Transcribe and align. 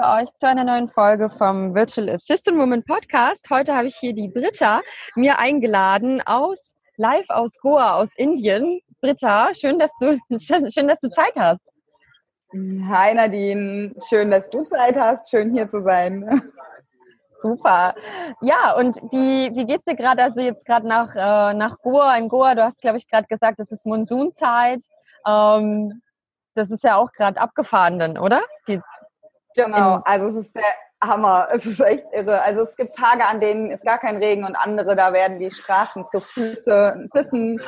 Begrüße 0.00 0.22
euch 0.22 0.34
zu 0.36 0.48
einer 0.48 0.64
neuen 0.64 0.88
Folge 0.88 1.30
vom 1.30 1.74
Virtual 1.74 2.08
Assistant 2.08 2.58
Woman 2.58 2.82
Podcast. 2.84 3.48
Heute 3.50 3.74
habe 3.74 3.88
ich 3.88 3.96
hier 3.96 4.14
die 4.14 4.28
Britta 4.28 4.80
mir 5.14 5.38
eingeladen 5.38 6.22
aus 6.24 6.74
live 6.96 7.28
aus 7.28 7.58
Goa, 7.60 7.96
aus 7.96 8.10
Indien. 8.16 8.80
Britta, 9.00 9.52
schön, 9.52 9.78
dass 9.78 9.92
du 10.00 10.12
schön, 10.38 10.88
dass 10.88 11.00
du 11.00 11.10
Zeit 11.10 11.34
hast. 11.36 11.60
Hi 12.52 13.14
Nadine, 13.14 13.94
schön, 14.08 14.30
dass 14.30 14.50
du 14.50 14.64
Zeit 14.64 14.96
hast, 14.96 15.30
schön 15.30 15.52
hier 15.52 15.68
zu 15.68 15.82
sein. 15.82 16.42
Super. 17.42 17.94
Ja, 18.40 18.74
und 18.76 18.96
wie, 19.10 19.54
wie 19.54 19.74
es 19.74 19.84
dir 19.84 19.96
gerade? 19.96 20.22
Also 20.22 20.40
jetzt 20.40 20.64
gerade 20.64 20.86
nach, 20.86 21.14
äh, 21.14 21.54
nach 21.54 21.78
Goa, 21.82 22.16
in 22.16 22.28
Goa, 22.28 22.54
du 22.54 22.64
hast, 22.64 22.80
glaube 22.80 22.98
ich, 22.98 23.08
gerade 23.08 23.26
gesagt, 23.28 23.60
es 23.60 23.70
ist 23.70 23.86
Monsunzeit. 23.86 24.80
Ähm, 25.26 26.02
das 26.54 26.70
ist 26.70 26.84
ja 26.84 26.96
auch 26.96 27.12
gerade 27.12 27.40
abgefahren 27.40 27.98
dann, 27.98 28.18
oder? 28.18 28.42
Die, 28.68 28.80
genau, 29.54 30.00
also 30.04 30.26
es 30.28 30.36
ist 30.36 30.54
der 30.54 30.64
Hammer. 31.02 31.48
Es 31.50 31.66
ist 31.66 31.80
echt 31.80 32.04
irre. 32.12 32.42
Also 32.42 32.62
es 32.62 32.76
gibt 32.76 32.94
Tage, 32.94 33.24
an 33.26 33.40
denen 33.40 33.70
ist 33.70 33.84
gar 33.84 33.98
kein 33.98 34.16
Regen 34.16 34.44
und 34.44 34.54
andere, 34.54 34.96
da 34.96 35.12
werden 35.12 35.38
die 35.38 35.50
Straßen 35.50 36.06
zu 36.06 36.20
Füße, 36.20 37.08
Füssen. 37.12 37.60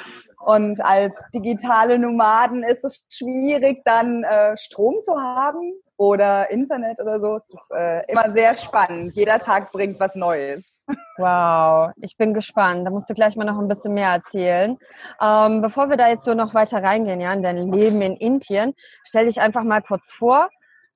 Und 0.45 0.85
als 0.85 1.23
digitale 1.33 1.99
Nomaden 1.99 2.65
ist 2.65 2.85
es 2.85 3.05
schwierig, 3.09 3.83
dann 3.85 4.25
äh, 4.25 4.57
Strom 4.57 4.97
zu 5.03 5.15
haben 5.15 5.73
oder 5.97 6.51
Internet 6.51 7.01
oder 7.01 7.21
so. 7.21 7.37
Es 7.37 7.49
ist 7.49 7.71
äh, 7.71 8.03
immer 8.11 8.29
sehr 8.33 8.57
spannend. 8.57 9.15
Jeder 9.15 9.39
Tag 9.39 9.71
bringt 9.71 10.01
was 10.01 10.17
Neues. 10.17 10.83
Wow, 11.17 11.93
ich 12.01 12.17
bin 12.17 12.35
gespannt. 12.35 12.85
Da 12.85 12.91
musst 12.91 13.09
du 13.09 13.15
gleich 13.15 13.37
mal 13.37 13.45
noch 13.45 13.59
ein 13.59 13.69
bisschen 13.69 13.95
mehr 13.95 14.11
erzählen. 14.11 14.79
Ähm, 15.21 15.63
bevor 15.63 15.91
wir 15.91 15.97
da 15.97 16.09
jetzt 16.09 16.25
so 16.25 16.35
noch 16.35 16.55
weiter 16.55 16.83
reingehen, 16.83 17.21
ja, 17.21 17.33
in 17.33 17.45
dein 17.45 17.71
Leben 17.71 18.03
in 18.03 18.17
Indien, 18.17 18.75
stell 19.05 19.27
dich 19.27 19.41
einfach 19.41 19.63
mal 19.63 19.81
kurz 19.81 20.13
vor. 20.13 20.49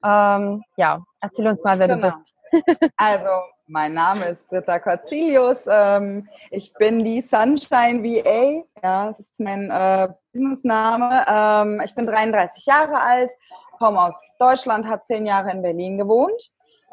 Ähm, 0.07 0.63
ja, 0.77 1.03
erzähl 1.21 1.49
uns 1.49 1.65
mal, 1.65 1.79
wer 1.79 1.89
genau. 1.89 2.11
du 2.11 2.17
bist. 2.17 2.35
also, 2.97 3.29
mein 3.67 3.95
Name 3.95 4.27
ist 4.27 4.49
Britta 4.49 4.79
Corzilius. 4.79 5.67
Ähm, 5.69 6.29
ich 6.51 6.73
bin 6.75 7.03
die 7.03 7.21
Sunshine 7.21 8.05
VA. 8.05 8.63
Ja, 8.83 9.07
das 9.09 9.19
ist 9.19 9.41
mein 9.41 9.69
äh, 9.71 10.09
Businessname. 10.33 11.25
Ähm, 11.29 11.83
ich 11.85 11.95
bin 11.97 12.07
33 12.07 12.67
Jahre 12.67 13.01
alt, 13.01 13.33
komme 13.79 14.01
aus 14.01 14.21
Deutschland, 14.39 14.87
habe 14.87 15.03
zehn 15.03 15.27
Jahre 15.27 15.51
in 15.51 15.63
Berlin 15.63 15.99
gewohnt 15.99 16.51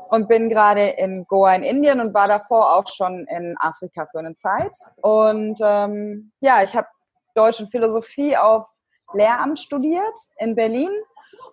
und 0.09 0.27
bin 0.27 0.49
gerade 0.49 0.89
in 0.89 1.25
Goa 1.27 1.53
in 1.53 1.63
Indien 1.63 1.99
und 1.99 2.15
war 2.15 2.27
davor 2.27 2.75
auch 2.75 2.87
schon 2.87 3.27
in 3.27 3.55
Afrika 3.59 4.07
für 4.07 4.19
eine 4.19 4.33
Zeit. 4.33 4.75
Und 5.01 5.59
ähm, 5.61 6.31
ja, 6.39 6.63
ich 6.63 6.75
habe 6.75 6.87
Deutsch 7.35 7.59
und 7.59 7.69
Philosophie 7.69 8.35
auf 8.35 8.65
Lehramt 9.13 9.59
studiert 9.59 10.17
in 10.37 10.55
Berlin 10.55 10.89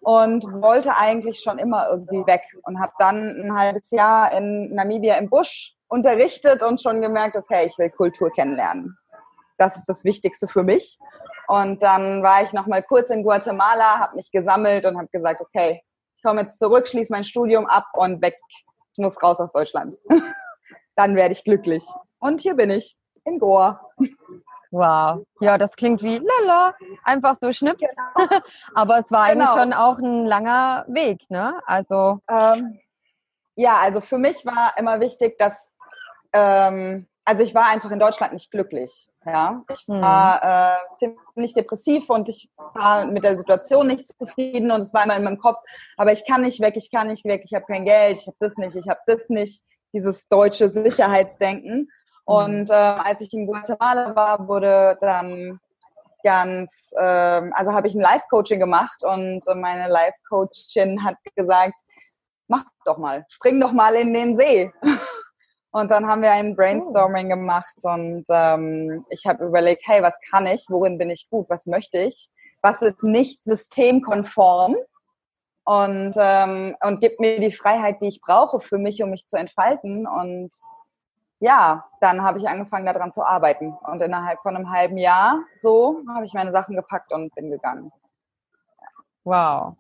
und 0.01 0.45
wollte 0.63 0.97
eigentlich 0.97 1.41
schon 1.41 1.59
immer 1.59 1.89
irgendwie 1.89 2.27
weg 2.27 2.43
und 2.65 2.81
habe 2.81 2.93
dann 2.99 3.41
ein 3.41 3.57
halbes 3.57 3.91
Jahr 3.91 4.33
in 4.33 4.75
Namibia 4.75 5.17
im 5.17 5.29
Busch 5.29 5.75
unterrichtet 5.89 6.63
und 6.63 6.81
schon 6.81 7.01
gemerkt, 7.01 7.37
okay, 7.37 7.67
ich 7.67 7.77
will 7.79 7.91
Kultur 7.91 8.31
kennenlernen. 8.31 8.97
Das 9.59 9.77
ist 9.77 9.87
das 9.87 10.05
Wichtigste 10.05 10.49
für 10.49 10.63
mich. 10.63 10.99
Und 11.49 11.83
dann 11.83 12.23
war 12.23 12.43
ich 12.43 12.53
noch 12.53 12.67
mal 12.67 12.83
kurz 12.83 13.11
in 13.11 13.23
Guatemala, 13.23 13.99
habe 13.99 14.17
mich 14.17 14.31
gesammelt 14.31 14.87
und 14.87 14.97
habe 14.97 15.09
gesagt, 15.09 15.41
okay, 15.41 15.83
ich 16.17 16.23
komme 16.23 16.43
jetzt 16.43 16.59
zurück, 16.59 16.87
schließe 16.87 17.13
mein 17.13 17.25
Studium 17.25 17.67
ab 17.67 17.87
und 17.95 18.23
weg. 18.23 18.39
Ich 18.93 18.99
muss 18.99 19.21
raus 19.23 19.41
aus 19.41 19.51
Deutschland. 19.53 19.99
dann 20.97 21.17
werde 21.17 21.33
ich 21.33 21.45
glücklich. 21.45 21.85
Und 22.19 22.41
hier 22.41 22.55
bin 22.55 22.71
ich 22.71 22.97
in 23.25 23.39
Goa. 23.39 23.81
Wow. 24.71 25.25
Ja, 25.41 25.59
das 25.59 25.75
klingt 25.75 26.03
wie 26.03 26.19
lala, 26.19 26.75
einfach 27.03 27.35
so 27.35 27.53
schnips. 27.53 27.83
Genau. 27.83 28.41
Aber 28.75 28.99
es 28.99 29.11
war 29.11 29.29
genau. 29.31 29.45
eigentlich 29.45 29.61
schon 29.61 29.73
auch 29.73 29.99
ein 29.99 30.27
langer 30.27 30.85
Weg, 30.89 31.29
ne? 31.29 31.55
Also. 31.67 32.21
Ähm, 32.29 32.79
ja, 33.57 33.77
also 33.79 34.01
für 34.01 34.19
mich 34.19 34.47
war 34.47 34.75
immer 34.79 35.01
wichtig, 35.01 35.39
dass, 35.39 35.71
ähm, 36.33 37.09
also 37.25 37.43
ich 37.43 37.55
war 37.55 37.67
einfach 37.67 37.91
in 37.91 37.99
Deutschland 37.99 38.33
nicht 38.33 38.51
glücklich. 38.51 39.09
Ja, 39.27 39.63
ich 39.71 39.81
hm. 39.81 40.01
war 40.01 40.43
äh, 40.43 40.79
ziemlich 40.97 41.53
depressiv 41.53 42.09
und 42.09 42.29
ich 42.29 42.49
war 42.57 43.05
mit 43.07 43.25
der 43.25 43.37
Situation 43.37 43.89
nicht 43.89 44.09
zufrieden 44.17 44.71
und 44.71 44.83
es 44.83 44.95
war 44.95 45.05
immer 45.05 45.17
in 45.17 45.25
meinem 45.25 45.39
Kopf, 45.39 45.59
aber 45.99 46.13
ich 46.13 46.27
kann 46.27 46.41
nicht 46.43 46.61
weg, 46.61 46.75
ich 46.77 46.91
kann 46.91 47.09
nicht 47.09 47.27
weg, 47.27 47.43
ich 47.45 47.53
habe 47.53 47.67
kein 47.67 47.85
Geld, 47.85 48.19
ich 48.19 48.27
habe 48.27 48.37
das 48.41 48.57
nicht, 48.57 48.77
ich 48.77 48.89
habe 48.89 49.01
das 49.07 49.29
nicht, 49.29 49.63
dieses 49.93 50.29
deutsche 50.29 50.69
Sicherheitsdenken. 50.69 51.91
Und 52.31 52.71
äh, 52.71 52.75
als 52.75 53.21
ich 53.23 53.33
in 53.33 53.47
Guatemala 53.47 54.15
war, 54.15 54.47
wurde 54.47 54.97
dann 55.01 55.59
ganz, 56.23 56.93
äh, 56.97 57.03
also 57.03 57.73
habe 57.73 57.89
ich 57.89 57.95
ein 57.97 58.01
Live-Coaching 58.01 58.61
gemacht 58.61 59.03
und 59.03 59.45
meine 59.57 59.89
Live-Coachin 59.89 61.03
hat 61.03 61.17
gesagt, 61.35 61.75
mach 62.47 62.65
doch 62.85 62.99
mal, 62.99 63.27
spring 63.29 63.61
doch 63.61 63.73
mal 63.73 63.97
in 63.97 64.15
den 64.15 64.37
See. 64.37 64.73
Und 65.73 65.89
dann 65.93 66.09
haben 66.09 66.23
wir 66.23 66.33
ein 66.33 66.57
Brainstorming 66.57 67.27
oh. 67.27 67.37
gemacht 67.37 67.77
und 67.85 68.25
ähm, 68.29 69.07
ich 69.09 69.25
habe 69.25 69.45
überlegt, 69.45 69.83
hey, 69.87 70.03
was 70.03 70.17
kann 70.29 70.49
ich, 70.49 70.67
worin 70.69 70.99
bin 70.99 71.11
ich 71.11 71.31
gut, 71.31 71.49
was 71.49 71.67
möchte 71.67 71.99
ich, 71.99 72.29
was 72.61 72.83
ist 72.83 73.05
nicht 73.05 73.45
systemkonform 73.45 74.75
und, 75.63 76.15
ähm, 76.17 76.75
und 76.83 77.01
gibt 77.01 77.21
mir 77.21 77.39
die 77.39 77.53
Freiheit, 77.53 78.01
die 78.01 78.09
ich 78.09 78.21
brauche 78.21 78.61
für 78.61 78.79
mich, 78.79 79.01
um 79.05 79.11
mich 79.11 79.29
zu 79.29 79.37
entfalten. 79.37 80.09
Und 80.09 80.51
ja, 81.41 81.87
dann 82.01 82.23
habe 82.23 82.39
ich 82.39 82.49
angefangen 82.49 82.87
daran 82.87 83.13
zu 83.13 83.25
arbeiten. 83.25 83.73
Und 83.91 84.01
innerhalb 84.03 84.41
von 84.41 84.55
einem 84.55 84.71
halben 84.71 84.99
Jahr 84.99 85.41
so 85.57 86.03
habe 86.15 86.27
ich 86.27 86.35
meine 86.35 86.53
Sachen 86.53 86.77
gepackt 86.77 87.13
und 87.13 87.35
bin 87.35 87.51
gegangen. 87.51 87.91
Wow. 89.25 89.75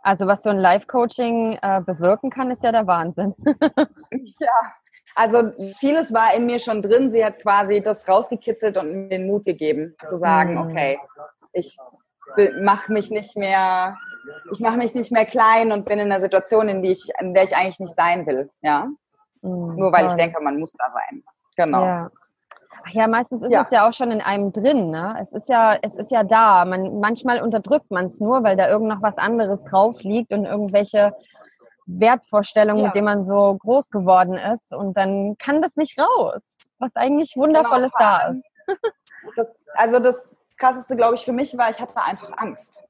Also 0.00 0.26
was 0.26 0.42
so 0.42 0.50
ein 0.50 0.58
Live-Coaching 0.58 1.58
äh, 1.62 1.80
bewirken 1.80 2.30
kann, 2.30 2.50
ist 2.50 2.62
ja 2.62 2.72
der 2.72 2.86
Wahnsinn. 2.86 3.34
ja, 4.38 4.74
also 5.14 5.52
vieles 5.78 6.12
war 6.12 6.34
in 6.34 6.46
mir 6.46 6.58
schon 6.58 6.82
drin. 6.82 7.10
Sie 7.10 7.24
hat 7.24 7.40
quasi 7.40 7.80
das 7.80 8.08
rausgekitzelt 8.08 8.76
und 8.76 8.92
mir 8.92 9.08
den 9.08 9.26
Mut 9.26 9.44
gegeben, 9.44 9.94
zu 10.08 10.18
sagen, 10.18 10.54
mhm. 10.54 10.60
okay, 10.60 10.98
ich 11.52 11.76
mache 12.60 12.92
mich 12.92 13.10
nicht 13.10 13.36
mehr, 13.36 13.96
ich 14.52 14.60
mache 14.60 14.76
mich 14.76 14.94
nicht 14.94 15.12
mehr 15.12 15.24
klein 15.24 15.72
und 15.72 15.86
bin 15.86 15.98
in 15.98 16.10
einer 16.10 16.20
Situation, 16.20 16.68
in, 16.68 16.82
die 16.82 16.92
ich, 16.92 17.08
in 17.20 17.32
der 17.32 17.44
ich 17.44 17.56
eigentlich 17.56 17.80
nicht 17.80 17.94
sein 17.94 18.26
will. 18.26 18.50
Ja. 18.62 18.88
Mhm, 19.44 19.76
Nur 19.76 19.92
weil 19.92 20.06
toll. 20.06 20.10
ich 20.10 20.16
denke, 20.16 20.42
man 20.42 20.58
muss 20.58 20.72
da 20.72 20.86
sein. 20.92 21.22
Genau. 21.56 21.84
Ja. 21.84 22.10
Ach 22.86 22.90
ja, 22.90 23.06
meistens 23.08 23.42
ist 23.42 23.52
ja. 23.52 23.62
es 23.62 23.70
ja 23.70 23.88
auch 23.88 23.92
schon 23.92 24.10
in 24.10 24.20
einem 24.20 24.52
drin, 24.52 24.90
ne? 24.90 25.16
Es 25.20 25.32
ist 25.32 25.48
ja, 25.48 25.78
es 25.80 25.96
ist 25.96 26.10
ja 26.10 26.22
da. 26.22 26.64
Man, 26.64 27.00
manchmal 27.00 27.42
unterdrückt 27.42 27.90
man 27.90 28.06
es 28.06 28.20
nur, 28.20 28.42
weil 28.42 28.56
da 28.56 28.68
irgend 28.68 28.88
noch 28.88 29.00
was 29.00 29.16
anderes 29.16 29.64
drauf 29.64 30.02
liegt 30.02 30.32
und 30.32 30.44
irgendwelche 30.44 31.14
Wertvorstellungen, 31.86 32.80
ja. 32.80 32.86
mit 32.86 32.94
denen 32.94 33.06
man 33.06 33.24
so 33.24 33.56
groß 33.58 33.90
geworden 33.90 34.34
ist. 34.34 34.74
Und 34.74 34.96
dann 34.96 35.36
kann 35.38 35.62
das 35.62 35.76
nicht 35.76 35.98
raus, 35.98 36.56
was 36.78 36.90
eigentlich 36.94 37.36
Wundervolles 37.36 37.92
genau, 37.96 38.10
da 38.10 38.28
ist. 38.28 38.42
Das, 39.36 39.46
also 39.74 39.98
das 40.00 40.28
Krasseste, 40.58 40.96
glaube 40.96 41.14
ich, 41.14 41.24
für 41.24 41.32
mich 41.32 41.56
war, 41.56 41.70
ich 41.70 41.80
hatte 41.80 41.96
einfach 41.96 42.30
Angst. 42.36 42.84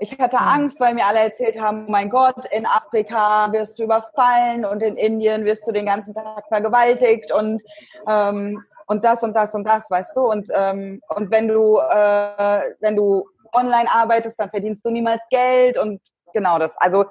Ich 0.00 0.18
hatte 0.18 0.38
Angst, 0.38 0.80
weil 0.80 0.94
mir 0.94 1.06
alle 1.06 1.20
erzählt 1.20 1.60
haben, 1.60 1.86
oh 1.86 1.90
mein 1.90 2.10
Gott, 2.10 2.46
in 2.50 2.66
Afrika 2.66 3.52
wirst 3.52 3.78
du 3.78 3.84
überfallen 3.84 4.64
und 4.64 4.82
in 4.82 4.96
Indien 4.96 5.44
wirst 5.44 5.66
du 5.68 5.72
den 5.72 5.86
ganzen 5.86 6.14
Tag 6.14 6.46
vergewaltigt 6.48 7.32
und, 7.32 7.62
ähm, 8.08 8.62
und 8.86 9.04
das 9.04 9.22
und 9.22 9.34
das 9.34 9.54
und 9.54 9.64
das, 9.64 9.88
weißt 9.90 10.16
du? 10.16 10.22
Und, 10.22 10.48
ähm, 10.52 11.00
und 11.08 11.30
wenn 11.30 11.46
du, 11.46 11.78
äh, 11.78 12.72
wenn 12.80 12.96
du 12.96 13.24
online 13.52 13.88
arbeitest, 13.92 14.38
dann 14.38 14.50
verdienst 14.50 14.84
du 14.84 14.90
niemals 14.90 15.22
Geld 15.30 15.78
und 15.78 16.00
genau 16.34 16.58
das. 16.58 16.76
Also, 16.78 17.06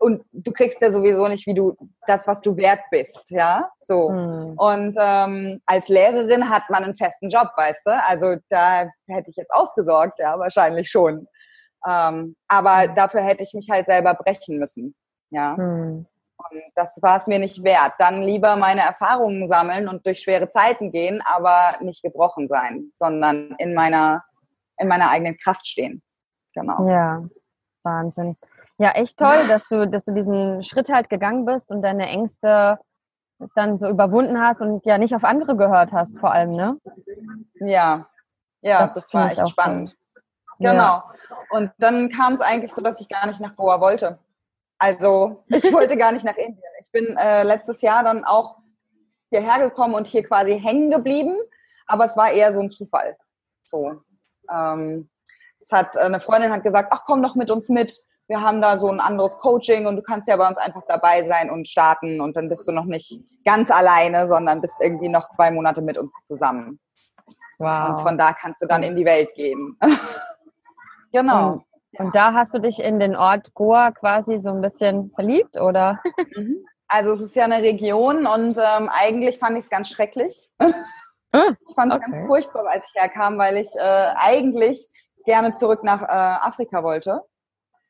und 0.00 0.22
du 0.32 0.52
kriegst 0.52 0.82
ja 0.82 0.92
sowieso 0.92 1.28
nicht, 1.28 1.46
wie 1.46 1.54
du 1.54 1.76
das, 2.06 2.26
was 2.26 2.42
du 2.42 2.56
wert 2.56 2.80
bist, 2.90 3.30
ja, 3.30 3.70
so. 3.80 4.10
Mhm. 4.10 4.54
Und 4.58 4.96
ähm, 4.98 5.62
als 5.64 5.88
Lehrerin 5.88 6.50
hat 6.50 6.64
man 6.68 6.84
einen 6.84 6.96
festen 6.96 7.30
Job, 7.30 7.48
weißt 7.56 7.86
du? 7.86 8.02
Also 8.06 8.36
da 8.50 8.90
hätte 9.06 9.30
ich 9.30 9.36
jetzt 9.36 9.54
ausgesorgt, 9.54 10.18
ja, 10.18 10.38
wahrscheinlich 10.38 10.90
schon. 10.90 11.26
Ähm, 11.86 12.36
aber 12.48 12.88
mhm. 12.88 12.94
dafür 12.94 13.22
hätte 13.22 13.42
ich 13.42 13.54
mich 13.54 13.68
halt 13.70 13.86
selber 13.86 14.14
brechen 14.14 14.58
müssen. 14.58 14.94
Ja. 15.30 15.56
Mhm. 15.56 16.06
Und 16.36 16.62
das 16.74 16.98
war 17.00 17.18
es 17.18 17.26
mir 17.26 17.38
nicht 17.38 17.62
wert. 17.62 17.92
Dann 17.98 18.22
lieber 18.22 18.56
meine 18.56 18.82
Erfahrungen 18.82 19.48
sammeln 19.48 19.88
und 19.88 20.04
durch 20.04 20.20
schwere 20.20 20.50
Zeiten 20.50 20.90
gehen, 20.90 21.22
aber 21.24 21.76
nicht 21.80 22.02
gebrochen 22.02 22.48
sein, 22.48 22.90
sondern 22.94 23.54
in 23.58 23.74
meiner, 23.74 24.24
in 24.78 24.88
meiner 24.88 25.10
eigenen 25.10 25.36
Kraft 25.38 25.66
stehen. 25.66 26.02
Genau. 26.54 26.88
Ja, 26.88 27.22
Wahnsinn. 27.82 28.36
Ja, 28.78 28.90
echt 28.90 29.18
toll, 29.18 29.46
dass 29.48 29.66
du, 29.66 29.88
dass 29.88 30.04
du 30.04 30.12
diesen 30.12 30.62
Schritt 30.64 30.88
halt 30.88 31.08
gegangen 31.08 31.44
bist 31.44 31.70
und 31.70 31.82
deine 31.82 32.08
Ängste 32.08 32.78
es 33.38 33.52
dann 33.54 33.76
so 33.76 33.88
überwunden 33.88 34.40
hast 34.40 34.62
und 34.62 34.84
ja 34.86 34.98
nicht 34.98 35.14
auf 35.14 35.24
andere 35.24 35.56
gehört 35.56 35.92
hast, 35.92 36.18
vor 36.18 36.32
allem, 36.32 36.52
ne? 36.52 36.78
Ja, 37.60 38.08
ja, 38.60 38.80
das, 38.80 38.94
das 38.94 39.14
war 39.14 39.26
echt 39.26 39.48
spannend. 39.48 39.90
Cool. 39.90 40.03
Genau. 40.58 40.72
Ja. 40.72 41.14
Und 41.50 41.72
dann 41.78 42.10
kam 42.10 42.32
es 42.32 42.40
eigentlich 42.40 42.72
so, 42.72 42.82
dass 42.82 43.00
ich 43.00 43.08
gar 43.08 43.26
nicht 43.26 43.40
nach 43.40 43.56
Goa 43.56 43.80
wollte. 43.80 44.18
Also 44.78 45.44
ich 45.48 45.72
wollte 45.72 45.96
gar 45.96 46.12
nicht 46.12 46.24
nach 46.24 46.36
Indien. 46.36 46.62
Ich 46.80 46.90
bin 46.92 47.16
äh, 47.16 47.42
letztes 47.42 47.80
Jahr 47.82 48.04
dann 48.04 48.24
auch 48.24 48.56
hierher 49.30 49.58
gekommen 49.58 49.94
und 49.94 50.06
hier 50.06 50.22
quasi 50.22 50.60
hängen 50.60 50.90
geblieben, 50.90 51.36
aber 51.86 52.04
es 52.04 52.16
war 52.16 52.30
eher 52.30 52.52
so 52.52 52.60
ein 52.60 52.70
Zufall. 52.70 53.16
So. 53.64 54.00
Ähm, 54.50 55.08
es 55.60 55.70
hat 55.72 55.96
äh, 55.96 56.00
eine 56.00 56.20
Freundin 56.20 56.52
hat 56.52 56.62
gesagt, 56.62 56.90
ach 56.92 57.02
komm 57.04 57.22
doch 57.22 57.34
mit 57.34 57.50
uns 57.50 57.68
mit. 57.68 57.96
Wir 58.26 58.40
haben 58.40 58.62
da 58.62 58.78
so 58.78 58.88
ein 58.88 59.00
anderes 59.00 59.36
Coaching 59.38 59.86
und 59.86 59.96
du 59.96 60.02
kannst 60.02 60.28
ja 60.28 60.36
bei 60.36 60.48
uns 60.48 60.56
einfach 60.56 60.82
dabei 60.88 61.24
sein 61.24 61.50
und 61.50 61.68
starten 61.68 62.20
und 62.20 62.36
dann 62.36 62.48
bist 62.48 62.66
du 62.66 62.72
noch 62.72 62.86
nicht 62.86 63.20
ganz 63.44 63.70
alleine, 63.70 64.28
sondern 64.28 64.60
bist 64.62 64.80
irgendwie 64.80 65.10
noch 65.10 65.28
zwei 65.30 65.50
Monate 65.50 65.82
mit 65.82 65.98
uns 65.98 66.10
zusammen. 66.26 66.80
Wow. 67.58 67.90
Und 67.90 68.00
von 68.00 68.18
da 68.18 68.32
kannst 68.32 68.62
du 68.62 68.66
dann 68.66 68.82
in 68.82 68.96
die 68.96 69.04
Welt 69.04 69.34
gehen. 69.34 69.78
genau. 71.14 71.52
Und, 71.52 71.64
und, 72.06 72.14
da 72.14 72.34
hast 72.34 72.54
du 72.54 72.58
dich 72.58 72.82
in 72.82 73.00
den 73.00 73.16
Ort 73.16 73.54
Goa 73.54 73.92
quasi 73.92 74.38
so 74.38 74.50
ein 74.50 74.60
bisschen 74.60 75.10
verliebt, 75.14 75.58
oder? 75.58 76.00
Mhm. 76.36 76.66
Also 76.86 77.14
es 77.14 77.22
ist 77.22 77.34
ja 77.34 77.44
eine 77.44 77.62
Region 77.62 78.26
und 78.26 78.58
ähm, 78.58 78.90
eigentlich 78.92 79.38
fand 79.38 79.56
ich 79.56 79.64
es 79.64 79.70
ganz 79.70 79.88
schrecklich. 79.88 80.50
Ah, 80.58 80.68
ich 81.66 81.74
fand 81.74 81.92
es 81.92 81.98
okay. 81.98 82.10
ganz 82.10 82.26
furchtbar, 82.26 82.66
als 82.68 82.86
ich 82.88 83.00
herkam, 83.00 83.38
weil 83.38 83.56
ich 83.56 83.68
äh, 83.74 84.12
eigentlich 84.16 84.88
gerne 85.24 85.54
zurück 85.54 85.82
nach 85.82 86.02
äh, 86.02 86.06
Afrika 86.06 86.84
wollte 86.84 87.22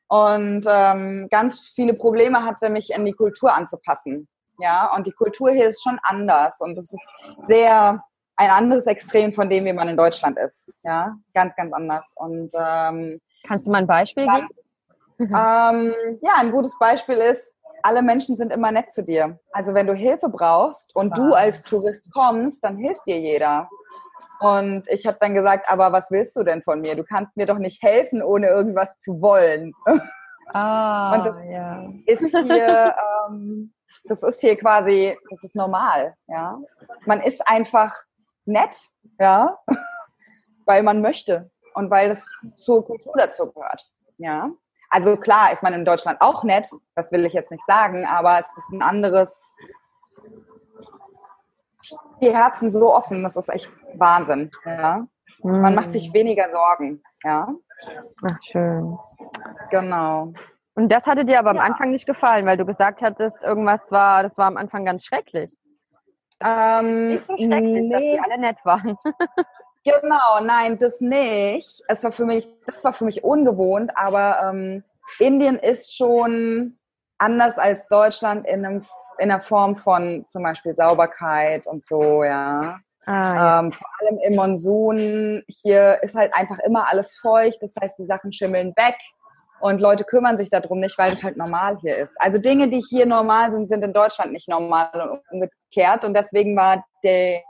und 0.07 0.65
ähm, 0.67 1.27
ganz 1.29 1.71
viele 1.75 1.93
Probleme 1.93 2.43
hatte, 2.43 2.69
mich 2.69 2.91
in 2.91 3.05
die 3.05 3.13
Kultur 3.13 3.53
anzupassen. 3.53 4.27
Ja, 4.59 4.95
und 4.95 5.07
die 5.07 5.11
Kultur 5.11 5.51
hier 5.51 5.69
ist 5.69 5.83
schon 5.83 5.99
anders 6.01 6.61
und 6.61 6.77
es 6.77 6.93
ist 6.93 7.09
sehr 7.43 8.03
ein 8.37 8.49
anderes 8.49 8.87
Extrem 8.87 9.33
von 9.33 9.49
dem, 9.49 9.65
wie 9.65 9.73
man 9.73 9.87
in 9.89 9.97
Deutschland 9.97 10.37
ist. 10.37 10.71
Ja, 10.83 11.15
ganz, 11.33 11.55
ganz 11.55 11.73
anders. 11.73 12.05
Und 12.15 12.51
ähm, 12.57 13.21
kannst 13.47 13.67
du 13.67 13.71
mal 13.71 13.79
ein 13.79 13.87
Beispiel 13.87 14.25
dann, 14.25 14.47
geben? 15.17 15.33
ähm, 15.33 16.19
ja, 16.21 16.33
ein 16.37 16.51
gutes 16.51 16.77
Beispiel 16.77 17.15
ist, 17.15 17.43
alle 17.83 18.01
Menschen 18.01 18.35
sind 18.35 18.51
immer 18.51 18.71
nett 18.71 18.91
zu 18.91 19.03
dir. 19.03 19.39
Also 19.51 19.73
wenn 19.73 19.87
du 19.87 19.93
Hilfe 19.93 20.27
brauchst 20.27 20.95
und 20.95 21.17
du 21.17 21.33
als 21.33 21.63
Tourist 21.63 22.11
kommst, 22.11 22.63
dann 22.63 22.77
hilft 22.77 23.05
dir 23.05 23.19
jeder. 23.19 23.69
Und 24.39 24.83
ich 24.89 25.05
habe 25.05 25.17
dann 25.19 25.33
gesagt, 25.33 25.69
aber 25.69 25.91
was 25.91 26.11
willst 26.11 26.35
du 26.35 26.43
denn 26.43 26.61
von 26.63 26.81
mir? 26.81 26.95
Du 26.95 27.03
kannst 27.03 27.37
mir 27.37 27.45
doch 27.45 27.57
nicht 27.57 27.81
helfen, 27.81 28.21
ohne 28.21 28.47
irgendwas 28.47 28.97
zu 28.99 29.21
wollen. 29.21 29.73
Ah, 30.47 31.15
und 31.15 31.25
das 31.25 31.47
ja. 31.47 31.87
ist 32.05 32.25
hier, 32.25 32.95
ähm, 33.29 33.71
das 34.05 34.23
ist 34.23 34.41
hier 34.41 34.57
quasi, 34.57 35.17
das 35.29 35.43
ist 35.43 35.55
normal, 35.55 36.15
ja. 36.27 36.59
Man 37.05 37.21
ist 37.21 37.47
einfach 37.47 37.95
nett, 38.45 38.75
ja, 39.19 39.59
weil 40.65 40.83
man 40.83 41.01
möchte 41.01 41.51
und 41.73 41.89
weil 41.89 42.09
das 42.09 42.29
zur 42.55 42.85
Kultur 42.85 43.13
dazu 43.17 43.51
gehört, 43.51 43.89
ja. 44.17 44.51
Also 44.89 45.17
klar 45.17 45.51
ist 45.51 45.63
man 45.63 45.73
in 45.73 45.83
Deutschland 45.83 46.21
auch 46.21 46.43
nett, 46.43 46.69
das 46.95 47.11
will 47.11 47.25
ich 47.25 47.33
jetzt 47.33 47.51
nicht 47.51 47.65
sagen, 47.65 48.05
aber 48.05 48.39
es 48.39 48.47
ist 48.57 48.69
ein 48.71 48.81
anderes, 48.81 49.55
die 52.21 52.33
Herzen 52.33 52.71
so 52.71 52.93
offen, 52.93 53.23
das 53.23 53.35
ist 53.35 53.49
echt 53.49 53.71
Wahnsinn. 53.95 54.51
Ja? 54.65 55.07
Man 55.43 55.75
macht 55.75 55.91
sich 55.91 56.11
mm. 56.11 56.13
weniger 56.13 56.49
Sorgen. 56.49 57.03
Ja? 57.23 57.53
Ach, 58.23 58.41
schön. 58.41 58.97
Genau. 59.69 60.33
Und 60.75 60.89
das 60.89 61.07
hatte 61.07 61.25
dir 61.25 61.39
aber 61.39 61.51
am 61.51 61.59
Anfang 61.59 61.91
nicht 61.91 62.05
gefallen, 62.05 62.45
weil 62.45 62.57
du 62.57 62.65
gesagt 62.65 63.01
hattest, 63.01 63.43
irgendwas 63.43 63.91
war, 63.91 64.23
das 64.23 64.37
war 64.37 64.47
am 64.47 64.57
Anfang 64.57 64.85
ganz 64.85 65.05
schrecklich. 65.05 65.55
Ähm, 66.43 67.09
nicht 67.13 67.27
so 67.27 67.37
schrecklich, 67.37 67.81
nee. 67.81 67.89
dass 67.89 67.99
die 67.99 68.19
alle 68.19 68.41
nett 68.41 68.57
waren. 68.63 68.97
genau, 69.83 70.39
nein, 70.43 70.77
das 70.79 70.99
nicht. 71.01 71.81
Es 71.87 72.03
war 72.03 72.11
für 72.11 72.25
mich, 72.25 72.47
das 72.65 72.83
war 72.83 72.93
für 72.93 73.05
mich 73.05 73.23
ungewohnt, 73.23 73.91
aber 73.95 74.39
ähm, 74.43 74.83
Indien 75.19 75.57
ist 75.57 75.95
schon 75.95 76.77
anders 77.17 77.57
als 77.57 77.87
Deutschland 77.87 78.45
in 78.47 78.65
einem 78.65 78.85
in 79.17 79.29
der 79.29 79.39
Form 79.39 79.77
von 79.77 80.25
zum 80.29 80.43
Beispiel 80.43 80.75
Sauberkeit 80.75 81.67
und 81.67 81.85
so, 81.85 82.23
ja. 82.23 82.79
Ah, 83.05 83.35
ja. 83.35 83.59
Ähm, 83.59 83.71
vor 83.71 83.87
allem 83.99 84.17
im 84.19 84.35
Monsun. 84.35 85.43
Hier 85.47 85.99
ist 86.01 86.15
halt 86.15 86.35
einfach 86.35 86.57
immer 86.59 86.89
alles 86.89 87.15
feucht, 87.15 87.61
das 87.61 87.75
heißt, 87.79 87.99
die 87.99 88.07
Sachen 88.07 88.33
schimmeln 88.33 88.73
weg 88.75 88.97
und 89.59 89.81
Leute 89.81 90.03
kümmern 90.03 90.37
sich 90.37 90.49
darum 90.49 90.79
nicht, 90.79 90.97
weil 90.97 91.13
es 91.13 91.23
halt 91.23 91.37
normal 91.37 91.77
hier 91.79 91.97
ist. 91.97 92.19
Also 92.19 92.37
Dinge, 92.37 92.69
die 92.69 92.81
hier 92.81 93.05
normal 93.05 93.51
sind, 93.51 93.67
sind 93.67 93.83
in 93.83 93.93
Deutschland 93.93 94.31
nicht 94.31 94.47
normal 94.47 94.89
und 94.93 95.21
umgekehrt 95.31 96.05
und 96.05 96.13
deswegen 96.13 96.55
war 96.55 96.85
die, 97.03 97.41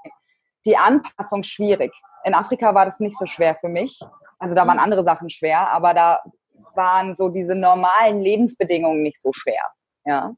die 0.65 0.77
Anpassung 0.77 1.43
schwierig. 1.43 1.91
In 2.23 2.33
Afrika 2.33 2.73
war 2.73 2.85
das 2.85 2.99
nicht 2.99 3.17
so 3.17 3.25
schwer 3.25 3.55
für 3.55 3.69
mich. 3.69 3.99
Also 4.39 4.55
da 4.55 4.65
waren 4.67 4.79
andere 4.79 5.03
Sachen 5.03 5.29
schwer, 5.29 5.71
aber 5.71 5.93
da 5.93 6.21
waren 6.75 7.13
so 7.13 7.29
diese 7.29 7.55
normalen 7.55 8.21
Lebensbedingungen 8.21 9.01
nicht 9.01 9.21
so 9.21 9.31
schwer. 9.33 9.61
Ja. 10.05 10.35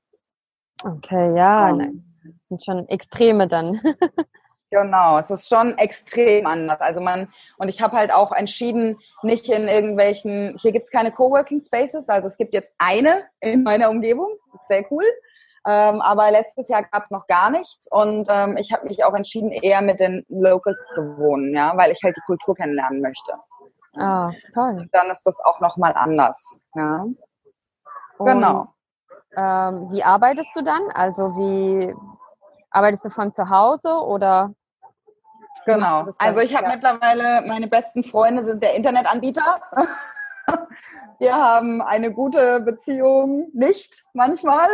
Okay, 0.84 1.36
ja, 1.36 1.72
um, 1.72 2.04
sind 2.50 2.64
schon 2.64 2.88
Extreme 2.88 3.48
dann. 3.48 3.82
Genau, 4.70 5.18
es 5.18 5.32
ist 5.32 5.48
schon 5.48 5.78
extrem 5.78 6.46
anders. 6.46 6.82
Also 6.82 7.00
man, 7.00 7.30
und 7.58 7.70
ich 7.70 7.82
habe 7.82 7.96
halt 7.96 8.12
auch 8.12 8.34
entschieden, 8.34 9.00
nicht 9.24 9.50
in 9.50 9.68
irgendwelchen, 9.70 10.58
hier 10.60 10.74
gibt 10.74 10.86
es 10.86 10.92
keine 10.92 11.12
Coworking 11.12 11.62
Spaces, 11.62 12.10
also 12.10 12.28
es 12.28 12.36
gibt 12.36 12.54
jetzt 12.54 12.74
eine 12.78 13.24
in 13.40 13.64
meiner 13.64 13.90
Umgebung, 13.90 14.30
sehr 14.68 14.84
cool. 14.92 15.06
Ähm, 15.66 16.02
aber 16.02 16.32
letztes 16.32 16.68
Jahr 16.70 16.84
gab 16.84 17.04
es 17.04 17.12
noch 17.12 17.28
gar 17.28 17.50
nichts 17.50 17.88
und 17.92 18.28
ähm, 18.30 18.58
ich 18.58 18.72
habe 18.74 18.88
mich 18.88 19.04
auch 19.04 19.14
entschieden, 19.14 19.52
eher 19.52 19.82
mit 19.82 20.00
den 20.00 20.26
Locals 20.30 20.86
zu 20.92 21.18
wohnen, 21.18 21.54
ja, 21.54 21.76
weil 21.76 21.92
ich 21.92 22.00
halt 22.04 22.16
die 22.16 22.22
Kultur 22.22 22.56
kennenlernen 22.56 23.02
möchte. 23.02 23.34
Ah, 23.96 24.32
toll. 24.54 24.78
Und 24.80 24.94
dann 24.94 25.10
ist 25.10 25.24
das 25.24 25.40
auch 25.44 25.60
nochmal 25.60 25.94
anders, 25.96 26.60
ja. 26.76 27.06
Genau. 28.20 28.68
Ähm, 29.36 29.92
wie 29.92 30.04
arbeitest 30.04 30.56
du 30.56 30.64
dann? 30.64 30.82
Also 30.94 31.36
wie 31.36 31.94
arbeitest 32.72 33.06
du 33.06 33.10
von 33.10 33.34
zu 33.34 33.50
Hause 33.50 33.90
oder? 33.90 34.54
Genau. 35.66 36.06
Also 36.18 36.40
ich 36.40 36.56
habe 36.56 36.70
mittlerweile, 36.70 37.42
meine 37.46 37.68
besten 37.68 38.04
Freunde 38.04 38.44
sind 38.44 38.64
der 38.64 38.76
Internetanbieter. 38.76 39.62
Wir 41.20 41.36
haben 41.36 41.82
eine 41.82 42.14
gute 42.14 42.62
Beziehung, 42.62 43.50
nicht 43.54 44.06
manchmal. 44.14 44.70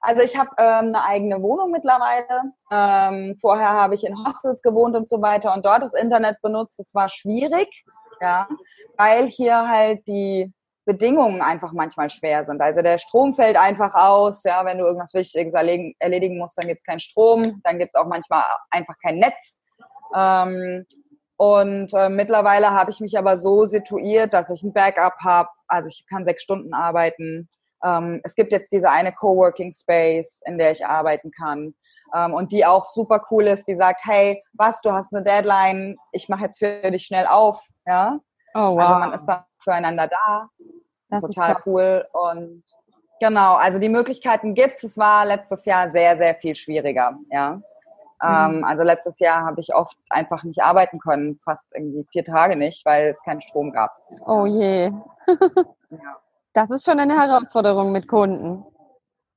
Also 0.00 0.22
ich 0.22 0.36
habe 0.36 0.50
ähm, 0.58 0.88
eine 0.88 1.02
eigene 1.02 1.42
Wohnung 1.42 1.72
mittlerweile. 1.72 2.52
Ähm, 2.70 3.36
vorher 3.40 3.70
habe 3.70 3.94
ich 3.94 4.06
in 4.06 4.24
Hostels 4.24 4.62
gewohnt 4.62 4.94
und 4.94 5.08
so 5.08 5.20
weiter 5.20 5.52
und 5.54 5.66
dort 5.66 5.82
das 5.82 5.94
Internet 5.94 6.40
benutzt. 6.42 6.78
Das 6.78 6.94
war 6.94 7.08
schwierig, 7.08 7.84
ja, 8.20 8.46
weil 8.96 9.26
hier 9.26 9.68
halt 9.68 10.06
die 10.06 10.52
Bedingungen 10.86 11.42
einfach 11.42 11.72
manchmal 11.72 12.08
schwer 12.08 12.44
sind. 12.44 12.62
Also 12.62 12.80
der 12.80 12.96
Strom 12.98 13.34
fällt 13.34 13.56
einfach 13.56 13.92
aus, 13.94 14.44
ja, 14.44 14.64
wenn 14.64 14.78
du 14.78 14.84
irgendwas 14.84 15.12
Wichtiges 15.12 15.52
erledigen, 15.52 16.38
musst, 16.38 16.56
dann 16.56 16.68
gibt 16.68 16.80
es 16.80 16.86
keinen 16.86 17.00
Strom, 17.00 17.60
dann 17.64 17.78
gibt 17.78 17.94
es 17.94 18.00
auch 18.00 18.06
manchmal 18.06 18.44
einfach 18.70 18.94
kein 19.02 19.18
Netz. 19.18 19.58
Ähm, 20.14 20.86
und 21.36 21.92
äh, 21.92 22.08
mittlerweile 22.08 22.70
habe 22.70 22.92
ich 22.92 23.00
mich 23.00 23.18
aber 23.18 23.36
so 23.36 23.66
situiert, 23.66 24.32
dass 24.32 24.48
ich 24.48 24.62
ein 24.62 24.72
Backup 24.72 25.14
habe, 25.22 25.48
also 25.66 25.88
ich 25.88 26.06
kann 26.08 26.24
sechs 26.24 26.44
Stunden 26.44 26.72
arbeiten. 26.72 27.48
Ähm, 27.84 28.20
es 28.22 28.34
gibt 28.36 28.52
jetzt 28.52 28.72
diese 28.72 28.88
eine 28.88 29.12
Coworking 29.12 29.72
Space, 29.72 30.40
in 30.46 30.56
der 30.56 30.70
ich 30.70 30.86
arbeiten 30.86 31.32
kann. 31.32 31.74
Ähm, 32.14 32.32
und 32.32 32.52
die 32.52 32.64
auch 32.64 32.84
super 32.84 33.20
cool 33.30 33.48
ist, 33.48 33.66
die 33.66 33.76
sagt, 33.76 34.00
hey, 34.04 34.40
was, 34.52 34.80
du 34.82 34.92
hast 34.92 35.12
eine 35.12 35.24
Deadline, 35.24 35.96
ich 36.12 36.28
mache 36.28 36.44
jetzt 36.44 36.58
für 36.58 36.80
dich 36.90 37.04
schnell 37.04 37.26
auf, 37.26 37.60
ja. 37.84 38.20
Oh, 38.54 38.76
wow. 38.76 38.78
Also 38.78 38.94
man 38.94 39.12
ist 39.12 39.26
dann 39.26 39.44
füreinander 39.66 40.06
da. 40.06 40.48
Das 41.08 41.24
Total 41.24 41.56
cool. 41.66 42.06
Und 42.12 42.62
genau, 43.20 43.54
also 43.54 43.78
die 43.78 43.88
Möglichkeiten 43.88 44.54
gibt 44.54 44.78
es. 44.78 44.84
Es 44.84 44.98
war 44.98 45.26
letztes 45.26 45.64
Jahr 45.64 45.90
sehr, 45.90 46.16
sehr 46.16 46.34
viel 46.36 46.54
schwieriger, 46.54 47.18
ja. 47.30 47.60
Ähm, 48.22 48.58
mhm. 48.58 48.64
also 48.64 48.82
letztes 48.82 49.18
Jahr 49.18 49.44
habe 49.44 49.60
ich 49.60 49.74
oft 49.74 49.98
einfach 50.08 50.42
nicht 50.42 50.62
arbeiten 50.62 50.98
können, 50.98 51.38
fast 51.44 51.66
irgendwie 51.74 52.06
vier 52.10 52.24
Tage 52.24 52.56
nicht, 52.56 52.86
weil 52.86 53.08
es 53.08 53.22
keinen 53.22 53.42
Strom 53.42 53.72
gab. 53.72 53.94
Oh 54.24 54.46
je. 54.46 54.90
ja. 55.90 56.16
Das 56.54 56.70
ist 56.70 56.86
schon 56.86 56.98
eine 56.98 57.20
Herausforderung 57.20 57.92
mit 57.92 58.08
Kunden. 58.08 58.64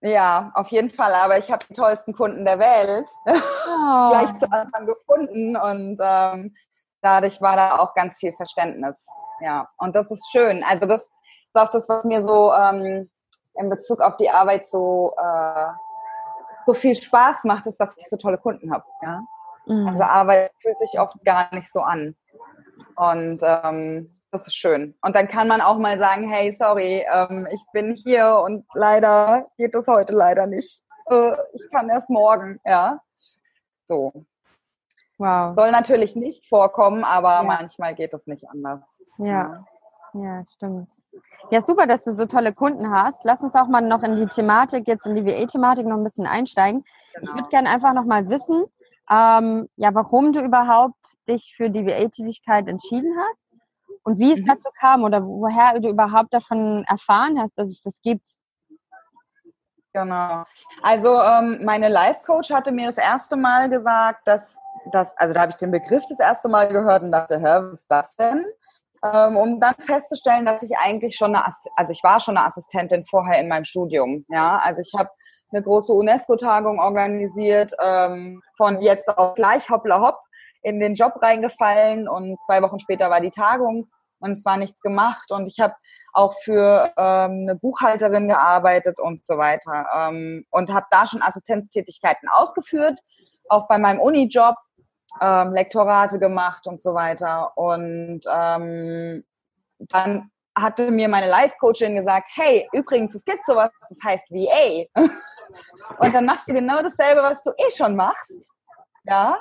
Ja, 0.02 0.52
auf 0.56 0.70
jeden 0.70 0.92
Fall. 0.92 1.14
Aber 1.14 1.38
ich 1.38 1.52
habe 1.52 1.66
die 1.70 1.74
tollsten 1.74 2.14
Kunden 2.14 2.46
der 2.46 2.58
Welt 2.58 3.10
oh. 3.26 4.10
gleich 4.12 4.34
zu 4.38 4.50
Anfang 4.50 4.86
gefunden 4.86 5.58
und 5.58 6.00
ähm, 6.02 6.56
dadurch 7.02 7.42
war 7.42 7.56
da 7.56 7.78
auch 7.78 7.94
ganz 7.94 8.18
viel 8.18 8.34
Verständnis 8.34 9.08
ja. 9.42 9.68
Und 9.78 9.96
das 9.96 10.12
ist 10.12 10.30
schön. 10.32 10.64
Also 10.64 10.86
das 10.86 11.02
ist 11.02 11.12
auch 11.54 11.72
das, 11.72 11.90
was 11.90 12.04
mir 12.06 12.22
so 12.22 12.54
ähm, 12.54 13.10
in 13.56 13.70
Bezug 13.70 14.02
auf 14.02 14.18
die 14.18 14.30
Arbeit 14.30 14.70
so 14.70 15.14
äh, 15.18 15.68
so 16.66 16.74
viel 16.74 16.96
Spaß 16.96 17.46
macht, 17.46 17.66
ist, 17.66 17.80
dass 17.80 17.98
ich 17.98 18.08
so 18.08 18.18
tolle 18.18 18.38
Kunden 18.38 18.72
habe. 18.72 18.86
Ja? 19.02 19.22
Mhm. 19.66 19.88
Also 19.88 20.04
Arbeit 20.04 20.52
fühlt 20.62 20.78
sich 20.80 21.00
oft 21.00 21.16
gar 21.26 21.54
nicht 21.54 21.72
so 21.72 21.82
an. 21.82 22.16
Und 22.96 23.42
ähm, 23.44 24.16
das 24.32 24.46
ist 24.46 24.56
schön. 24.56 24.96
Und 25.02 25.16
dann 25.16 25.28
kann 25.28 25.48
man 25.48 25.62
auch 25.62 25.78
mal 25.78 25.98
sagen, 25.98 26.30
hey, 26.30 26.52
sorry, 26.52 27.06
ähm, 27.12 27.48
ich 27.52 27.62
bin 27.74 27.96
hier 27.96 28.42
und 28.46 28.66
leider 28.74 29.48
geht 29.58 29.74
das 29.74 29.88
heute 29.88 30.14
leider 30.14 30.46
nicht. 30.46 30.84
Äh, 31.10 31.32
ich 31.54 31.68
kann 31.72 31.90
erst 31.90 32.10
morgen, 32.10 32.60
ja. 32.66 33.00
So. 33.88 34.26
Wow. 35.20 35.54
Soll 35.54 35.72
natürlich 35.72 36.16
nicht 36.16 36.48
vorkommen, 36.48 37.04
aber 37.04 37.34
ja. 37.34 37.44
manchmal 37.44 37.94
geht 37.94 38.14
es 38.14 38.26
nicht 38.26 38.50
anders. 38.50 39.02
Ja. 39.18 39.66
ja. 40.14 40.44
Stimmt. 40.50 40.94
Ja, 41.52 41.60
super, 41.60 41.88
dass 41.88 42.06
du 42.06 42.14
so 42.14 42.26
tolle 42.26 42.54
Kunden 42.54 42.90
hast. 42.90 43.26
Lass 43.26 43.44
uns 43.44 43.54
auch 43.54 43.68
mal 43.68 43.82
noch 43.82 44.02
in 44.04 44.16
die 44.16 44.28
Thematik, 44.28 44.88
jetzt 44.88 45.06
in 45.06 45.16
die 45.16 45.26
WE-Thematik 45.26 45.86
noch 45.86 45.98
ein 45.98 46.06
bisschen 46.06 46.26
einsteigen. 46.26 46.86
Genau. 47.14 47.24
Ich 47.24 47.36
würde 47.36 47.50
gerne 47.50 47.70
einfach 47.70 47.94
noch 47.94 48.06
mal 48.06 48.30
wissen, 48.30 48.64
ähm, 49.12 49.68
ja, 49.76 49.94
warum 49.94 50.32
du 50.32 50.40
überhaupt 50.40 51.18
dich 51.28 51.54
für 51.56 51.70
die 51.70 51.86
WA-Tätigkeit 51.86 52.70
entschieden 52.70 53.14
hast 53.28 53.44
und 54.04 54.20
wie 54.20 54.32
es 54.32 54.40
mhm. 54.40 54.46
dazu 54.46 54.70
kam 54.80 55.04
oder 55.04 55.26
woher 55.26 55.78
du 55.80 55.90
überhaupt 55.90 56.34
davon 56.34 56.86
erfahren 56.88 57.40
hast, 57.42 57.58
dass 57.60 57.70
es 57.70 57.82
das 57.82 58.02
gibt. 58.02 58.36
Genau. 59.92 60.46
Also 60.84 61.20
ähm, 61.20 61.66
meine 61.66 61.90
Life-Coach 61.90 62.52
hatte 62.52 62.72
mir 62.72 62.86
das 62.86 62.98
erste 62.98 63.36
Mal 63.36 63.70
gesagt, 63.70 64.28
dass 64.28 64.60
das, 64.92 65.16
also 65.18 65.34
da 65.34 65.42
habe 65.42 65.52
ich 65.52 65.58
den 65.58 65.72
Begriff 65.72 66.04
das 66.10 66.20
erste 66.20 66.50
Mal 66.50 66.68
gehört 66.70 67.04
und 67.04 67.12
dachte, 67.12 67.40
hä, 67.40 67.60
was 67.72 67.80
ist 67.80 67.92
das 67.92 68.16
denn? 68.16 68.46
Ähm, 69.04 69.38
um 69.38 69.60
dann 69.60 69.76
festzustellen, 69.80 70.46
dass 70.46 70.62
ich 70.62 70.78
eigentlich 70.78 71.16
schon 71.16 71.36
eine, 71.36 71.46
also 71.76 71.92
ich 71.92 72.04
war 72.04 72.20
schon 72.20 72.38
eine 72.38 72.48
Assistentin 72.48 73.06
vorher 73.06 73.40
in 73.40 73.48
meinem 73.48 73.64
Studium. 73.64 74.26
Ja, 74.30 74.58
also 74.58 74.82
ich 74.82 74.92
habe 74.98 75.10
eine 75.52 75.64
große 75.64 75.94
UNESCO-Tagung 75.94 76.80
organisiert, 76.80 77.74
ähm, 77.82 78.42
von 78.58 78.82
jetzt 78.82 79.08
auch 79.08 79.36
gleich 79.36 79.70
hoppla 79.70 80.02
hopp 80.02 80.20
in 80.62 80.80
den 80.80 80.94
Job 80.94 81.14
reingefallen 81.22 82.08
und 82.08 82.38
zwei 82.46 82.62
Wochen 82.62 82.80
später 82.80 83.10
war 83.10 83.22
die 83.22 83.32
Tagung 83.32 83.90
und 84.20 84.34
es 84.34 84.46
war 84.46 84.58
nichts 84.58 84.82
gemacht 84.82 85.32
und 85.32 85.48
ich 85.48 85.60
habe 85.60 85.74
auch 86.14 86.34
für 86.44 86.92
ähm, 86.98 87.48
eine 87.48 87.56
Buchhalterin 87.56 88.28
gearbeitet 88.28 89.00
und 89.00 89.24
so 89.24 89.38
weiter 89.38 89.86
ähm, 89.96 90.46
und 90.50 90.74
habe 90.74 90.88
da 90.92 91.06
schon 91.06 91.22
Assistenztätigkeiten 91.22 92.28
ausgeführt, 92.30 93.00
auch 93.48 93.68
bei 93.68 93.78
meinem 93.78 94.00
Uni-Job 94.00 94.56
ähm, 95.22 95.54
Lektorate 95.54 96.20
gemacht 96.20 96.68
und 96.68 96.82
so 96.82 96.94
weiter 96.94 97.58
und 97.58 98.22
ähm, 98.32 99.24
dann 99.80 100.32
hatte 100.58 100.92
mir 100.92 101.08
meine 101.08 101.30
Life-Coachin 101.30 101.96
gesagt, 101.96 102.32
hey, 102.36 102.68
übrigens, 102.74 103.16
es 103.16 103.24
gibt 103.24 103.46
sowas, 103.46 103.72
das 103.90 103.98
heißt 104.04 104.30
VA. 104.30 104.86
Und 106.00 106.14
dann 106.14 106.26
machst 106.26 106.48
du 106.48 106.54
genau 106.54 106.82
dasselbe, 106.82 107.24
was 107.24 107.44
du 107.44 107.52
eh 107.52 107.72
schon 107.76 107.96
machst. 107.96 108.52
Ja. 109.06 109.40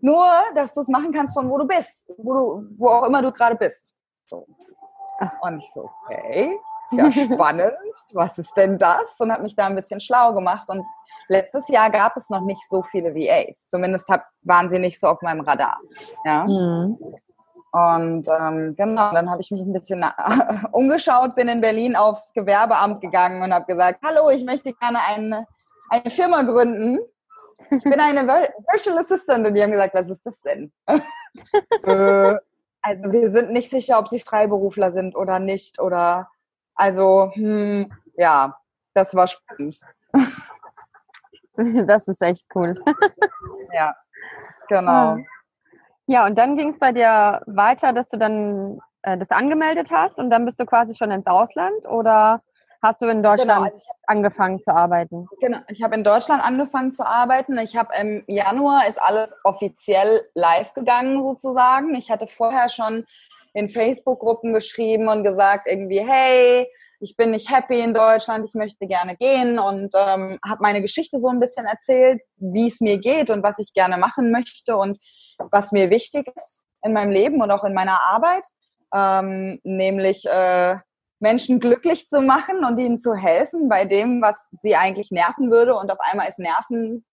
Nur, 0.00 0.28
dass 0.54 0.74
du 0.74 0.82
es 0.82 0.88
machen 0.88 1.12
kannst 1.12 1.34
von 1.34 1.50
wo 1.50 1.58
du 1.58 1.66
bist, 1.66 2.08
wo 2.18 2.34
du, 2.34 2.68
wo 2.78 2.90
auch 2.90 3.04
immer 3.04 3.20
du 3.22 3.32
gerade 3.32 3.56
bist. 3.56 3.94
So. 4.26 4.46
Und 5.40 5.58
ich 5.58 5.70
so, 5.72 5.90
okay, 6.04 6.56
ja 6.90 7.12
spannend. 7.12 7.72
was 8.12 8.38
ist 8.38 8.56
denn 8.56 8.78
das? 8.78 9.18
Und 9.18 9.32
habe 9.32 9.42
mich 9.42 9.56
da 9.56 9.66
ein 9.66 9.74
bisschen 9.74 10.00
schlau 10.00 10.32
gemacht. 10.32 10.68
Und 10.68 10.84
letztes 11.28 11.68
Jahr 11.68 11.90
gab 11.90 12.16
es 12.16 12.30
noch 12.30 12.42
nicht 12.42 12.62
so 12.68 12.82
viele 12.82 13.14
VAs. 13.14 13.66
Zumindest 13.66 14.08
hab, 14.08 14.26
waren 14.42 14.68
sie 14.68 14.78
nicht 14.78 14.98
so 14.98 15.08
auf 15.08 15.22
meinem 15.22 15.40
Radar. 15.40 15.78
Ja. 16.24 16.44
Mhm. 16.44 16.98
Und 17.70 18.28
ähm, 18.28 18.74
genau, 18.76 19.12
dann 19.12 19.30
habe 19.30 19.42
ich 19.42 19.50
mich 19.50 19.60
ein 19.60 19.72
bisschen 19.72 20.04
umgeschaut, 20.72 21.34
bin 21.34 21.48
in 21.48 21.60
Berlin 21.60 21.96
aufs 21.96 22.32
Gewerbeamt 22.32 23.00
gegangen 23.00 23.42
und 23.42 23.52
habe 23.52 23.66
gesagt, 23.66 24.00
hallo, 24.02 24.30
ich 24.30 24.44
möchte 24.44 24.72
gerne 24.72 25.00
eine, 25.06 25.46
eine 25.90 26.10
Firma 26.10 26.42
gründen. 26.42 26.98
Ich 27.70 27.84
bin 27.84 28.00
eine 28.00 28.26
Virtual 28.72 28.98
Assistant 28.98 29.46
und 29.46 29.54
die 29.54 29.62
haben 29.62 29.72
gesagt, 29.72 29.94
was 29.94 30.08
ist 30.08 30.24
das 30.24 30.40
denn? 30.40 30.72
äh, 30.86 32.38
also 32.80 33.12
wir 33.12 33.30
sind 33.30 33.50
nicht 33.50 33.68
sicher, 33.68 33.98
ob 33.98 34.08
sie 34.08 34.20
Freiberufler 34.20 34.90
sind 34.90 35.14
oder 35.14 35.38
nicht 35.38 35.78
oder 35.78 36.30
also 36.78 37.30
hm, 37.34 37.92
ja, 38.16 38.56
das 38.94 39.14
war 39.14 39.26
spannend. 39.26 39.80
Das 41.86 42.06
ist 42.06 42.22
echt 42.22 42.46
cool. 42.54 42.74
Ja, 43.74 43.94
genau. 44.68 44.90
Ah. 44.90 45.18
Ja, 46.06 46.24
und 46.24 46.38
dann 46.38 46.56
ging 46.56 46.68
es 46.68 46.78
bei 46.78 46.92
dir 46.92 47.42
weiter, 47.46 47.92
dass 47.92 48.08
du 48.08 48.16
dann 48.16 48.80
äh, 49.02 49.18
das 49.18 49.30
angemeldet 49.30 49.90
hast 49.90 50.18
und 50.18 50.30
dann 50.30 50.44
bist 50.46 50.58
du 50.58 50.64
quasi 50.64 50.94
schon 50.94 51.10
ins 51.10 51.26
Ausland 51.26 51.84
oder 51.84 52.40
hast 52.80 53.02
du 53.02 53.06
in 53.08 53.22
Deutschland 53.22 53.50
genau, 53.50 53.62
also 53.64 53.76
hab, 53.76 53.96
angefangen 54.06 54.60
zu 54.60 54.74
arbeiten? 54.74 55.28
Genau, 55.40 55.58
ich 55.68 55.82
habe 55.82 55.96
in 55.96 56.04
Deutschland 56.04 56.42
angefangen 56.42 56.92
zu 56.92 57.04
arbeiten. 57.06 57.58
Ich 57.58 57.76
habe 57.76 57.94
im 58.00 58.24
Januar 58.26 58.88
ist 58.88 59.02
alles 59.02 59.36
offiziell 59.44 60.22
live 60.34 60.72
gegangen 60.74 61.20
sozusagen. 61.22 61.94
Ich 61.94 62.10
hatte 62.10 62.26
vorher 62.26 62.68
schon 62.68 63.04
in 63.54 63.68
Facebook-Gruppen 63.68 64.52
geschrieben 64.52 65.08
und 65.08 65.24
gesagt 65.24 65.66
irgendwie, 65.68 66.00
hey, 66.00 66.66
ich 67.00 67.16
bin 67.16 67.30
nicht 67.30 67.50
happy 67.50 67.80
in 67.80 67.94
Deutschland, 67.94 68.44
ich 68.46 68.54
möchte 68.54 68.86
gerne 68.86 69.16
gehen 69.16 69.58
und 69.58 69.94
ähm, 69.94 70.38
habe 70.44 70.62
meine 70.62 70.82
Geschichte 70.82 71.20
so 71.20 71.28
ein 71.28 71.40
bisschen 71.40 71.66
erzählt, 71.66 72.20
wie 72.36 72.66
es 72.66 72.80
mir 72.80 72.98
geht 72.98 73.30
und 73.30 73.42
was 73.42 73.58
ich 73.58 73.72
gerne 73.72 73.98
machen 73.98 74.32
möchte 74.32 74.76
und 74.76 74.98
was 75.50 75.70
mir 75.70 75.90
wichtig 75.90 76.26
ist 76.36 76.64
in 76.82 76.92
meinem 76.92 77.12
Leben 77.12 77.40
und 77.40 77.50
auch 77.50 77.64
in 77.64 77.74
meiner 77.74 78.00
Arbeit, 78.02 78.44
ähm, 78.92 79.60
nämlich 79.62 80.26
äh, 80.26 80.76
Menschen 81.20 81.60
glücklich 81.60 82.08
zu 82.08 82.20
machen 82.20 82.64
und 82.64 82.78
ihnen 82.78 82.98
zu 82.98 83.14
helfen 83.14 83.68
bei 83.68 83.84
dem, 83.84 84.22
was 84.22 84.48
sie 84.60 84.76
eigentlich 84.76 85.10
nerven 85.10 85.50
würde. 85.50 85.74
Und 85.74 85.90
auf 85.90 85.98
einmal 86.00 86.28
ist 86.28 86.38
Nerven 86.38 87.04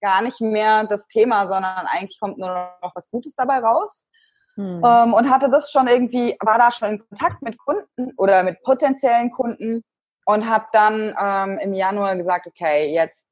gar 0.00 0.22
nicht 0.22 0.40
mehr 0.40 0.84
das 0.84 1.06
Thema, 1.06 1.46
sondern 1.46 1.86
eigentlich 1.86 2.18
kommt 2.18 2.38
nur 2.38 2.48
noch 2.82 2.92
was 2.94 3.10
Gutes 3.10 3.34
dabei 3.36 3.58
raus. 3.58 4.08
Hm. 4.56 4.82
Ähm, 4.84 5.14
und 5.14 5.30
hatte 5.30 5.50
das 5.50 5.70
schon 5.70 5.86
irgendwie, 5.86 6.36
war 6.40 6.58
da 6.58 6.70
schon 6.70 6.90
in 6.90 6.98
Kontakt 6.98 7.42
mit 7.42 7.58
Kunden 7.58 8.12
oder 8.16 8.42
mit 8.42 8.62
potenziellen 8.62 9.30
Kunden 9.30 9.82
und 10.26 10.48
habe 10.48 10.66
dann 10.72 11.14
ähm, 11.20 11.58
im 11.58 11.74
Januar 11.74 12.16
gesagt, 12.16 12.46
okay, 12.46 12.92
jetzt 12.92 13.26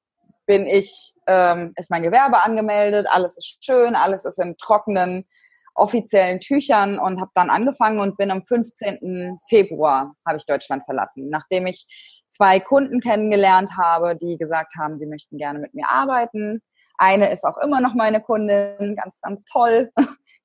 bin 0.47 0.67
ich, 0.67 1.15
ähm, 1.27 1.73
ist 1.77 1.91
mein 1.91 2.03
Gewerbe 2.03 2.43
angemeldet, 2.43 3.07
alles 3.11 3.37
ist 3.37 3.63
schön, 3.65 3.95
alles 3.95 4.25
ist 4.25 4.41
in 4.41 4.57
trockenen 4.57 5.27
offiziellen 5.75 6.41
Tüchern 6.41 6.99
und 6.99 7.21
habe 7.21 7.31
dann 7.35 7.51
angefangen 7.51 8.01
und 8.01 8.17
bin 8.17 8.31
am 8.31 8.45
15. 8.45 9.39
Februar 9.49 10.15
habe 10.27 10.39
ich 10.39 10.47
Deutschland 10.47 10.85
verlassen, 10.85 11.29
nachdem 11.31 11.67
ich 11.67 11.87
zwei 12.31 12.61
Kunden 12.61 13.01
kennengelernt 13.01 13.77
habe, 13.77 14.17
die 14.17 14.37
gesagt 14.37 14.75
haben, 14.79 14.99
sie 14.99 15.07
möchten 15.07 15.39
gerne 15.39 15.59
mit 15.59 15.75
mir 15.75 15.89
arbeiten. 15.89 16.63
Eine 16.99 17.31
ist 17.31 17.45
auch 17.45 17.57
immer 17.59 17.81
noch 17.81 17.95
meine 17.95 18.21
Kundin, 18.21 18.97
ganz, 18.97 19.21
ganz 19.21 19.45
toll, 19.45 19.91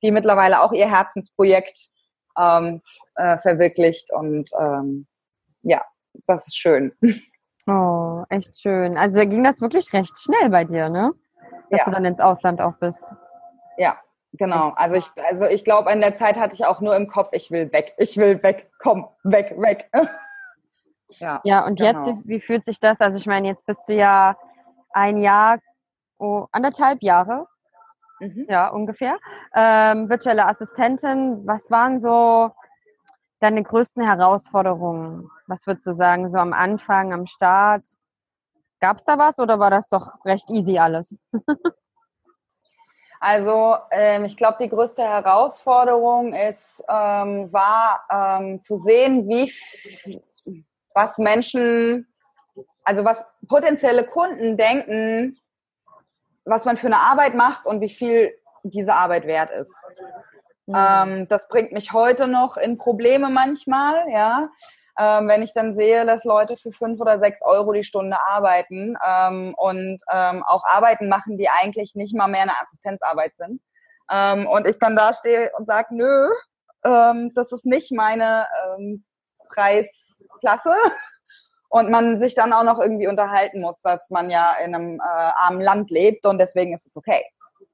die 0.06 0.12
mittlerweile 0.12 0.62
auch 0.62 0.72
ihr 0.72 0.90
Herzensprojekt 0.90 1.90
ähm, 2.38 2.82
äh, 3.16 3.38
verwirklicht 3.40 4.12
und 4.14 4.50
ähm, 4.60 5.08
ja, 5.64 5.84
das 6.28 6.48
ist 6.48 6.58
schön. 6.58 6.94
Oh, 7.68 8.24
echt 8.30 8.62
schön. 8.62 8.96
Also 8.96 9.22
ging 9.22 9.44
das 9.44 9.60
wirklich 9.60 9.92
recht 9.92 10.16
schnell 10.20 10.52
bei 10.52 10.66
dir, 10.66 10.88
ne? 10.88 11.14
Dass 11.72 11.80
ja. 11.80 11.86
du 11.86 11.92
dann 11.94 12.06
ins 12.06 12.20
Ausland 12.20 12.62
auch 12.62 12.76
bist. 12.78 13.12
Ja, 13.78 13.98
genau. 14.34 14.70
Also 14.76 14.98
ich, 14.98 15.08
also 15.28 15.46
ich 15.46 15.64
glaube, 15.64 15.92
in 15.92 16.00
der 16.00 16.14
Zeit 16.14 16.38
hatte 16.40 16.54
ich 16.54 16.64
auch 16.64 16.80
nur 16.80 16.96
im 16.96 17.08
Kopf, 17.08 17.30
ich 17.32 17.50
will 17.50 17.74
weg, 17.74 17.96
ich 17.98 18.18
will 18.18 18.44
weg, 18.44 18.70
komm, 18.78 19.08
weg, 19.24 19.56
weg. 19.58 19.88
ja, 21.10 21.42
ja, 21.44 21.66
und 21.66 21.80
genau. 21.80 22.06
jetzt, 22.06 22.22
wie 22.28 22.40
fühlt 22.40 22.66
sich 22.66 22.80
das? 22.80 23.02
Also 23.02 23.18
ich 23.18 23.26
meine, 23.26 23.48
jetzt 23.48 23.66
bist 23.66 23.90
du 23.90 23.96
ja 23.96 24.38
ein 24.92 25.18
Jahr, 25.18 25.58
oh, 26.20 26.46
anderthalb 26.52 27.02
Jahre, 27.02 27.48
mhm. 28.28 28.46
ja, 28.50 28.68
ungefähr, 28.70 29.18
ähm, 29.56 30.10
virtuelle 30.10 30.48
Assistentin. 30.48 31.46
Was 31.46 31.70
waren 31.72 32.00
so 32.00 32.52
deine 33.40 33.64
größten 33.64 34.04
Herausforderungen? 34.04 35.30
Was 35.48 35.68
würdest 35.68 35.88
du 35.88 35.94
sagen, 35.94 36.28
so 36.28 36.38
am 36.38 36.54
Anfang, 36.54 37.14
am 37.14 37.26
Start? 37.26 37.86
Gab 38.80 38.98
es 38.98 39.06
da 39.06 39.18
was 39.18 39.40
oder 39.40 39.60
war 39.60 39.70
das 39.70 39.90
doch 39.90 40.14
recht 40.26 40.50
easy 40.50 40.78
alles? 40.78 41.20
also 43.20 43.78
ähm, 43.92 44.26
ich 44.26 44.36
glaube, 44.36 44.58
die 44.60 44.70
größte 44.70 45.04
Herausforderung 45.04 46.34
ist, 46.34 46.84
ähm, 46.90 47.52
war 47.52 48.06
ähm, 48.12 48.62
zu 48.62 48.78
sehen, 48.78 49.28
wie 49.28 49.52
was 50.94 51.18
Menschen, 51.18 52.08
also 52.84 53.04
was 53.04 53.24
potenzielle 53.48 54.06
Kunden 54.06 54.58
denken, 54.58 55.38
was 56.46 56.66
man 56.66 56.78
für 56.78 56.88
eine 56.88 56.98
Arbeit 56.98 57.36
macht 57.36 57.66
und 57.66 57.82
wie 57.82 57.90
viel 57.90 58.34
diese 58.64 58.94
Arbeit 58.94 59.28
wert 59.28 59.52
ist. 59.52 59.74
Mhm. 60.68 60.76
Ähm, 60.78 61.28
das 61.28 61.48
bringt 61.48 61.72
mich 61.72 61.94
heute 61.94 62.28
noch 62.28 62.58
in 62.58 62.78
Probleme 62.78 63.30
manchmal, 63.30 64.10
ja. 64.10 64.50
Ähm, 64.98 65.28
wenn 65.28 65.44
ich 65.44 65.54
dann 65.54 65.76
sehe, 65.76 66.06
dass 66.06 66.24
Leute 66.24 66.56
für 66.56 66.72
fünf 66.72 67.02
oder 67.02 67.20
sechs 67.20 67.42
Euro 67.42 67.74
die 67.74 67.84
Stunde 67.84 68.18
arbeiten 68.30 68.98
ähm, 69.06 69.54
und 69.58 70.02
ähm, 70.10 70.42
auch 70.44 70.64
Arbeiten 70.74 71.10
machen, 71.10 71.38
die 71.38 71.50
eigentlich 71.50 71.96
nicht 71.96 72.16
mal 72.16 72.30
mehr 72.30 72.44
eine 72.44 72.62
Assistenzarbeit 72.62 73.36
sind. 73.36 73.62
Ähm, 74.10 74.48
und 74.48 74.66
ich 74.68 74.80
dann 74.80 74.96
da 74.96 75.12
stehe 75.12 75.52
und 75.58 75.66
sage, 75.66 75.88
nö, 75.92 76.30
ähm, 76.86 77.34
das 77.34 77.52
ist 77.52 77.66
nicht 77.66 77.92
meine 77.92 78.48
ähm, 78.78 79.04
Preisklasse. 79.50 80.76
Und 81.76 81.92
man 81.92 82.22
sich 82.22 82.36
dann 82.36 82.54
auch 82.54 82.64
noch 82.64 82.80
irgendwie 82.80 83.08
unterhalten 83.10 83.60
muss, 83.60 83.82
dass 83.82 84.10
man 84.10 84.30
ja 84.30 84.54
in 84.64 84.74
einem 84.74 85.02
äh, 85.02 85.04
armen 85.04 85.60
Land 85.60 85.92
lebt 85.92 86.26
und 86.26 86.38
deswegen 86.38 86.74
ist 86.74 86.86
es 86.86 86.96
okay. 86.96 87.22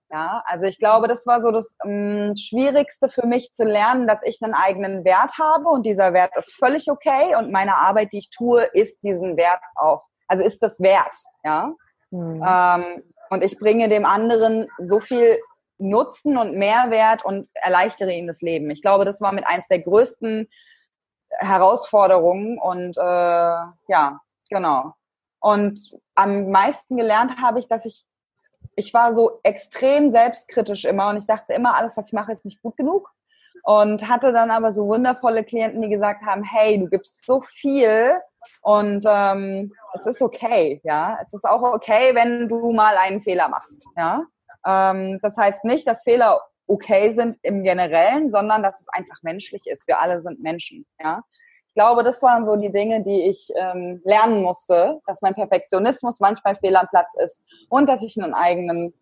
Ja, 0.10 0.42
also 0.48 0.66
ich 0.66 0.80
glaube, 0.80 1.08
das 1.08 1.28
war 1.28 1.40
so 1.40 1.52
das 1.52 1.76
ähm, 1.86 2.34
Schwierigste 2.36 3.10
für 3.10 3.28
mich 3.28 3.54
zu 3.54 3.64
lernen, 3.64 4.08
dass 4.08 4.24
ich 4.24 4.40
einen 4.42 4.56
eigenen 4.56 5.06
Wert 5.06 5.38
habe 5.40 5.70
und 5.70 5.86
dieser 5.86 6.14
Wert 6.14 6.36
ist 6.36 6.52
völlig 6.52 6.90
okay 6.90 7.36
und 7.36 7.52
meine 7.52 7.78
Arbeit, 7.78 8.12
die 8.12 8.18
ich 8.18 8.32
tue, 8.32 8.64
ist 8.74 9.04
diesen 9.04 9.38
Wert 9.38 9.62
auch, 9.76 10.02
also 10.28 10.44
ist 10.44 10.64
das 10.64 10.80
wert, 10.80 11.14
ja. 11.44 11.72
Mhm. 12.10 12.44
Ähm, 12.44 13.04
und 13.30 13.44
ich 13.44 13.60
bringe 13.60 13.88
dem 13.88 14.06
anderen 14.06 14.68
so 14.80 15.00
viel 15.00 15.40
Nutzen 15.78 16.38
und 16.38 16.58
Mehrwert 16.58 17.24
und 17.24 17.50
erleichtere 17.54 18.12
ihm 18.12 18.26
das 18.26 18.42
Leben. 18.42 18.72
Ich 18.72 18.82
glaube, 18.82 19.06
das 19.06 19.22
war 19.22 19.32
mit 19.32 19.46
eins 19.46 19.68
der 19.70 19.80
größten 19.80 20.50
Herausforderungen 21.38 22.60
und 22.60 22.98
äh, 22.98 23.02
ja, 23.02 24.20
genau. 24.50 24.94
Und 25.40 25.80
am 26.16 26.52
meisten 26.52 26.98
gelernt 26.98 27.42
habe 27.42 27.60
ich, 27.60 27.68
dass 27.68 27.86
ich 27.86 28.06
ich 28.76 28.94
war 28.94 29.14
so 29.14 29.40
extrem 29.44 30.10
selbstkritisch 30.10 30.86
immer 30.86 31.10
und 31.10 31.18
ich 31.18 31.26
dachte 31.26 31.54
immer, 31.54 31.76
alles, 31.76 31.98
was 31.98 32.08
ich 32.08 32.14
mache, 32.14 32.32
ist 32.32 32.46
nicht 32.46 32.62
gut 32.62 32.78
genug. 32.78 33.12
Und 33.64 34.10
hatte 34.10 34.32
dann 34.32 34.50
aber 34.50 34.72
so 34.72 34.88
wundervolle 34.88 35.44
Klienten, 35.44 35.82
die 35.82 35.90
gesagt 35.90 36.26
haben, 36.26 36.44
hey, 36.44 36.80
du 36.80 36.88
gibst 36.88 37.26
so 37.26 37.42
viel 37.42 38.14
und 38.62 39.06
ähm, 39.08 39.72
es 39.94 40.08
ist 40.08 40.22
okay, 40.22 40.82
ja. 40.84 41.20
Es 41.22 41.32
ist 41.34 41.46
auch 41.46 41.62
okay, 41.62 42.16
wenn 42.16 42.48
du 42.48 42.72
mal 42.72 42.96
einen 42.98 43.22
Fehler 43.22 43.50
machst, 43.50 43.86
ja. 43.96 44.24
Ähm, 44.66 45.20
das 45.22 45.38
heißt 45.38 45.64
nicht, 45.64 45.88
dass 45.88 46.04
Fehler 46.04 46.42
okay 46.72 47.12
sind 47.12 47.38
im 47.42 47.64
Generellen, 47.64 48.32
sondern 48.32 48.64
dass 48.64 48.80
es 48.82 48.88
einfach 48.90 49.22
menschlich 49.22 49.68
ist. 49.68 49.88
Wir 49.88 50.00
alle 50.00 50.22
sind 50.22 50.42
Menschen, 50.42 50.86
ja 51.02 51.22
ich 51.72 51.76
glaube, 51.76 52.04
das 52.04 52.22
waren 52.22 52.46
so 52.46 52.58
die 52.58 52.70
Dinge, 52.70 53.02
die 53.02 53.30
ich 53.30 53.50
ähm, 53.56 54.02
lernen 54.04 54.44
musste, 54.44 55.00
dass 55.06 55.22
mein 55.22 55.34
Perfektionismus 55.34 56.20
manchmal 56.20 56.56
fehl 56.58 56.76
am 56.76 56.90
Platz 56.90 57.14
ist 57.24 57.46
und 57.70 57.88
dass 57.88 58.04
ich 58.04 58.22
einen 58.22 58.34
eigenen, 58.34 58.94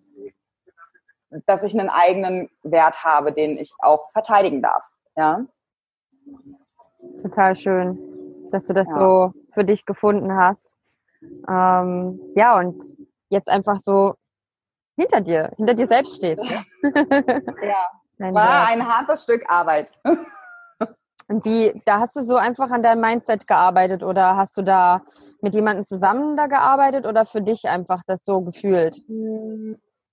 dass 1.47 1.63
ich 1.63 1.73
einen 1.73 1.89
eigenen 1.89 2.47
Wert 2.61 3.03
habe, 3.03 3.33
den 3.33 3.57
ich 3.57 3.73
auch 3.79 4.11
verteidigen 4.11 4.61
darf. 4.61 4.83
Ja. 5.15 5.45
Total 7.23 7.55
schön, 7.55 7.97
dass 8.51 8.67
du 8.67 8.73
das 8.73 8.87
ja. 8.89 8.93
so 8.93 9.33
für 9.51 9.63
dich 9.63 9.87
gefunden 9.87 10.35
hast. 10.35 10.75
Ähm, 11.23 12.21
ja, 12.35 12.59
und 12.59 12.83
jetzt 13.29 13.49
einfach 13.49 13.77
so 13.79 14.13
hinter 14.99 15.21
dir, 15.21 15.51
hinter 15.55 15.73
dir 15.73 15.87
selbst 15.87 16.17
stehst. 16.17 16.43
ja, 16.43 16.63
war 18.33 18.67
ein 18.67 18.85
hartes 18.87 19.23
Stück 19.23 19.49
Arbeit. 19.49 19.93
Und 21.29 21.45
wie, 21.45 21.79
da 21.85 21.99
hast 21.99 22.15
du 22.15 22.21
so 22.21 22.37
einfach 22.37 22.71
an 22.71 22.81
deinem 22.81 23.01
Mindset 23.01 23.45
gearbeitet 23.45 24.01
oder 24.01 24.35
hast 24.35 24.57
du 24.57 24.63
da 24.63 25.03
mit 25.41 25.53
jemandem 25.53 25.83
zusammen 25.83 26.35
da 26.35 26.47
gearbeitet 26.47 27.05
oder 27.05 27.27
für 27.27 27.41
dich 27.41 27.69
einfach 27.69 28.01
das 28.07 28.25
so 28.25 28.41
gefühlt? 28.41 29.03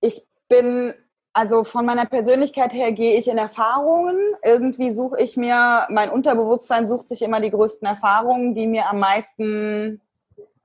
Ich 0.03 0.23
bin, 0.51 0.93
also 1.33 1.65
von 1.65 1.87
meiner 1.87 2.05
Persönlichkeit 2.05 2.75
her 2.75 2.93
gehe 2.93 3.17
ich 3.17 3.29
in 3.29 3.39
Erfahrungen. 3.39 4.19
Irgendwie 4.45 4.93
suche 4.93 5.19
ich 5.19 5.39
mir, 5.39 5.87
mein 5.89 6.11
Unterbewusstsein 6.11 6.87
sucht 6.87 7.09
sich 7.09 7.23
immer 7.23 7.41
die 7.41 7.51
größten 7.51 7.89
Erfahrungen, 7.89 8.53
die 8.53 8.67
mir 8.67 8.91
am 8.91 8.99
meisten 8.99 10.03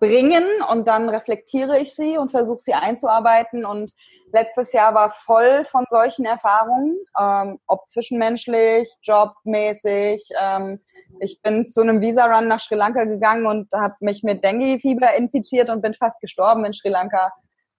bringen 0.02 0.44
und 0.68 0.88
dann 0.88 1.10
reflektiere 1.10 1.80
ich 1.80 1.96
sie 1.96 2.18
und 2.18 2.32
versuche 2.32 2.58
sie 2.60 2.74
einzuarbeiten 2.74 3.66
und 3.66 3.94
letztes 4.34 4.74
Jahr 4.74 4.96
war 4.96 5.12
voll 5.12 5.64
von 5.64 5.86
solchen 5.92 6.26
Erfahrungen, 6.26 6.98
ähm, 7.20 7.60
ob 7.68 7.88
zwischenmenschlich, 7.88 8.92
jobmäßig. 9.04 10.28
Ähm, 10.42 10.80
ich 11.20 11.40
bin 11.44 11.68
zu 11.68 11.82
einem 11.82 12.02
Visa-Run 12.02 12.48
nach 12.48 12.60
Sri 12.60 12.76
Lanka 12.76 13.04
gegangen 13.04 13.46
und 13.46 13.72
habe 13.74 13.94
mich 14.00 14.24
mit 14.24 14.44
Dengue-Fieber 14.44 15.14
infiziert 15.14 15.70
und 15.70 15.82
bin 15.82 15.94
fast 15.94 16.20
gestorben 16.20 16.66
in 16.66 16.74
Sri 16.74 16.90
Lanka. 16.90 17.32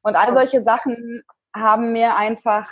Und 0.02 0.14
all 0.14 0.32
solche 0.32 0.62
Sachen 0.62 1.24
haben 1.54 1.92
mir 1.92 2.16
einfach 2.16 2.70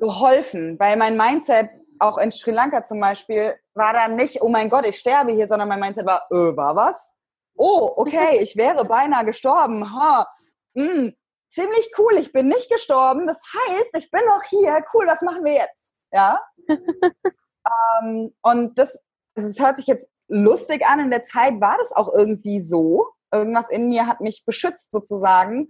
geholfen, 0.00 0.78
weil 0.80 0.96
mein 0.96 1.16
Mindset 1.16 1.70
auch 2.00 2.18
in 2.18 2.32
Sri 2.32 2.50
Lanka 2.50 2.82
zum 2.82 2.98
Beispiel 2.98 3.54
war 3.74 3.92
dann 3.92 4.16
nicht, 4.16 4.42
oh 4.42 4.48
mein 4.48 4.68
Gott, 4.68 4.84
ich 4.84 4.98
sterbe 4.98 5.32
hier, 5.32 5.46
sondern 5.46 5.68
mein 5.68 5.80
Mindset 5.80 6.06
war, 6.06 6.26
äh, 6.30 6.56
war 6.56 6.74
was? 6.74 7.15
Oh, 7.56 7.92
okay, 7.96 8.38
ich 8.40 8.56
wäre 8.56 8.84
beinahe 8.84 9.24
gestorben. 9.24 9.92
Ha, 9.92 10.28
mh, 10.74 10.84
hm, 10.84 11.16
ziemlich 11.50 11.90
cool, 11.98 12.14
ich 12.18 12.32
bin 12.32 12.48
nicht 12.48 12.70
gestorben. 12.70 13.26
Das 13.26 13.38
heißt, 13.38 13.90
ich 13.96 14.10
bin 14.10 14.24
noch 14.26 14.42
hier. 14.44 14.84
Cool, 14.92 15.06
was 15.06 15.22
machen 15.22 15.44
wir 15.44 15.54
jetzt? 15.54 15.92
Ja. 16.12 16.40
ähm, 16.68 18.34
und 18.42 18.78
das, 18.78 18.98
es 19.34 19.58
hört 19.58 19.76
sich 19.78 19.86
jetzt 19.86 20.08
lustig 20.28 20.86
an. 20.86 21.00
In 21.00 21.10
der 21.10 21.22
Zeit 21.22 21.60
war 21.60 21.76
das 21.78 21.92
auch 21.92 22.12
irgendwie 22.12 22.62
so. 22.62 23.06
Irgendwas 23.32 23.70
in 23.70 23.88
mir 23.88 24.06
hat 24.06 24.20
mich 24.20 24.44
beschützt 24.44 24.92
sozusagen. 24.92 25.68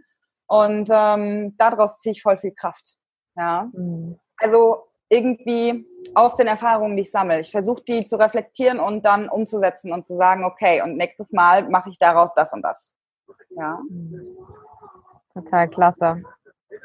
Und 0.49 0.89
ähm, 0.93 1.57
daraus 1.57 1.99
ziehe 1.99 2.13
ich 2.13 2.23
voll 2.23 2.39
viel 2.39 2.53
Kraft. 2.53 2.97
Ja. 3.37 3.69
Mhm. 3.73 4.19
Also 4.39 4.87
irgendwie 5.09 5.87
aus 6.15 6.37
den 6.37 6.47
Erfahrungen, 6.47 6.97
die 6.97 7.03
ich 7.03 7.11
sammle. 7.11 7.41
Ich 7.41 7.51
versuche 7.51 7.83
die 7.83 8.07
zu 8.07 8.17
reflektieren 8.17 8.81
und 8.81 9.05
dann 9.05 9.29
umzusetzen 9.29 9.93
und 9.93 10.07
zu 10.07 10.17
sagen, 10.17 10.45
okay, 10.45 10.83
und 10.83 10.97
nächstes 10.97 11.33
Mal 11.33 11.69
mache 11.69 11.91
ich 11.91 11.99
daraus 11.99 12.33
das 12.35 12.53
und 12.53 12.63
das. 12.63 12.95
Ja. 13.51 13.81
Total 15.35 15.69
klasse. 15.69 16.23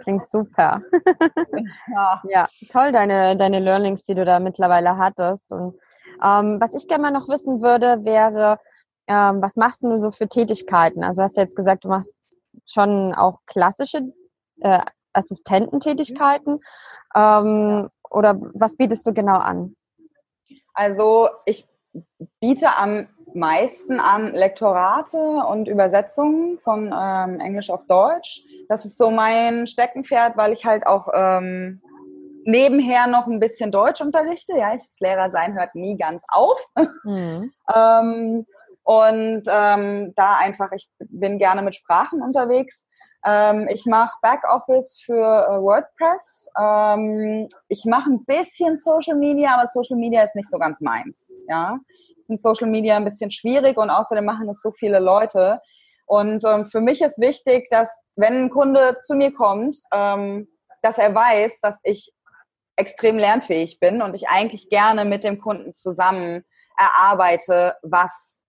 Klingt 0.04 0.28
super. 0.28 0.82
ja. 1.94 2.22
ja, 2.30 2.50
toll, 2.72 2.92
deine, 2.92 3.36
deine 3.36 3.60
Learnings, 3.60 4.04
die 4.04 4.16
du 4.16 4.24
da 4.24 4.40
mittlerweile 4.40 4.98
hattest. 4.98 5.52
Und 5.52 5.76
ähm, 6.24 6.60
was 6.62 6.74
ich 6.76 6.88
gerne 6.88 7.04
mal 7.04 7.12
noch 7.12 7.28
wissen 7.28 7.62
würde, 7.62 8.04
wäre, 8.06 8.60
ähm, 9.08 9.42
was 9.42 9.56
machst 9.56 9.84
du 9.84 9.98
so 9.98 10.12
für 10.12 10.28
Tätigkeiten? 10.28 11.04
Also 11.04 11.24
hast 11.24 11.36
du 11.36 11.42
jetzt 11.42 11.56
gesagt, 11.56 11.84
du 11.84 11.90
machst 11.90 12.16
schon 12.66 13.14
auch 13.14 13.40
klassische 13.46 14.02
äh, 14.62 14.80
Assistententätigkeiten. 15.14 16.60
Ähm, 17.16 17.90
ja. 17.90 17.90
Oder 18.12 18.38
was 18.54 18.76
bietest 18.76 19.08
du 19.08 19.14
genau 19.14 19.38
an? 19.38 19.76
Also 20.74 21.30
ich 21.46 21.68
biete 22.40 22.76
am 22.76 23.08
meisten 23.34 24.00
an 24.00 24.34
Lektorate 24.34 25.18
und 25.18 25.68
Übersetzungen 25.68 26.60
von 26.60 26.94
ähm, 26.94 27.40
Englisch 27.40 27.70
auf 27.70 27.86
Deutsch. 27.88 28.44
Das 28.68 28.86
ist 28.86 28.98
so 28.98 29.10
mein 29.10 29.68
Steckenpferd, 29.68 30.38
weil 30.38 30.52
ich 30.52 30.66
halt 30.66 30.86
auch 30.86 31.08
ähm, 31.14 31.82
nebenher 32.44 33.08
noch 33.08 33.28
ein 33.28 33.40
bisschen 33.40 33.72
Deutsch 33.72 34.02
unterrichte. 34.02 34.58
Ja, 34.58 34.74
ich, 34.74 34.82
das 34.84 35.00
Lehrer 35.00 35.30
sein 35.30 35.54
hört 35.54 35.76
nie 35.76 35.98
ganz 35.98 36.24
auf. 36.28 36.66
Mhm. 37.04 37.54
ähm, 37.76 38.46
und 38.84 39.44
ähm, 39.48 40.14
da 40.16 40.36
einfach, 40.38 40.72
ich 40.74 40.90
bin 41.00 41.38
gerne 41.38 41.62
mit 41.62 41.76
Sprachen 41.76 42.22
unterwegs. 42.22 42.88
Ähm, 43.26 43.68
ich 43.72 43.86
mache 43.86 44.18
Backoffice 44.22 45.02
für 45.04 45.14
äh, 45.14 45.62
WordPress. 45.62 46.50
Ähm, 46.60 47.48
ich 47.68 47.86
mache 47.86 48.10
ein 48.10 48.26
bisschen 48.26 48.78
Social 48.78 49.16
Media, 49.16 49.56
aber 49.56 49.68
Social 49.68 49.98
Media 49.98 50.24
ist 50.24 50.36
nicht 50.36 50.50
so 50.50 50.58
ganz 50.58 50.82
meins. 50.82 51.36
Ja, 51.48 51.80
finde 52.32 52.42
Social 52.42 52.70
Media 52.70 52.96
ein 52.96 53.04
bisschen 53.04 53.32
schwierig 53.32 53.78
und 53.78 53.90
außerdem 53.90 54.24
machen 54.24 54.50
es 54.50 54.62
so 54.62 54.72
viele 54.72 55.00
Leute. 55.00 55.60
Und 56.06 56.44
ähm, 56.46 56.66
für 56.66 56.82
mich 56.82 57.02
ist 57.02 57.20
wichtig, 57.20 57.68
dass 57.70 57.90
wenn 58.16 58.44
ein 58.44 58.50
Kunde 58.50 58.98
zu 59.02 59.16
mir 59.16 59.34
kommt, 59.34 59.78
ähm, 59.94 60.48
dass 60.82 60.98
er 60.98 61.14
weiß, 61.14 61.60
dass 61.62 61.80
ich 61.84 62.12
extrem 62.76 63.18
lernfähig 63.18 63.80
bin 63.80 64.02
und 64.02 64.16
ich 64.16 64.30
eigentlich 64.30 64.70
gerne 64.70 65.06
mit 65.06 65.24
dem 65.24 65.40
Kunden 65.40 65.74
zusammen 65.74 66.44
erarbeite, 66.78 67.76
was 67.84 68.41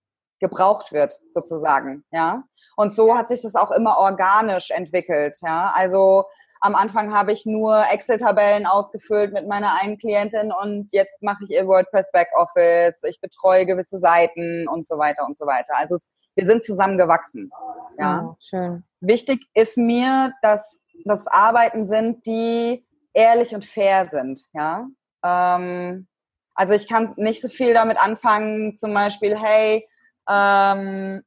gebraucht 0.43 0.91
wird, 0.91 1.19
sozusagen, 1.29 2.03
ja. 2.11 2.43
Und 2.75 2.91
so 2.91 3.15
hat 3.15 3.29
sich 3.29 3.41
das 3.41 3.55
auch 3.55 3.71
immer 3.71 3.97
organisch 3.97 4.69
entwickelt, 4.71 5.37
ja. 5.41 5.71
Also 5.73 6.25
am 6.59 6.75
Anfang 6.75 7.13
habe 7.13 7.31
ich 7.31 7.45
nur 7.45 7.83
Excel-Tabellen 7.91 8.65
ausgefüllt 8.65 9.33
mit 9.33 9.47
meiner 9.47 9.79
einen 9.81 9.97
Klientin 9.97 10.51
und 10.51 10.87
jetzt 10.91 11.21
mache 11.21 11.43
ich 11.45 11.51
ihr 11.51 11.67
WordPress 11.67 12.11
Backoffice, 12.11 13.03
ich 13.03 13.19
betreue 13.21 13.65
gewisse 13.65 13.97
Seiten 13.97 14.67
und 14.67 14.87
so 14.87 14.97
weiter 14.97 15.25
und 15.25 15.37
so 15.37 15.45
weiter. 15.45 15.73
Also 15.77 15.95
es, 15.95 16.09
wir 16.35 16.45
sind 16.45 16.63
zusammengewachsen. 16.63 17.51
Ja. 17.99 18.29
Oh, 18.29 18.35
schön. 18.39 18.83
Wichtig 19.01 19.45
ist 19.53 19.77
mir, 19.77 20.33
dass 20.41 20.79
das 21.05 21.27
Arbeiten 21.27 21.87
sind, 21.87 22.25
die 22.25 22.85
ehrlich 23.13 23.53
und 23.55 23.65
fair 23.65 24.07
sind. 24.07 24.41
Ja. 24.53 24.87
Ähm, 25.23 26.07
also 26.55 26.73
ich 26.73 26.87
kann 26.87 27.13
nicht 27.17 27.41
so 27.41 27.49
viel 27.49 27.73
damit 27.73 27.97
anfangen, 28.01 28.77
zum 28.77 28.93
Beispiel, 28.93 29.37
hey, 29.37 29.87
ähm, 30.29 31.23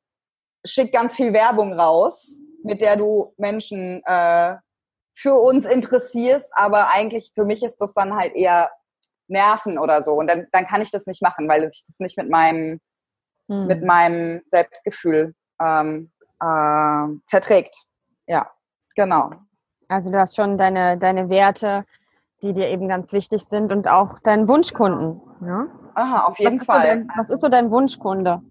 schick 0.64 0.92
ganz 0.92 1.16
viel 1.16 1.32
Werbung 1.32 1.72
raus, 1.72 2.40
mit 2.62 2.80
der 2.80 2.96
du 2.96 3.32
Menschen 3.36 4.02
äh, 4.04 4.56
für 5.16 5.34
uns 5.34 5.64
interessierst, 5.64 6.52
aber 6.54 6.90
eigentlich 6.90 7.32
für 7.34 7.44
mich 7.44 7.62
ist 7.62 7.78
das 7.78 7.92
dann 7.94 8.14
halt 8.14 8.34
eher 8.34 8.70
Nerven 9.28 9.78
oder 9.78 10.02
so. 10.02 10.14
Und 10.14 10.28
dann, 10.28 10.46
dann 10.52 10.66
kann 10.66 10.82
ich 10.82 10.90
das 10.90 11.06
nicht 11.06 11.22
machen, 11.22 11.48
weil 11.48 11.70
sich 11.70 11.84
das 11.86 11.98
nicht 12.00 12.18
mit 12.18 12.28
meinem, 12.28 12.80
hm. 13.48 13.66
mit 13.66 13.82
meinem 13.84 14.42
Selbstgefühl 14.46 15.34
ähm, 15.60 16.10
äh, 16.40 17.06
verträgt. 17.28 17.76
Ja, 18.26 18.50
genau. 18.94 19.30
Also 19.88 20.10
du 20.10 20.18
hast 20.18 20.36
schon 20.36 20.58
deine, 20.58 20.98
deine 20.98 21.28
Werte, 21.28 21.84
die 22.42 22.52
dir 22.52 22.68
eben 22.68 22.88
ganz 22.88 23.12
wichtig 23.12 23.44
sind 23.44 23.72
und 23.72 23.88
auch 23.88 24.18
deinen 24.18 24.48
Wunschkunden. 24.48 25.20
Ja? 25.40 25.66
Aha, 25.94 26.26
auf 26.26 26.38
jeden 26.38 26.60
was 26.60 26.66
Fall. 26.66 26.80
So 26.80 26.86
dein, 26.86 27.08
was 27.16 27.30
ist 27.30 27.40
so 27.40 27.48
dein 27.48 27.70
Wunschkunde? 27.70 28.42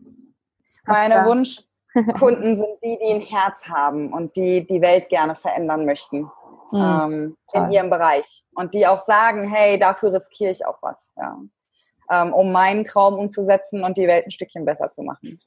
Meine 0.85 1.25
Wunschkunden 1.25 2.55
sind 2.55 2.77
die, 2.83 2.97
die 3.01 3.13
ein 3.13 3.21
Herz 3.21 3.67
haben 3.67 4.13
und 4.13 4.35
die 4.35 4.65
die 4.65 4.81
Welt 4.81 5.09
gerne 5.09 5.35
verändern 5.35 5.85
möchten 5.85 6.29
mhm. 6.71 6.79
ähm, 6.79 7.37
in 7.53 7.71
ihrem 7.71 7.89
Bereich. 7.89 8.43
Und 8.55 8.73
die 8.73 8.87
auch 8.87 9.01
sagen, 9.01 9.49
hey, 9.49 9.79
dafür 9.79 10.13
riskiere 10.13 10.51
ich 10.51 10.65
auch 10.65 10.77
was, 10.81 11.09
ja. 11.17 11.37
ähm, 12.11 12.33
um 12.33 12.51
meinen 12.51 12.85
Traum 12.85 13.15
umzusetzen 13.15 13.83
und 13.83 13.97
die 13.97 14.07
Welt 14.07 14.25
ein 14.25 14.31
Stückchen 14.31 14.65
besser 14.65 14.91
zu 14.91 15.03
machen. 15.03 15.39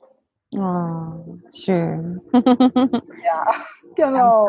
Oh, 0.57 1.37
schön. 1.55 2.21
ja, 2.33 3.53
genau. 3.97 4.49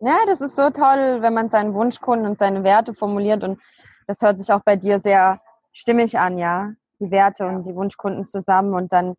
Ja, 0.00 0.18
das 0.26 0.40
ist 0.40 0.56
so 0.56 0.70
toll, 0.70 1.18
wenn 1.20 1.34
man 1.34 1.48
seinen 1.48 1.74
Wunschkunden 1.74 2.26
und 2.26 2.38
seine 2.38 2.64
Werte 2.64 2.94
formuliert 2.94 3.42
und 3.42 3.60
das 4.06 4.20
hört 4.22 4.38
sich 4.38 4.52
auch 4.52 4.62
bei 4.64 4.76
dir 4.76 4.98
sehr 4.98 5.40
stimmig 5.72 6.18
an, 6.18 6.38
ja. 6.38 6.72
Die 7.00 7.10
Werte 7.10 7.46
und 7.46 7.64
die 7.64 7.74
Wunschkunden 7.74 8.24
zusammen 8.24 8.74
und 8.74 8.92
dann 8.92 9.14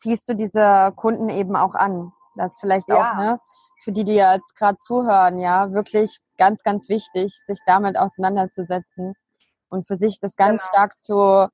ziehst 0.00 0.28
du 0.28 0.34
diese 0.34 0.92
Kunden 0.96 1.28
eben 1.28 1.56
auch 1.56 1.74
an. 1.74 2.12
Das 2.36 2.54
ist 2.54 2.60
vielleicht 2.60 2.88
ja. 2.88 3.12
auch, 3.12 3.16
ne, 3.16 3.40
für 3.82 3.92
die, 3.92 4.04
die 4.04 4.14
jetzt 4.14 4.56
gerade 4.56 4.78
zuhören, 4.78 5.38
ja, 5.38 5.72
wirklich 5.72 6.18
ganz, 6.38 6.62
ganz 6.62 6.88
wichtig, 6.88 7.34
sich 7.46 7.58
damit 7.66 7.98
auseinanderzusetzen 7.98 9.14
und 9.68 9.86
für 9.86 9.96
sich 9.96 10.18
das 10.20 10.36
ganz 10.36 10.62
genau. 10.62 10.72
stark 10.72 10.98
zu, 10.98 11.48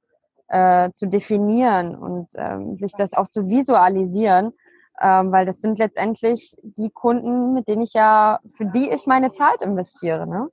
äh, 0.48 0.90
zu 0.90 1.06
definieren 1.06 1.96
und 1.96 2.28
ähm, 2.36 2.76
sich 2.76 2.92
das 2.92 3.14
auch 3.14 3.28
zu 3.28 3.48
visualisieren, 3.48 4.52
ähm, 5.00 5.32
weil 5.32 5.46
das 5.46 5.60
sind 5.60 5.78
letztendlich 5.78 6.56
die 6.62 6.90
Kunden, 6.90 7.52
mit 7.52 7.68
denen 7.68 7.82
ich 7.82 7.94
ja, 7.94 8.40
für 8.56 8.66
die 8.66 8.90
ich 8.90 9.06
meine 9.06 9.32
Zeit 9.32 9.60
investiere, 9.62 10.26
ne? 10.26 10.48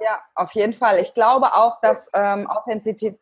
Ja, 0.00 0.20
auf 0.34 0.52
jeden 0.52 0.74
Fall. 0.74 0.98
Ich 1.00 1.14
glaube 1.14 1.54
auch, 1.54 1.80
dass 1.80 2.08
ähm, 2.14 2.48
Authentizität, 2.48 3.18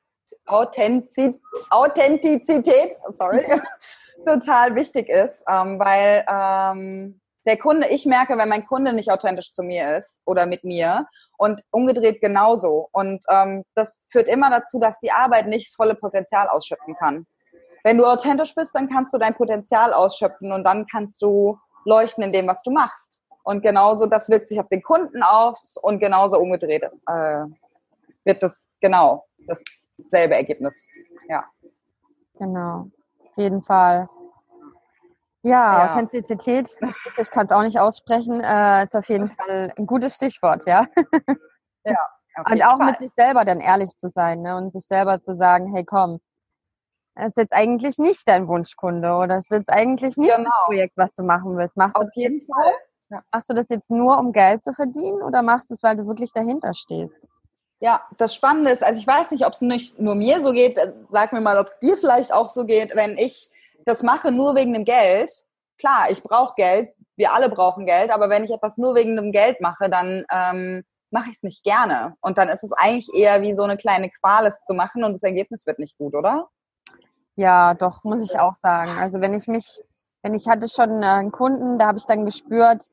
Authentizität, 0.47 1.41
Authentizität 1.71 2.97
sorry, 3.15 3.45
total 4.25 4.75
wichtig 4.75 5.09
ist, 5.09 5.43
ähm, 5.49 5.79
weil 5.79 6.25
ähm, 6.29 7.21
der 7.47 7.57
Kunde, 7.57 7.89
ich 7.89 8.07
merke, 8.07 8.37
wenn 8.37 8.49
mein 8.49 8.67
Kunde 8.67 8.93
nicht 8.93 9.11
authentisch 9.11 9.53
zu 9.53 9.63
mir 9.63 9.99
ist 9.99 10.21
oder 10.25 10.47
mit 10.47 10.65
mir 10.65 11.07
und 11.39 11.63
umgedreht 11.71 12.21
genauso. 12.21 12.89
Und 12.93 13.25
ähm, 13.31 13.65
das 13.75 13.99
führt 14.09 14.27
immer 14.27 14.51
dazu, 14.51 14.81
dass 14.81 14.99
die 14.99 15.13
Arbeit 15.13 15.47
nicht 15.47 15.69
das 15.69 15.75
volle 15.75 15.95
Potenzial 15.95 16.49
ausschöpfen 16.49 16.97
kann. 16.97 17.27
Wenn 17.85 17.99
du 17.99 18.05
authentisch 18.05 18.53
bist, 18.55 18.75
dann 18.75 18.89
kannst 18.89 19.15
du 19.15 19.19
dein 19.19 19.35
Potenzial 19.35 19.95
ausschöpfen 19.95 20.51
und 20.51 20.65
dann 20.65 20.87
kannst 20.87 21.23
du 21.23 21.57
leuchten 21.85 22.25
in 22.25 22.33
dem, 22.33 22.49
was 22.49 22.63
du 22.65 22.73
machst. 22.73 23.23
Und 23.45 23.63
genauso, 23.63 24.07
das 24.07 24.29
wirkt 24.29 24.49
sich 24.49 24.59
auf 24.59 24.69
den 24.69 24.83
Kunden 24.83 25.23
aus 25.23 25.77
und 25.81 26.01
genauso 26.01 26.37
umgedreht 26.39 26.83
äh, 26.83 27.45
wird 28.25 28.43
das 28.43 28.69
genau 28.81 29.25
dasselbe 29.47 30.35
Ergebnis. 30.35 30.85
Ja. 31.29 31.45
Genau, 32.41 32.91
jeden 33.37 33.63
Fall. 33.63 34.09
Ja, 35.43 35.79
ja. 35.79 35.87
Authentizität, 35.87 36.77
ich 37.21 37.31
kann 37.31 37.45
es 37.45 37.53
auch 37.53 37.63
nicht 37.63 37.79
aussprechen, 37.79 38.41
äh, 38.43 38.83
ist 38.83 38.97
auf 38.97 39.09
jeden 39.09 39.31
Fall 39.31 39.73
ein 39.77 39.87
gutes 39.87 40.17
Stichwort, 40.17 40.67
ja. 40.67 40.85
Ja. 41.85 41.97
Und 42.51 42.63
auch 42.65 42.77
Fall. 42.77 42.91
mit 42.91 42.99
sich 42.99 43.11
selber 43.17 43.45
dann 43.45 43.61
ehrlich 43.61 43.97
zu 43.97 44.09
sein 44.09 44.43
ne? 44.43 44.57
und 44.57 44.73
sich 44.73 44.85
selber 44.85 45.21
zu 45.21 45.35
sagen, 45.35 45.73
hey 45.73 45.85
komm, 45.85 46.21
das 47.15 47.29
ist 47.29 47.37
jetzt 47.39 47.55
eigentlich 47.55 47.97
nicht 47.99 48.29
dein 48.29 48.47
Wunschkunde 48.47 49.15
oder 49.15 49.37
das 49.37 49.45
ist 49.45 49.51
jetzt 49.51 49.73
eigentlich 49.73 50.17
nicht 50.17 50.37
genau. 50.37 50.51
das 50.51 50.67
Projekt, 50.67 50.97
was 50.97 51.15
du 51.15 51.23
machen 51.23 51.57
willst. 51.57 51.77
Machst 51.77 51.97
auf 51.97 52.11
jeden 52.15 52.43
Fall. 52.43 52.73
Ja. 53.09 53.23
Machst 53.33 53.49
du 53.49 53.55
das 53.55 53.69
jetzt 53.71 53.91
nur, 53.91 54.19
um 54.19 54.33
Geld 54.33 54.63
zu 54.63 54.75
verdienen 54.75 55.23
oder 55.23 55.43
machst 55.43 55.71
du 55.71 55.75
es, 55.75 55.83
weil 55.83 55.97
du 55.97 56.07
wirklich 56.07 56.33
dahinter 56.33 56.75
stehst? 56.75 57.17
Ja, 57.81 58.03
das 58.17 58.35
Spannende 58.35 58.71
ist, 58.71 58.83
also 58.83 58.99
ich 58.99 59.07
weiß 59.07 59.33
nicht, 59.33 59.45
ob 59.45 59.53
es 59.53 59.61
nicht 59.61 60.01
nur 60.01 60.15
mir 60.15 60.41
so 60.41 60.53
geht, 60.53 60.79
äh, 60.79 60.93
sag 61.09 61.33
mir 61.33 61.43
mal, 61.43 61.59
ob 61.59 61.67
es 61.67 61.79
dir 61.79 61.97
vielleicht 61.97 62.33
auch 62.33 62.49
so 62.49 62.65
geht, 62.65 62.95
wenn 62.97 63.19
ich 63.19 63.51
das 63.85 64.03
mache 64.03 64.33
nur 64.33 64.55
wegen 64.55 64.73
dem 64.73 64.85
Geld. 64.85 65.45
Klar, 65.79 66.11
ich 66.11 66.23
brauche 66.23 66.55
Geld, 66.57 66.91
wir 67.17 67.35
alle 67.35 67.51
brauchen 67.51 67.85
Geld, 67.85 68.11
aber 68.11 68.31
wenn 68.31 68.45
ich 68.45 68.51
etwas 68.51 68.79
nur 68.79 68.95
wegen 68.95 69.17
dem 69.17 69.31
Geld 69.31 69.61
mache, 69.61 69.91
dann 69.91 70.25
ähm, 70.33 70.85
mache 71.11 71.31
ich 71.31 71.37
es 71.37 71.43
nicht 71.43 71.65
gerne. 71.65 72.17
Und 72.21 72.39
dann 72.39 72.49
ist 72.49 72.65
es 72.65 72.73
eigentlich 72.73 73.13
eher 73.15 73.43
wie 73.43 73.55
so 73.55 73.63
eine 73.63 73.77
kleine 73.77 74.11
Qual, 74.11 74.47
es 74.47 74.65
zu 74.65 74.75
machen 74.75 75.05
und 75.05 75.13
das 75.13 75.23
Ergebnis 75.23 75.67
wird 75.67 75.79
nicht 75.79 75.99
gut, 75.99 76.15
oder? 76.15 76.49
Ja, 77.37 77.75
doch, 77.75 78.03
muss 78.05 78.23
ich 78.23 78.39
auch 78.41 78.55
sagen. 78.55 78.93
Also 78.99 79.21
wenn 79.21 79.35
ich 79.35 79.47
mich, 79.47 79.83
wenn 80.23 80.35
ich 80.35 80.49
hatte 80.49 80.69
schon 80.69 81.03
äh, 81.03 81.07
einen 81.07 81.31
Kunden, 81.31 81.79
da 81.79 81.89
habe 81.89 81.99
ich 81.99 82.07
dann 82.07 82.25
gespürt, 82.25 82.89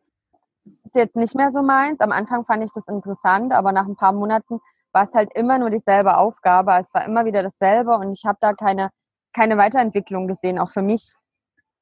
das 0.65 0.73
ist 0.85 0.95
jetzt 0.95 1.15
nicht 1.15 1.35
mehr 1.35 1.51
so 1.51 1.61
meins. 1.61 1.99
Am 1.99 2.11
Anfang 2.11 2.45
fand 2.45 2.63
ich 2.63 2.71
das 2.73 2.87
interessant, 2.87 3.53
aber 3.53 3.71
nach 3.71 3.85
ein 3.85 3.95
paar 3.95 4.13
Monaten 4.13 4.61
war 4.93 5.03
es 5.03 5.13
halt 5.13 5.31
immer 5.35 5.57
nur 5.57 5.69
dieselbe 5.69 6.17
Aufgabe. 6.17 6.77
Es 6.79 6.93
war 6.93 7.03
immer 7.05 7.25
wieder 7.25 7.43
dasselbe 7.43 7.95
und 7.97 8.13
ich 8.13 8.25
habe 8.25 8.37
da 8.39 8.53
keine, 8.53 8.89
keine 9.33 9.57
Weiterentwicklung 9.57 10.27
gesehen, 10.27 10.59
auch 10.59 10.71
für 10.71 10.81
mich. 10.81 11.15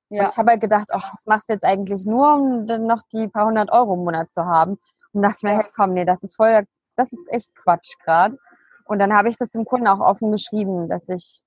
Ja. 0.10 0.24
Und 0.24 0.32
ich 0.32 0.38
habe 0.38 0.52
halt 0.52 0.62
gedacht, 0.62 0.90
ach, 0.92 1.12
das 1.12 1.26
machst 1.26 1.50
du 1.50 1.54
jetzt 1.54 1.66
eigentlich 1.66 2.06
nur, 2.06 2.34
um 2.34 2.68
dann 2.68 2.88
noch 2.88 3.02
die 3.14 3.28
paar 3.28 3.46
hundert 3.46 3.72
Euro 3.72 3.94
im 3.94 4.04
Monat 4.04 4.32
zu 4.32 4.46
haben. 4.46 4.78
Und 5.14 5.22
dachte 5.22 5.46
mir, 5.46 5.58
hey, 5.58 5.66
komm, 5.76 5.94
nee, 5.94 6.06
das 6.06 6.24
ist 6.24 6.36
voll, 6.36 6.66
das 6.96 7.12
ist 7.12 7.32
echt 7.32 7.54
Quatsch 7.56 7.94
gerade. 8.04 8.38
Und 8.86 9.00
dann 9.00 9.14
habe 9.14 9.30
ich 9.30 9.38
das 9.38 9.52
dem 9.52 9.66
Kunden 9.66 9.88
auch 9.88 10.00
offen 10.00 10.32
geschrieben, 10.32 10.90
dass 10.90 11.08
ich 11.10 11.44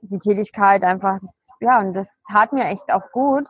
die 0.00 0.18
Tätigkeit 0.18 0.84
einfach, 0.84 1.18
das, 1.20 1.48
ja, 1.60 1.80
und 1.80 1.94
das 1.94 2.22
tat 2.30 2.52
mir 2.52 2.64
echt 2.64 2.90
auch 2.92 3.10
gut. 3.12 3.48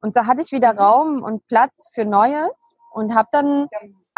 Und 0.00 0.14
so 0.14 0.26
hatte 0.26 0.40
ich 0.40 0.52
wieder 0.52 0.74
mhm. 0.74 0.78
Raum 0.78 1.22
und 1.22 1.46
Platz 1.46 1.90
für 1.94 2.04
Neues 2.04 2.76
und 2.92 3.14
habe 3.14 3.28
dann 3.32 3.68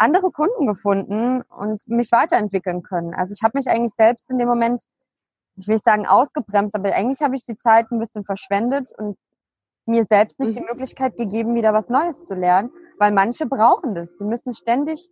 andere 0.03 0.31
Kunden 0.31 0.67
gefunden 0.67 1.41
und 1.43 1.87
mich 1.87 2.11
weiterentwickeln 2.11 2.83
können. 2.83 3.13
Also 3.13 3.33
ich 3.33 3.43
habe 3.43 3.57
mich 3.57 3.67
eigentlich 3.67 3.93
selbst 3.97 4.29
in 4.29 4.37
dem 4.37 4.47
Moment, 4.47 4.83
ich 5.55 5.67
will 5.67 5.75
nicht 5.75 5.85
sagen 5.85 6.05
ausgebremst, 6.05 6.75
aber 6.75 6.93
eigentlich 6.93 7.21
habe 7.21 7.35
ich 7.35 7.45
die 7.45 7.55
Zeit 7.55 7.91
ein 7.91 7.99
bisschen 7.99 8.23
verschwendet 8.23 8.91
und 8.97 9.17
mir 9.85 10.03
selbst 10.03 10.39
nicht 10.39 10.51
mhm. 10.51 10.55
die 10.55 10.65
Möglichkeit 10.71 11.15
gegeben, 11.17 11.55
wieder 11.55 11.73
was 11.73 11.89
Neues 11.89 12.25
zu 12.25 12.35
lernen, 12.35 12.71
weil 12.99 13.11
manche 13.11 13.45
brauchen 13.45 13.95
das. 13.95 14.17
Sie 14.17 14.25
müssen 14.25 14.53
ständig 14.53 15.09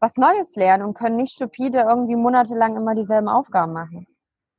was 0.00 0.16
Neues 0.16 0.54
lernen 0.56 0.84
und 0.84 0.94
können 0.94 1.16
nicht 1.16 1.34
stupide 1.34 1.86
irgendwie 1.88 2.16
monatelang 2.16 2.76
immer 2.76 2.94
dieselben 2.94 3.28
Aufgaben 3.28 3.72
machen. 3.72 4.06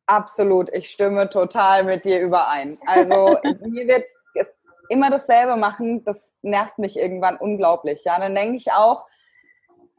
Absolut, 0.07 0.71
ich 0.73 0.89
stimme 0.89 1.29
total 1.29 1.83
mit 1.83 2.05
dir 2.05 2.21
überein. 2.21 2.77
Also 2.85 3.37
mir 3.65 3.87
wird 3.87 4.05
immer 4.89 5.09
dasselbe 5.09 5.55
machen, 5.55 6.03
das 6.03 6.33
nervt 6.41 6.77
mich 6.77 6.97
irgendwann 6.97 7.37
unglaublich. 7.37 8.03
Ja, 8.05 8.19
dann 8.19 8.35
denke 8.35 8.55
ich 8.55 8.71
auch, 8.71 9.05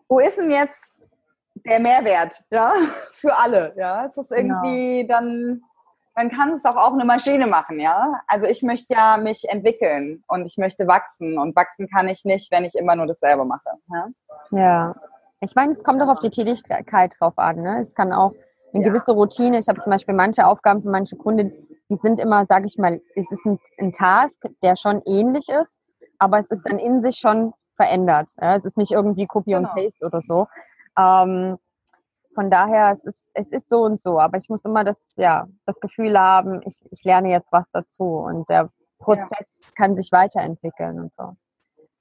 wo 0.09 0.19
ist 0.21 0.39
denn 0.39 0.51
jetzt 0.51 1.09
der 1.55 1.81
Mehrwert, 1.81 2.43
ja, 2.51 2.73
für 3.13 3.37
alle? 3.37 3.75
Ja, 3.77 4.07
es 4.07 4.17
ist 4.17 4.31
genau. 4.31 4.63
irgendwie 4.63 5.03
genau. 5.03 5.15
dann, 5.15 5.63
man 6.15 6.31
kann 6.31 6.53
es 6.53 6.65
auch 6.65 6.77
auch 6.77 6.93
eine 6.93 7.05
Maschine 7.05 7.47
machen, 7.47 7.81
ja. 7.81 8.21
Also 8.27 8.47
ich 8.47 8.63
möchte 8.63 8.95
ja 8.95 9.17
mich 9.17 9.45
entwickeln 9.49 10.23
und 10.29 10.47
ich 10.47 10.57
möchte 10.57 10.87
wachsen 10.87 11.39
und 11.39 11.57
wachsen 11.57 11.89
kann 11.89 12.09
ich 12.09 12.25
nicht, 12.25 12.51
wenn 12.51 12.65
ich 12.65 12.75
immer 12.75 12.97
nur 12.97 13.07
dasselbe 13.07 13.45
mache. 13.45 13.71
Ja. 13.93 14.09
ja. 14.51 14.95
Ich 15.41 15.55
meine, 15.55 15.73
es 15.73 15.85
kommt 15.85 16.01
doch 16.01 16.09
auf 16.09 16.21
die 16.21 16.31
Tätigkeit 16.31 17.15
drauf 17.19 17.35
an. 17.37 17.61
Ne? 17.61 17.83
Es 17.83 17.95
kann 17.95 18.13
auch 18.13 18.33
eine 18.73 18.85
ja. 18.85 18.89
gewisse 18.91 19.13
Routine. 19.13 19.59
Ich 19.59 19.69
habe 19.69 19.81
zum 19.81 19.91
Beispiel 19.91 20.15
manche 20.15 20.47
Aufgaben 20.47 20.83
für 20.83 20.91
manche 20.91 21.17
Kunden, 21.17 21.53
die 21.89 21.95
sind 21.95 22.19
immer, 22.19 22.47
sage 22.47 22.67
ich 22.67 22.79
mal, 22.79 23.01
es 23.15 23.31
ist 23.31 23.45
ein, 23.47 23.59
ein, 23.79 23.93
Task, 23.93 24.43
der 24.63 24.77
schon 24.77 25.03
ähnlich 25.07 25.49
ist, 25.49 25.79
aber 26.19 26.39
es 26.39 26.51
ist 26.51 26.63
dann 26.69 26.79
in 26.79 27.01
sich 27.01 27.17
schon 27.17 27.53
verändert. 27.77 28.33
Ja? 28.41 28.57
Es 28.57 28.65
ist 28.65 28.77
nicht 28.77 28.93
irgendwie 28.93 29.27
Copy 29.27 29.53
genau. 29.53 29.69
und 29.69 29.75
Paste 29.75 30.05
oder 30.05 30.21
so. 30.21 30.49
Ähm, 30.99 31.59
von 32.35 32.51
daher, 32.51 32.91
es 32.93 33.05
ist, 33.05 33.29
es 33.33 33.49
ist 33.51 33.71
so 33.71 33.83
und 33.83 33.99
so, 33.99 34.21
aber 34.21 34.37
ich 34.37 34.49
muss 34.49 34.65
immer 34.65 34.85
das, 34.85 35.15
ja, 35.17 35.47
das 35.65 35.81
Gefühl 35.81 36.19
haben, 36.19 36.61
ich, 36.67 36.79
ich 36.91 37.03
lerne 37.03 37.31
jetzt 37.31 37.51
was 37.51 37.65
dazu 37.73 38.05
und 38.05 38.49
der 38.51 38.69
Prozess 38.99 39.31
ja. 39.31 39.71
kann 39.75 39.97
sich 39.97 40.13
weiterentwickeln 40.13 41.01
und 41.01 41.15
so. 41.15 41.35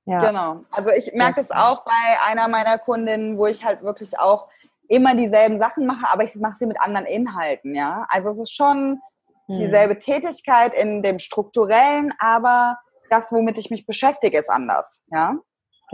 Ja. 0.06 0.20
Genau. 0.20 0.62
Also 0.72 0.92
ich 0.92 1.14
merke 1.14 1.40
es 1.40 1.52
auch 1.52 1.84
bei 1.84 2.20
einer 2.26 2.48
meiner 2.48 2.78
Kundinnen, 2.78 3.38
wo 3.38 3.48
ich 3.48 3.64
halt 3.66 3.82
wirklich 3.82 4.20
auch 4.20 4.50
immer 4.88 5.16
dieselben 5.16 5.58
Sachen 5.58 5.86
mache, 5.86 6.06
aber 6.12 6.26
ich 6.26 6.36
mache 6.36 6.58
sie 6.60 6.68
mit 6.68 6.80
anderen 6.80 7.08
Inhalten, 7.08 7.74
ja. 7.74 8.06
Also 8.10 8.30
es 8.30 8.38
ist 8.38 8.52
schon 8.56 9.02
hm. 9.48 9.58
dieselbe 9.58 10.00
Tätigkeit 10.00 10.76
in 10.76 11.02
dem 11.02 11.18
strukturellen, 11.18 12.14
aber 12.20 12.78
das, 13.10 13.32
womit 13.32 13.58
ich 13.58 13.72
mich 13.72 13.86
beschäftige, 13.86 14.38
ist 14.38 14.50
anders, 14.50 15.02
ja. 15.08 15.38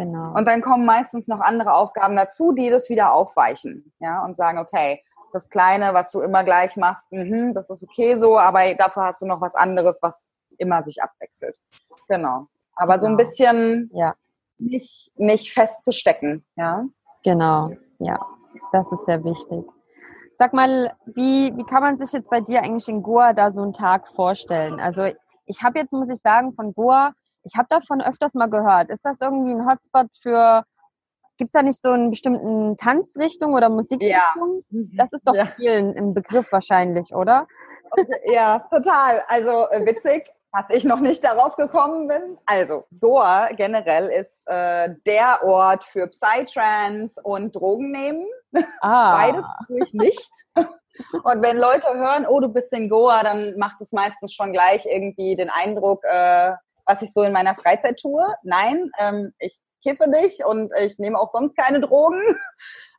Genau. 0.01 0.33
Und 0.33 0.47
dann 0.47 0.61
kommen 0.61 0.83
meistens 0.83 1.27
noch 1.27 1.41
andere 1.41 1.73
Aufgaben 1.73 2.15
dazu, 2.15 2.53
die 2.53 2.71
das 2.71 2.89
wieder 2.89 3.13
aufweichen, 3.13 3.93
ja, 3.99 4.25
und 4.25 4.35
sagen, 4.35 4.57
okay, 4.57 5.03
das 5.31 5.47
Kleine, 5.49 5.93
was 5.93 6.11
du 6.11 6.21
immer 6.21 6.43
gleich 6.43 6.75
machst, 6.75 7.11
mh, 7.11 7.53
das 7.53 7.69
ist 7.69 7.83
okay 7.83 8.17
so, 8.17 8.39
aber 8.39 8.73
dafür 8.73 9.03
hast 9.03 9.21
du 9.21 9.27
noch 9.27 9.41
was 9.41 9.53
anderes, 9.53 9.99
was 10.01 10.31
immer 10.57 10.81
sich 10.81 11.03
abwechselt. 11.03 11.55
Genau. 12.07 12.47
Aber 12.75 12.93
genau. 12.93 12.99
so 12.99 13.07
ein 13.07 13.17
genau. 13.17 13.29
bisschen 13.29 13.91
ja. 13.93 14.15
nicht, 14.57 15.11
nicht 15.17 15.53
festzustecken, 15.53 16.45
ja. 16.55 16.83
Genau, 17.23 17.69
ja. 17.99 18.19
Das 18.71 18.91
ist 18.91 19.05
sehr 19.05 19.23
wichtig. 19.23 19.63
Sag 20.31 20.53
mal, 20.53 20.95
wie, 21.05 21.55
wie 21.55 21.63
kann 21.63 21.83
man 21.83 21.97
sich 21.97 22.11
jetzt 22.11 22.31
bei 22.31 22.41
dir 22.41 22.63
eigentlich 22.63 22.89
in 22.89 23.03
Goa 23.03 23.33
da 23.33 23.51
so 23.51 23.61
einen 23.61 23.73
Tag 23.73 24.07
vorstellen? 24.07 24.79
Also 24.79 25.05
ich 25.45 25.61
habe 25.61 25.77
jetzt, 25.77 25.93
muss 25.93 26.09
ich 26.09 26.19
sagen, 26.23 26.53
von 26.53 26.73
Goa, 26.73 27.13
ich 27.43 27.57
habe 27.57 27.67
davon 27.69 28.01
öfters 28.01 28.33
mal 28.33 28.49
gehört. 28.49 28.89
Ist 28.89 29.05
das 29.05 29.17
irgendwie 29.21 29.51
ein 29.51 29.65
Hotspot 29.67 30.07
für, 30.21 30.63
gibt 31.37 31.49
es 31.49 31.51
da 31.51 31.61
nicht 31.63 31.81
so 31.81 31.89
einen 31.89 32.09
bestimmten 32.09 32.77
Tanzrichtung 32.77 33.53
oder 33.53 33.69
Musikrichtung? 33.69 34.61
Ja. 34.69 34.81
Das 34.97 35.13
ist 35.13 35.27
doch 35.27 35.35
ja. 35.35 35.45
vielen 35.55 35.93
im 35.93 36.13
Begriff 36.13 36.51
wahrscheinlich, 36.51 37.13
oder? 37.13 37.47
Ja, 38.25 38.59
total. 38.71 39.21
Also 39.27 39.69
äh, 39.69 39.85
witzig. 39.85 40.31
was 40.51 40.69
ich 40.69 40.83
noch 40.83 40.99
nicht 40.99 41.23
darauf 41.23 41.55
gekommen 41.55 42.07
bin. 42.07 42.37
Also, 42.45 42.85
Goa 42.99 43.47
generell 43.53 44.07
ist 44.07 44.45
äh, 44.47 44.93
der 45.05 45.43
Ort 45.43 45.83
für 45.85 46.07
Psytrance 46.07 47.21
und 47.23 47.55
Drogen 47.55 47.91
nehmen. 47.91 48.25
Ah. 48.81 49.13
Beides 49.13 49.45
tue 49.67 49.79
ich 49.81 49.93
nicht. 49.93 50.31
Und 51.23 51.41
wenn 51.41 51.57
Leute 51.57 51.87
hören, 51.93 52.25
oh, 52.27 52.39
du 52.41 52.49
bist 52.49 52.73
in 52.73 52.89
Goa, 52.89 53.23
dann 53.23 53.57
macht 53.57 53.79
es 53.79 53.93
meistens 53.93 54.33
schon 54.33 54.51
gleich 54.51 54.85
irgendwie 54.85 55.35
den 55.35 55.49
Eindruck, 55.49 56.03
äh, 56.03 56.51
was 56.85 57.01
ich 57.01 57.13
so 57.13 57.23
in 57.23 57.33
meiner 57.33 57.55
Freizeit 57.55 57.99
tue. 57.99 58.23
Nein, 58.43 58.91
ähm, 58.99 59.33
ich 59.39 59.59
kiffe 59.83 60.07
nicht 60.09 60.45
und 60.45 60.71
ich 60.79 60.99
nehme 60.99 61.19
auch 61.19 61.29
sonst 61.29 61.55
keine 61.55 61.81
Drogen. 61.81 62.21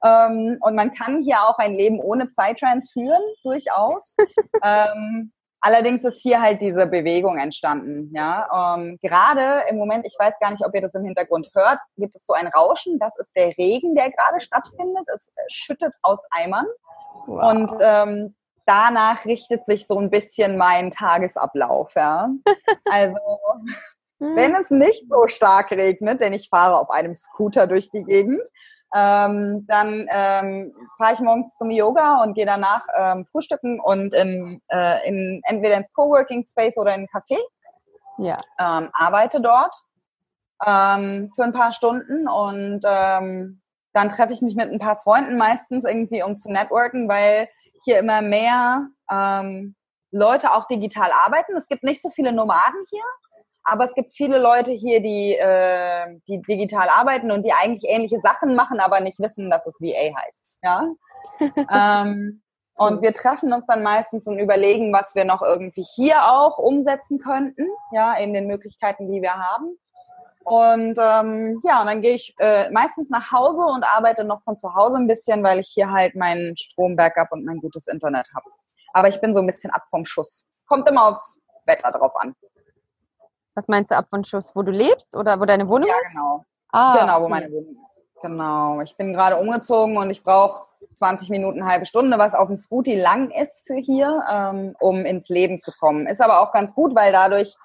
Ähm, 0.04 0.58
und 0.60 0.74
man 0.74 0.92
kann 0.92 1.22
hier 1.22 1.42
auch 1.42 1.58
ein 1.58 1.74
Leben 1.74 2.00
ohne 2.00 2.26
Psytrance 2.26 2.90
führen, 2.92 3.22
durchaus. 3.44 4.16
ähm, 4.64 5.32
allerdings 5.60 6.02
ist 6.02 6.20
hier 6.22 6.42
halt 6.42 6.60
diese 6.60 6.86
Bewegung 6.88 7.38
entstanden. 7.38 8.10
Ja, 8.12 8.74
ähm, 8.76 8.98
gerade 9.00 9.62
im 9.68 9.76
Moment, 9.78 10.04
ich 10.04 10.16
weiß 10.18 10.40
gar 10.40 10.50
nicht, 10.50 10.66
ob 10.66 10.74
ihr 10.74 10.80
das 10.80 10.94
im 10.94 11.04
Hintergrund 11.04 11.50
hört, 11.54 11.78
gibt 11.96 12.16
es 12.16 12.26
so 12.26 12.32
ein 12.32 12.48
Rauschen. 12.48 12.98
Das 12.98 13.16
ist 13.16 13.30
der 13.36 13.56
Regen, 13.56 13.94
der 13.94 14.10
gerade 14.10 14.40
stattfindet. 14.40 15.06
Es 15.14 15.32
schüttet 15.48 15.94
aus 16.02 16.20
Eimern. 16.30 16.66
Wow. 17.26 17.52
Und 17.52 17.72
ähm, 17.80 18.34
danach 18.66 19.24
richtet 19.24 19.66
sich 19.66 19.86
so 19.86 19.98
ein 19.98 20.10
bisschen 20.10 20.56
mein 20.56 20.90
Tagesablauf. 20.90 21.94
Ja? 21.96 22.30
Also 22.90 23.18
wenn 24.18 24.54
es 24.54 24.70
nicht 24.70 25.06
so 25.10 25.26
stark 25.26 25.72
regnet, 25.72 26.20
denn 26.20 26.32
ich 26.32 26.48
fahre 26.48 26.78
auf 26.78 26.90
einem 26.90 27.12
Scooter 27.12 27.66
durch 27.66 27.90
die 27.90 28.04
Gegend, 28.04 28.42
ähm, 28.94 29.66
dann 29.66 30.06
ähm, 30.10 30.74
fahre 30.98 31.14
ich 31.14 31.20
morgens 31.20 31.56
zum 31.56 31.70
Yoga 31.70 32.22
und 32.22 32.34
gehe 32.34 32.46
danach 32.46 32.86
ähm, 32.94 33.26
frühstücken 33.32 33.80
und 33.80 34.14
in, 34.14 34.60
äh, 34.68 35.08
in 35.08 35.40
entweder 35.44 35.76
ins 35.76 35.92
Coworking 35.92 36.46
Space 36.46 36.76
oder 36.76 36.94
in 36.94 37.02
ein 37.02 37.06
Café. 37.08 37.38
Ja. 38.18 38.36
Ähm, 38.60 38.90
arbeite 38.92 39.40
dort 39.40 39.74
ähm, 40.64 41.32
für 41.34 41.42
ein 41.42 41.52
paar 41.52 41.72
Stunden 41.72 42.28
und 42.28 42.80
ähm, 42.84 43.60
dann 43.92 44.08
treffe 44.10 44.32
ich 44.32 44.42
mich 44.42 44.54
mit 44.54 44.70
ein 44.70 44.78
paar 44.78 45.00
Freunden 45.02 45.36
meistens 45.36 45.84
irgendwie, 45.84 46.22
um 46.22 46.38
zu 46.38 46.50
networken, 46.50 47.08
weil 47.08 47.48
hier 47.84 47.98
immer 47.98 48.22
mehr 48.22 48.88
ähm, 49.10 49.74
Leute 50.10 50.52
auch 50.52 50.66
digital 50.66 51.10
arbeiten. 51.24 51.56
Es 51.56 51.68
gibt 51.68 51.82
nicht 51.82 52.02
so 52.02 52.10
viele 52.10 52.32
Nomaden 52.32 52.84
hier. 52.90 53.04
Aber 53.64 53.84
es 53.84 53.94
gibt 53.94 54.12
viele 54.14 54.38
Leute 54.38 54.72
hier, 54.72 55.00
die, 55.00 55.36
äh, 55.36 56.18
die 56.26 56.42
digital 56.42 56.88
arbeiten 56.88 57.30
und 57.30 57.44
die 57.44 57.52
eigentlich 57.52 57.88
ähnliche 57.88 58.18
Sachen 58.20 58.56
machen, 58.56 58.80
aber 58.80 59.00
nicht 59.00 59.20
wissen, 59.20 59.50
dass 59.50 59.66
es 59.66 59.80
VA 59.80 60.16
heißt. 60.20 60.48
Ja? 60.62 60.88
ähm, 62.02 62.42
und 62.74 63.02
wir 63.02 63.12
treffen 63.12 63.52
uns 63.52 63.64
dann 63.66 63.82
meistens 63.82 64.26
und 64.26 64.38
überlegen, 64.38 64.92
was 64.92 65.14
wir 65.14 65.24
noch 65.24 65.42
irgendwie 65.42 65.84
hier 65.94 66.24
auch 66.24 66.58
umsetzen 66.58 67.18
könnten, 67.18 67.68
ja, 67.92 68.14
in 68.14 68.32
den 68.32 68.46
Möglichkeiten, 68.46 69.12
die 69.12 69.22
wir 69.22 69.34
haben. 69.34 69.78
Und 70.44 70.98
ähm, 71.00 71.60
ja, 71.62 71.80
und 71.80 71.86
dann 71.86 72.02
gehe 72.02 72.14
ich 72.14 72.34
äh, 72.38 72.70
meistens 72.70 73.10
nach 73.10 73.30
Hause 73.32 73.62
und 73.64 73.84
arbeite 73.84 74.24
noch 74.24 74.42
von 74.42 74.58
zu 74.58 74.74
Hause 74.74 74.96
ein 74.96 75.06
bisschen, 75.06 75.42
weil 75.42 75.60
ich 75.60 75.68
hier 75.68 75.90
halt 75.90 76.14
meinen 76.14 76.56
Strom-Backup 76.56 77.32
und 77.32 77.44
mein 77.44 77.58
gutes 77.58 77.86
Internet 77.86 78.26
habe. 78.34 78.46
Aber 78.92 79.08
ich 79.08 79.20
bin 79.20 79.34
so 79.34 79.40
ein 79.40 79.46
bisschen 79.46 79.70
ab 79.70 79.82
vom 79.90 80.04
Schuss. 80.04 80.44
Kommt 80.66 80.88
immer 80.88 81.08
aufs 81.08 81.38
Wetter 81.66 81.90
drauf 81.92 82.12
an. 82.20 82.34
Was 83.54 83.68
meinst 83.68 83.90
du 83.90 83.96
ab 83.96 84.06
von 84.10 84.24
Schuss? 84.24 84.54
Wo 84.56 84.62
du 84.62 84.72
lebst 84.72 85.16
oder 85.16 85.38
wo 85.38 85.44
deine 85.44 85.68
Wohnung 85.68 85.88
ist? 85.88 85.94
Ja, 85.94 86.08
genau. 86.08 86.44
Ah, 86.70 86.98
genau, 86.98 87.20
wo 87.20 87.24
okay. 87.24 87.30
meine 87.30 87.50
Wohnung 87.50 87.76
ist. 87.86 88.22
Genau. 88.22 88.80
Ich 88.80 88.96
bin 88.96 89.12
gerade 89.12 89.36
umgezogen 89.36 89.96
und 89.96 90.10
ich 90.10 90.22
brauche 90.22 90.66
20 90.94 91.30
Minuten, 91.30 91.60
eine 91.60 91.70
halbe 91.70 91.86
Stunde, 91.86 92.18
was 92.18 92.34
auf 92.34 92.48
dem 92.48 92.56
Scooty 92.56 92.98
lang 92.98 93.30
ist 93.30 93.66
für 93.66 93.76
hier, 93.76 94.24
ähm, 94.30 94.74
um 94.80 95.04
ins 95.04 95.28
Leben 95.28 95.58
zu 95.58 95.72
kommen. 95.72 96.06
Ist 96.06 96.20
aber 96.20 96.40
auch 96.40 96.52
ganz 96.52 96.74
gut, 96.74 96.94
weil 96.94 97.12
dadurch 97.12 97.56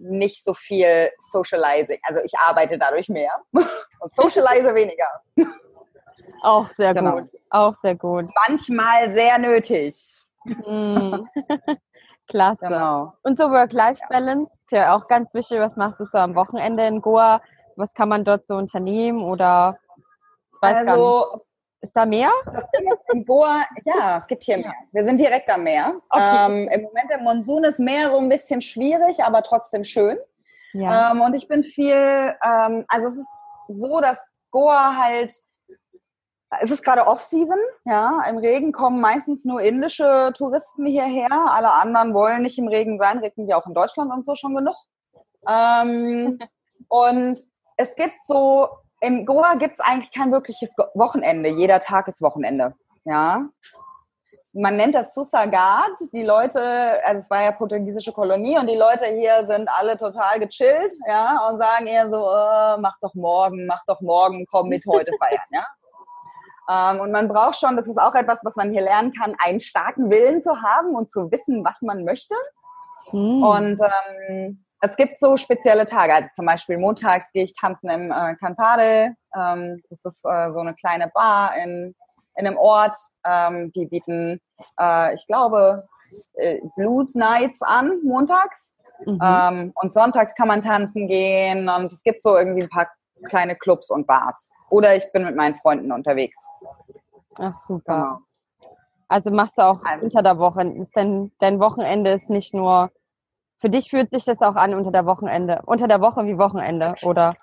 nicht 0.00 0.44
so 0.44 0.54
viel 0.54 1.10
Socializing. 1.20 2.00
Also 2.02 2.20
ich 2.24 2.32
arbeite 2.38 2.78
dadurch 2.78 3.08
mehr 3.08 3.32
und 3.52 4.14
socialize 4.14 4.74
weniger. 4.74 5.08
Auch 6.42 6.70
sehr 6.70 6.94
genau. 6.94 7.18
gut. 7.18 7.30
Auch 7.50 7.74
sehr 7.74 7.94
gut. 7.94 8.30
Manchmal 8.48 9.12
sehr 9.12 9.38
nötig. 9.38 9.94
Mm. 10.44 11.26
Klasse. 12.28 12.66
Genau. 12.66 13.12
Und 13.22 13.36
so 13.36 13.50
Work-Life-Balance, 13.50 14.54
ist 14.54 14.72
ja 14.72 14.96
auch 14.96 15.08
ganz 15.08 15.34
wichtig. 15.34 15.58
Was 15.58 15.76
machst 15.76 16.00
du 16.00 16.04
so 16.04 16.18
am 16.18 16.34
Wochenende 16.34 16.86
in 16.86 17.02
Goa? 17.02 17.42
Was 17.76 17.92
kann 17.92 18.08
man 18.08 18.24
dort 18.24 18.46
so 18.46 18.54
unternehmen 18.54 19.22
oder 19.22 19.78
also. 20.60 21.42
Ist 21.82 21.96
da 21.96 22.04
mehr? 22.04 22.30
Das 22.52 22.70
Ding 22.72 22.92
ist 22.92 23.14
in 23.14 23.24
Goa, 23.24 23.64
ja, 23.84 24.18
es 24.18 24.26
gibt 24.26 24.44
hier 24.44 24.58
mehr. 24.58 24.74
Wir 24.92 25.04
sind 25.04 25.18
direkt 25.18 25.48
am 25.48 25.64
Meer. 25.64 25.94
Okay. 26.10 26.46
Ähm, 26.46 26.68
Im 26.68 26.82
Moment 26.82 27.10
im 27.10 27.24
Monsun 27.24 27.64
ist 27.64 27.78
Meer 27.78 28.10
so 28.10 28.18
ein 28.18 28.28
bisschen 28.28 28.60
schwierig, 28.60 29.24
aber 29.24 29.42
trotzdem 29.42 29.84
schön. 29.84 30.18
Ja. 30.72 31.10
Ähm, 31.10 31.22
und 31.22 31.34
ich 31.34 31.48
bin 31.48 31.64
viel, 31.64 32.34
ähm, 32.44 32.84
also 32.88 33.08
es 33.08 33.16
ist 33.16 33.28
so, 33.68 34.00
dass 34.00 34.22
Goa 34.50 34.96
halt 34.96 35.34
es 36.58 36.70
ist 36.70 36.82
gerade 36.82 37.06
Off-Season, 37.06 37.58
ja. 37.84 38.22
Im 38.28 38.38
Regen 38.38 38.72
kommen 38.72 39.00
meistens 39.00 39.44
nur 39.44 39.62
indische 39.62 40.32
Touristen 40.36 40.84
hierher. 40.84 41.28
Alle 41.30 41.70
anderen 41.70 42.12
wollen 42.12 42.42
nicht 42.42 42.58
im 42.58 42.66
Regen 42.66 42.98
sein, 42.98 43.18
regnen 43.18 43.48
ja 43.48 43.56
auch 43.56 43.66
in 43.66 43.74
Deutschland 43.74 44.12
und 44.12 44.24
so 44.24 44.34
schon 44.34 44.56
genug. 44.56 44.74
Ähm, 45.46 46.38
und 46.88 47.38
es 47.76 47.94
gibt 47.94 48.16
so, 48.26 48.68
im 49.00 49.26
Goa 49.26 49.54
gibt 49.54 49.74
es 49.74 49.80
eigentlich 49.80 50.12
kein 50.12 50.32
wirkliches 50.32 50.70
Wochenende. 50.94 51.48
Jeder 51.48 51.80
Tag 51.80 52.08
ist 52.08 52.22
Wochenende, 52.22 52.74
ja. 53.04 53.48
Man 54.52 54.76
nennt 54.76 54.96
das 54.96 55.14
Susagat. 55.14 55.92
Die 56.12 56.24
Leute, 56.24 56.60
also 57.04 57.18
es 57.18 57.30
war 57.30 57.42
ja 57.42 57.52
portugiesische 57.52 58.12
Kolonie 58.12 58.58
und 58.58 58.66
die 58.66 58.76
Leute 58.76 59.06
hier 59.06 59.46
sind 59.46 59.68
alle 59.68 59.96
total 59.96 60.40
gechillt, 60.40 60.92
ja, 61.06 61.48
und 61.48 61.58
sagen 61.58 61.86
eher 61.86 62.10
so, 62.10 62.18
oh, 62.18 62.76
mach 62.80 62.96
doch 63.00 63.14
morgen, 63.14 63.66
mach 63.66 63.84
doch 63.86 64.00
morgen, 64.00 64.44
komm 64.50 64.68
mit 64.68 64.84
heute 64.86 65.12
feiern, 65.18 65.40
ja. 65.50 65.66
Ähm, 66.70 67.00
und 67.00 67.10
man 67.10 67.28
braucht 67.28 67.56
schon, 67.56 67.76
das 67.76 67.88
ist 67.88 67.98
auch 67.98 68.14
etwas, 68.14 68.44
was 68.44 68.56
man 68.56 68.72
hier 68.72 68.82
lernen 68.82 69.12
kann, 69.12 69.34
einen 69.38 69.60
starken 69.60 70.10
Willen 70.10 70.42
zu 70.42 70.60
haben 70.62 70.94
und 70.94 71.10
zu 71.10 71.30
wissen, 71.30 71.64
was 71.64 71.80
man 71.82 72.04
möchte. 72.04 72.34
Hm. 73.10 73.42
Und 73.42 73.80
ähm, 74.18 74.64
es 74.80 74.96
gibt 74.96 75.20
so 75.20 75.36
spezielle 75.36 75.86
Tage, 75.86 76.14
also 76.14 76.28
zum 76.34 76.46
Beispiel 76.46 76.78
montags 76.78 77.30
gehe 77.32 77.44
ich 77.44 77.54
tanzen 77.54 77.90
im 77.90 78.10
äh, 78.10 78.34
Cantare. 78.36 79.14
Ähm, 79.36 79.82
das 79.90 80.04
ist 80.04 80.24
äh, 80.24 80.52
so 80.52 80.60
eine 80.60 80.74
kleine 80.74 81.08
Bar 81.08 81.56
in, 81.56 81.94
in 82.36 82.46
einem 82.46 82.56
Ort. 82.56 82.96
Ähm, 83.24 83.70
die 83.72 83.86
bieten, 83.86 84.40
äh, 84.80 85.14
ich 85.14 85.26
glaube, 85.26 85.86
äh, 86.34 86.60
Blues 86.76 87.14
Nights 87.14 87.62
an, 87.62 88.00
montags. 88.02 88.76
Mhm. 89.04 89.20
Ähm, 89.22 89.72
und 89.76 89.94
sonntags 89.94 90.34
kann 90.34 90.48
man 90.48 90.62
tanzen 90.62 91.08
gehen 91.08 91.68
und 91.68 91.92
es 91.92 92.02
gibt 92.02 92.22
so 92.22 92.36
irgendwie 92.36 92.62
ein 92.62 92.68
paar 92.68 92.88
kleine 93.28 93.56
Clubs 93.56 93.90
und 93.90 94.06
Bars. 94.06 94.50
Oder 94.70 94.96
ich 94.96 95.10
bin 95.12 95.24
mit 95.24 95.36
meinen 95.36 95.56
Freunden 95.56 95.92
unterwegs. 95.92 96.48
Ach, 97.38 97.58
super. 97.58 97.94
Genau. 97.94 98.18
Also 99.08 99.30
machst 99.30 99.58
du 99.58 99.62
auch 99.62 99.82
also, 99.84 100.04
unter 100.04 100.22
der 100.22 100.38
Woche. 100.38 100.62
Ist 100.62 100.96
dein, 100.96 101.32
dein 101.40 101.60
Wochenende 101.60 102.10
ist 102.10 102.30
nicht 102.30 102.54
nur, 102.54 102.90
für 103.60 103.70
dich 103.70 103.90
fühlt 103.90 104.10
sich 104.10 104.24
das 104.24 104.40
auch 104.40 104.56
an 104.56 104.74
unter 104.74 104.90
der 104.90 105.06
Wochenende. 105.06 105.62
Unter 105.66 105.86
der 105.86 106.00
Woche 106.00 106.26
wie 106.26 106.38
Wochenende, 106.38 106.94
oder? 107.02 107.34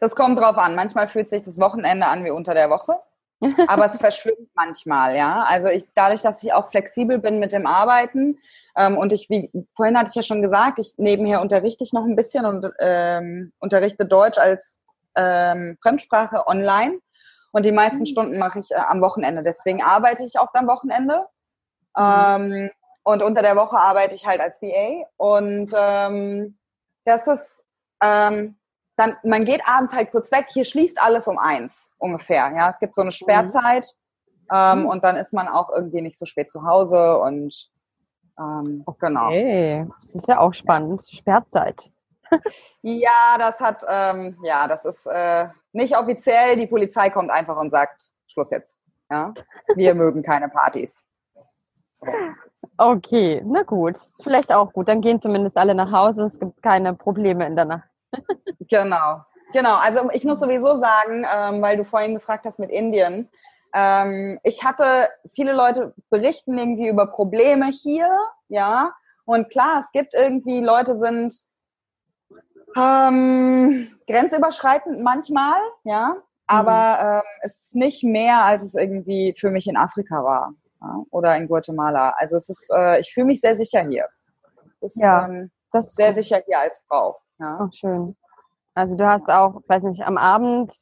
Das 0.00 0.14
kommt 0.14 0.38
drauf 0.38 0.58
an. 0.58 0.74
Manchmal 0.74 1.08
fühlt 1.08 1.30
sich 1.30 1.42
das 1.42 1.58
Wochenende 1.58 2.06
an 2.06 2.24
wie 2.24 2.30
unter 2.30 2.54
der 2.54 2.70
Woche. 2.70 2.96
aber 3.68 3.86
es 3.86 3.98
verschwimmt 3.98 4.48
manchmal, 4.54 5.14
ja. 5.14 5.42
Also 5.42 5.68
ich, 5.68 5.84
dadurch, 5.94 6.22
dass 6.22 6.42
ich 6.42 6.52
auch 6.54 6.70
flexibel 6.70 7.18
bin 7.18 7.38
mit 7.38 7.52
dem 7.52 7.66
Arbeiten 7.66 8.38
ähm, 8.76 8.96
und 8.96 9.12
ich, 9.12 9.28
wie 9.28 9.50
vorhin 9.74 9.98
hatte 9.98 10.08
ich 10.08 10.14
ja 10.14 10.22
schon 10.22 10.40
gesagt, 10.40 10.78
ich 10.78 10.94
nebenher 10.96 11.42
unterrichte 11.42 11.84
ich 11.84 11.92
noch 11.92 12.04
ein 12.04 12.16
bisschen 12.16 12.46
und 12.46 12.66
ähm, 12.78 13.52
unterrichte 13.58 14.06
Deutsch 14.06 14.38
als 14.38 14.80
ähm, 15.16 15.76
Fremdsprache 15.82 16.46
online 16.46 16.98
und 17.52 17.66
die 17.66 17.72
meisten 17.72 18.00
mhm. 18.00 18.06
Stunden 18.06 18.38
mache 18.38 18.60
ich 18.60 18.70
äh, 18.70 18.76
am 18.76 19.02
Wochenende. 19.02 19.42
Deswegen 19.42 19.82
arbeite 19.82 20.24
ich 20.24 20.40
oft 20.40 20.54
am 20.54 20.66
Wochenende. 20.66 21.26
Mhm. 21.96 22.70
Ähm, 23.06 23.12
und 23.12 23.22
unter 23.22 23.42
der 23.42 23.56
Woche 23.56 23.78
arbeite 23.78 24.14
ich 24.14 24.26
halt 24.26 24.40
als 24.40 24.60
VA. 24.60 25.06
Und 25.16 25.72
ähm, 25.76 26.58
das 27.04 27.26
ist, 27.26 27.64
ähm, 28.02 28.56
dann, 28.96 29.16
man 29.22 29.44
geht 29.44 29.62
abends 29.66 29.94
halt 29.94 30.10
kurz 30.10 30.30
weg. 30.32 30.46
Hier 30.50 30.64
schließt 30.64 31.00
alles 31.00 31.28
um 31.28 31.38
eins 31.38 31.92
ungefähr. 31.98 32.52
Ja, 32.56 32.70
es 32.70 32.78
gibt 32.78 32.94
so 32.94 33.02
eine 33.02 33.08
mhm. 33.08 33.12
Sperrzeit. 33.12 33.94
Ähm, 34.50 34.80
mhm. 34.80 34.86
Und 34.86 35.04
dann 35.04 35.16
ist 35.16 35.32
man 35.32 35.48
auch 35.48 35.70
irgendwie 35.70 36.02
nicht 36.02 36.18
so 36.18 36.26
spät 36.26 36.50
zu 36.50 36.64
Hause 36.64 37.18
und 37.18 37.70
ähm, 38.38 38.84
genau. 39.00 39.28
Okay, 39.28 39.86
das 40.00 40.14
ist 40.14 40.28
ja 40.28 40.38
auch 40.38 40.52
spannend. 40.52 41.02
Sperrzeit 41.08 41.90
ja, 42.82 43.36
das 43.38 43.60
hat, 43.60 43.84
ähm, 43.88 44.36
ja, 44.42 44.68
das 44.68 44.84
ist 44.84 45.06
äh, 45.06 45.48
nicht 45.72 45.96
offiziell. 45.96 46.56
Die 46.56 46.66
Polizei 46.66 47.10
kommt 47.10 47.30
einfach 47.30 47.56
und 47.56 47.70
sagt, 47.70 48.10
Schluss 48.26 48.50
jetzt. 48.50 48.76
Ja, 49.10 49.32
wir 49.74 49.94
mögen 49.94 50.22
keine 50.22 50.48
Partys. 50.48 51.06
So. 51.96 52.06
Okay, 52.76 53.42
na 53.46 53.62
gut. 53.62 53.96
Vielleicht 54.22 54.52
auch 54.52 54.72
gut. 54.72 54.88
Dann 54.88 55.00
gehen 55.00 55.18
zumindest 55.18 55.56
alle 55.56 55.74
nach 55.74 55.92
Hause. 55.92 56.24
Es 56.24 56.38
gibt 56.38 56.62
keine 56.62 56.92
Probleme 56.92 57.46
in 57.46 57.56
der 57.56 57.64
Nacht. 57.64 57.88
genau, 58.68 59.22
genau. 59.54 59.76
Also 59.76 60.10
ich 60.12 60.24
muss 60.24 60.40
sowieso 60.40 60.78
sagen, 60.78 61.24
ähm, 61.32 61.62
weil 61.62 61.78
du 61.78 61.84
vorhin 61.84 62.14
gefragt 62.14 62.44
hast 62.44 62.58
mit 62.58 62.70
Indien. 62.70 63.30
Ähm, 63.72 64.38
ich 64.42 64.62
hatte 64.62 65.08
viele 65.32 65.54
Leute 65.54 65.94
berichten 66.10 66.58
irgendwie 66.58 66.88
über 66.88 67.06
Probleme 67.06 67.66
hier, 67.68 68.10
ja, 68.48 68.92
Und 69.24 69.50
klar, 69.50 69.80
es 69.80 69.90
gibt 69.92 70.12
irgendwie, 70.12 70.62
Leute 70.62 70.98
sind 70.98 71.34
ähm, 72.76 73.88
grenzüberschreitend 74.06 75.02
manchmal, 75.02 75.58
ja, 75.84 76.16
aber 76.46 76.98
mhm. 76.98 77.08
ähm, 77.08 77.40
es 77.42 77.56
ist 77.64 77.74
nicht 77.74 78.04
mehr, 78.04 78.44
als 78.44 78.62
es 78.62 78.74
irgendwie 78.74 79.34
für 79.36 79.50
mich 79.50 79.66
in 79.66 79.76
Afrika 79.76 80.22
war 80.22 80.54
ja, 80.80 81.02
oder 81.10 81.36
in 81.36 81.48
Guatemala. 81.48 82.10
Also 82.16 82.36
es 82.36 82.48
ist, 82.48 82.70
äh, 82.74 83.00
ich 83.00 83.12
fühle 83.12 83.26
mich 83.26 83.40
sehr 83.40 83.56
sicher 83.56 83.82
hier. 83.82 84.06
Ist, 84.80 84.96
ja, 84.96 85.26
ähm, 85.26 85.50
das 85.72 85.88
ist 85.88 85.96
sehr 85.96 86.08
gut. 86.08 86.16
sicher 86.16 86.42
hier 86.44 86.60
als 86.60 86.80
Frau. 86.88 87.18
Ja. 87.38 87.58
Ach, 87.60 87.72
schön. 87.72 88.16
Also 88.74 88.96
du 88.96 89.06
hast 89.06 89.30
auch, 89.30 89.62
weiß 89.68 89.84
nicht, 89.84 90.02
am 90.02 90.18
Abend 90.18 90.72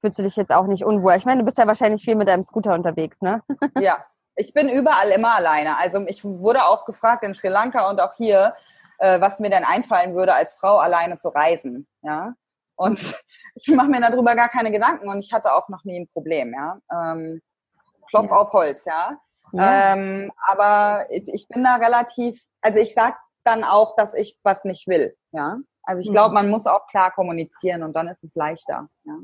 fühlst 0.00 0.18
du 0.18 0.22
dich 0.22 0.36
jetzt 0.36 0.52
auch 0.52 0.66
nicht 0.66 0.84
unwohl. 0.84 1.14
Ich 1.14 1.24
meine, 1.24 1.40
du 1.40 1.44
bist 1.44 1.58
ja 1.58 1.66
wahrscheinlich 1.66 2.02
viel 2.02 2.16
mit 2.16 2.28
deinem 2.28 2.44
Scooter 2.44 2.74
unterwegs, 2.74 3.20
ne? 3.20 3.42
ja, 3.80 4.04
ich 4.34 4.52
bin 4.52 4.68
überall 4.68 5.10
immer 5.10 5.34
alleine. 5.34 5.78
Also 5.78 6.04
ich 6.06 6.24
wurde 6.24 6.64
auch 6.64 6.84
gefragt 6.84 7.22
in 7.22 7.34
Sri 7.34 7.48
Lanka 7.48 7.88
und 7.88 8.00
auch 8.00 8.14
hier, 8.16 8.54
äh, 8.98 9.20
was 9.20 9.40
mir 9.40 9.50
denn 9.50 9.64
einfallen 9.64 10.14
würde, 10.14 10.34
als 10.34 10.54
Frau 10.54 10.78
alleine 10.78 11.18
zu 11.18 11.28
reisen. 11.28 11.86
Ja. 12.02 12.34
Und 12.76 12.98
ich 13.54 13.68
mache 13.68 13.88
mir 13.88 14.00
darüber 14.00 14.34
gar 14.34 14.48
keine 14.48 14.70
Gedanken 14.70 15.08
und 15.08 15.20
ich 15.20 15.32
hatte 15.32 15.54
auch 15.54 15.68
noch 15.68 15.84
nie 15.84 16.00
ein 16.00 16.08
Problem, 16.08 16.52
ja. 16.52 16.78
Ähm, 16.90 17.40
Klopf 18.12 18.30
ja. 18.30 18.36
auf 18.36 18.52
Holz, 18.52 18.84
ja. 18.84 19.18
ja. 19.52 19.94
Ähm, 19.94 20.30
aber 20.46 21.06
ich 21.10 21.48
bin 21.48 21.64
da 21.64 21.76
relativ, 21.76 22.40
also 22.60 22.78
ich 22.78 22.94
sag 22.94 23.16
dann 23.44 23.64
auch, 23.64 23.96
dass 23.96 24.14
ich 24.14 24.38
was 24.42 24.64
nicht 24.64 24.86
will, 24.86 25.16
ja. 25.32 25.56
Also 25.84 26.00
ich 26.00 26.12
glaube, 26.12 26.28
mhm. 26.28 26.34
man 26.34 26.50
muss 26.50 26.66
auch 26.68 26.86
klar 26.86 27.10
kommunizieren 27.10 27.82
und 27.82 27.94
dann 27.94 28.06
ist 28.06 28.22
es 28.22 28.34
leichter, 28.36 28.88
ja. 29.04 29.18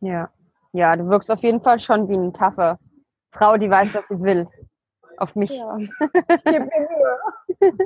Ja. 0.00 0.30
Ja, 0.72 0.96
du 0.96 1.08
wirkst 1.08 1.30
auf 1.30 1.40
jeden 1.40 1.62
Fall 1.62 1.78
schon 1.78 2.08
wie 2.08 2.14
eine 2.14 2.32
taffe 2.32 2.78
Frau, 3.30 3.56
die 3.56 3.70
weiß, 3.70 3.94
was 3.94 4.08
sie 4.08 4.20
will. 4.20 4.48
Auf 5.18 5.34
mich. 5.34 5.50
Ja. 5.50 5.76
Ich 6.28 6.44
gebe 6.44 6.66
mir 6.66 6.88
Mühe. 7.60 7.78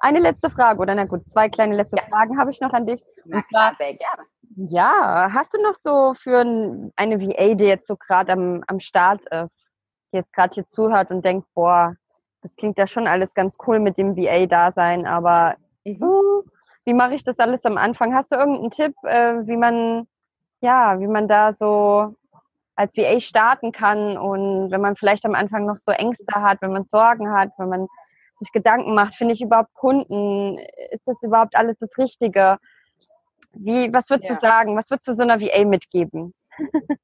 Eine 0.00 0.20
letzte 0.20 0.50
Frage, 0.50 0.80
oder 0.80 0.94
na 0.94 1.04
gut, 1.04 1.28
zwei 1.30 1.48
kleine 1.48 1.76
letzte 1.76 1.96
ja. 1.96 2.04
Fragen 2.08 2.38
habe 2.38 2.50
ich 2.50 2.60
noch 2.60 2.72
an 2.72 2.86
dich. 2.86 3.02
Na 3.24 3.38
und 3.38 3.46
zwar, 3.46 3.74
sehr 3.78 3.94
gerne. 3.94 4.22
Ja, 4.58 5.28
hast 5.34 5.52
du 5.52 5.62
noch 5.62 5.74
so 5.74 6.14
für 6.14 6.40
eine 6.96 7.20
VA, 7.20 7.54
die 7.54 7.64
jetzt 7.64 7.86
so 7.86 7.96
gerade 7.96 8.32
am, 8.32 8.64
am 8.66 8.80
Start 8.80 9.26
ist, 9.26 9.70
die 10.12 10.16
jetzt 10.16 10.32
gerade 10.32 10.54
hier 10.54 10.66
zuhört 10.66 11.10
und 11.10 11.22
denkt, 11.26 11.46
boah, 11.54 11.94
das 12.40 12.56
klingt 12.56 12.78
ja 12.78 12.86
schon 12.86 13.06
alles 13.06 13.34
ganz 13.34 13.58
cool 13.66 13.80
mit 13.80 13.98
dem 13.98 14.16
VA-Dasein, 14.16 15.06
aber 15.06 15.56
mhm. 15.84 16.02
uh, 16.02 16.42
wie 16.86 16.94
mache 16.94 17.14
ich 17.14 17.22
das 17.22 17.38
alles 17.38 17.66
am 17.66 17.76
Anfang? 17.76 18.14
Hast 18.14 18.32
du 18.32 18.36
irgendeinen 18.36 18.70
Tipp, 18.70 18.94
äh, 19.02 19.46
wie 19.46 19.58
man, 19.58 20.06
ja, 20.62 20.98
wie 21.00 21.06
man 21.06 21.28
da 21.28 21.52
so 21.52 22.14
als 22.76 22.96
VA 22.96 23.20
starten 23.20 23.72
kann 23.72 24.16
und 24.16 24.70
wenn 24.70 24.80
man 24.80 24.96
vielleicht 24.96 25.26
am 25.26 25.34
Anfang 25.34 25.66
noch 25.66 25.76
so 25.76 25.92
Ängste 25.92 26.34
hat, 26.34 26.62
wenn 26.62 26.72
man 26.72 26.86
Sorgen 26.86 27.30
hat, 27.30 27.50
wenn 27.58 27.68
man 27.68 27.88
sich 28.36 28.52
Gedanken 28.52 28.94
macht, 28.94 29.16
finde 29.16 29.34
ich 29.34 29.42
überhaupt 29.42 29.74
Kunden, 29.74 30.58
ist 30.92 31.06
das 31.06 31.22
überhaupt 31.22 31.56
alles 31.56 31.78
das 31.78 31.98
Richtige? 31.98 32.58
Wie, 33.58 33.92
was 33.92 34.10
würdest 34.10 34.30
ja. 34.30 34.34
du 34.34 34.40
sagen? 34.40 34.76
Was 34.76 34.90
würdest 34.90 35.08
du 35.08 35.14
so 35.14 35.22
einer 35.22 35.40
VA 35.40 35.64
mitgeben? 35.64 36.34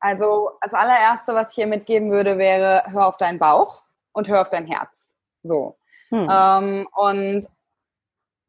Also 0.00 0.50
als 0.60 0.74
allererste, 0.74 1.34
was 1.34 1.50
ich 1.50 1.56
hier 1.56 1.66
mitgeben 1.66 2.10
würde, 2.10 2.38
wäre, 2.38 2.84
hör 2.86 3.06
auf 3.06 3.16
deinen 3.16 3.38
Bauch 3.38 3.82
und 4.12 4.28
hör 4.28 4.40
auf 4.40 4.50
dein 4.50 4.66
Herz. 4.66 5.12
So. 5.42 5.76
Hm. 6.08 6.28
Ähm, 6.30 6.88
und 6.94 7.46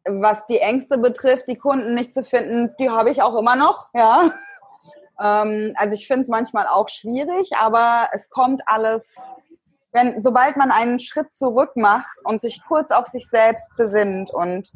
was 0.05 0.45
die 0.47 0.59
Ängste 0.59 0.97
betrifft, 0.97 1.47
die 1.47 1.57
Kunden 1.57 1.93
nicht 1.93 2.13
zu 2.13 2.23
finden, 2.23 2.75
die 2.79 2.89
habe 2.89 3.09
ich 3.09 3.21
auch 3.21 3.35
immer 3.37 3.55
noch, 3.55 3.89
ja. 3.93 4.31
Ähm, 5.21 5.73
also 5.75 5.93
ich 5.93 6.07
finde 6.07 6.23
es 6.23 6.27
manchmal 6.27 6.67
auch 6.67 6.89
schwierig, 6.89 7.51
aber 7.55 8.09
es 8.11 8.29
kommt 8.29 8.61
alles, 8.65 9.15
wenn, 9.91 10.19
sobald 10.19 10.57
man 10.57 10.71
einen 10.71 10.99
Schritt 10.99 11.31
zurück 11.33 11.75
macht 11.75 12.17
und 12.23 12.41
sich 12.41 12.61
kurz 12.67 12.91
auf 12.91 13.07
sich 13.07 13.29
selbst 13.29 13.75
besinnt 13.77 14.31
und 14.31 14.71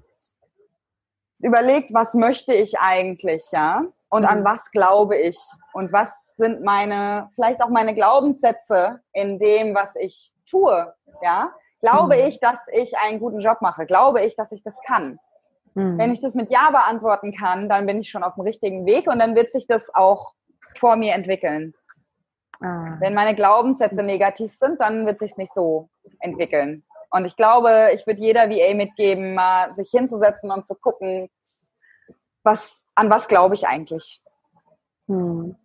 überlegt, 1.40 1.94
was 1.94 2.14
möchte 2.14 2.54
ich 2.54 2.80
eigentlich, 2.80 3.46
ja? 3.52 3.84
Und 4.10 4.22
mhm. 4.24 4.28
an 4.28 4.46
was 4.46 4.72
glaube 4.72 5.18
ich? 5.18 5.38
Und 5.74 5.92
was 5.92 6.10
sind 6.38 6.64
meine, 6.64 7.30
vielleicht 7.36 7.62
auch 7.62 7.70
meine 7.70 7.94
Glaubenssätze 7.94 9.02
in 9.14 9.38
dem, 9.40 9.76
was 9.76 9.96
ich 9.96 10.34
tue, 10.50 10.94
ja? 11.22 11.52
Glaube 11.82 12.16
mhm. 12.16 12.28
ich, 12.28 12.40
dass 12.40 12.58
ich 12.72 12.98
einen 12.98 13.20
guten 13.20 13.40
Job 13.40 13.62
mache? 13.62 13.86
Glaube 13.86 14.22
ich, 14.24 14.36
dass 14.36 14.52
ich 14.52 14.64
das 14.64 14.78
kann? 14.86 15.20
Mhm. 15.76 15.98
Wenn 16.00 16.12
ich 16.12 16.22
das 16.22 16.34
mit 16.34 16.52
Ja 16.52 16.72
beantworten 16.72 17.36
kann, 17.36 17.70
dann 17.70 17.86
bin 17.86 18.00
ich 18.00 18.10
schon 18.10 18.24
auf 18.24 18.36
dem 18.36 18.42
richtigen 18.42 18.86
Weg 18.86 19.08
und 19.08 19.20
dann 19.20 19.36
wird 19.36 19.52
sich 19.52 19.68
das 19.68 19.94
auch 19.94 20.34
vor 20.80 20.96
mir 20.96 21.14
entwickeln. 21.14 21.74
Ah. 22.62 22.98
Wenn 23.00 23.14
meine 23.14 23.36
Glaubenssätze 23.36 24.02
negativ 24.02 24.54
sind, 24.54 24.82
dann 24.82 25.06
wird 25.06 25.20
sich 25.20 25.38
nicht 25.38 25.54
so 25.54 25.90
entwickeln. 26.20 26.84
Und 27.10 27.26
ich 27.26 27.36
glaube, 27.36 27.90
ich 27.94 28.06
würde 28.06 28.22
jeder 28.22 28.50
VA 28.50 28.76
mitgeben, 28.76 29.34
mal 29.34 29.74
sich 29.76 29.90
hinzusetzen 29.92 30.52
und 30.52 30.68
zu 30.68 30.76
gucken, 30.76 31.30
was, 32.44 32.84
an 32.96 33.10
was 33.10 33.28
glaube 33.28 33.56
ich 33.56 33.68
eigentlich? 33.68 34.22
Hm. 35.08 35.56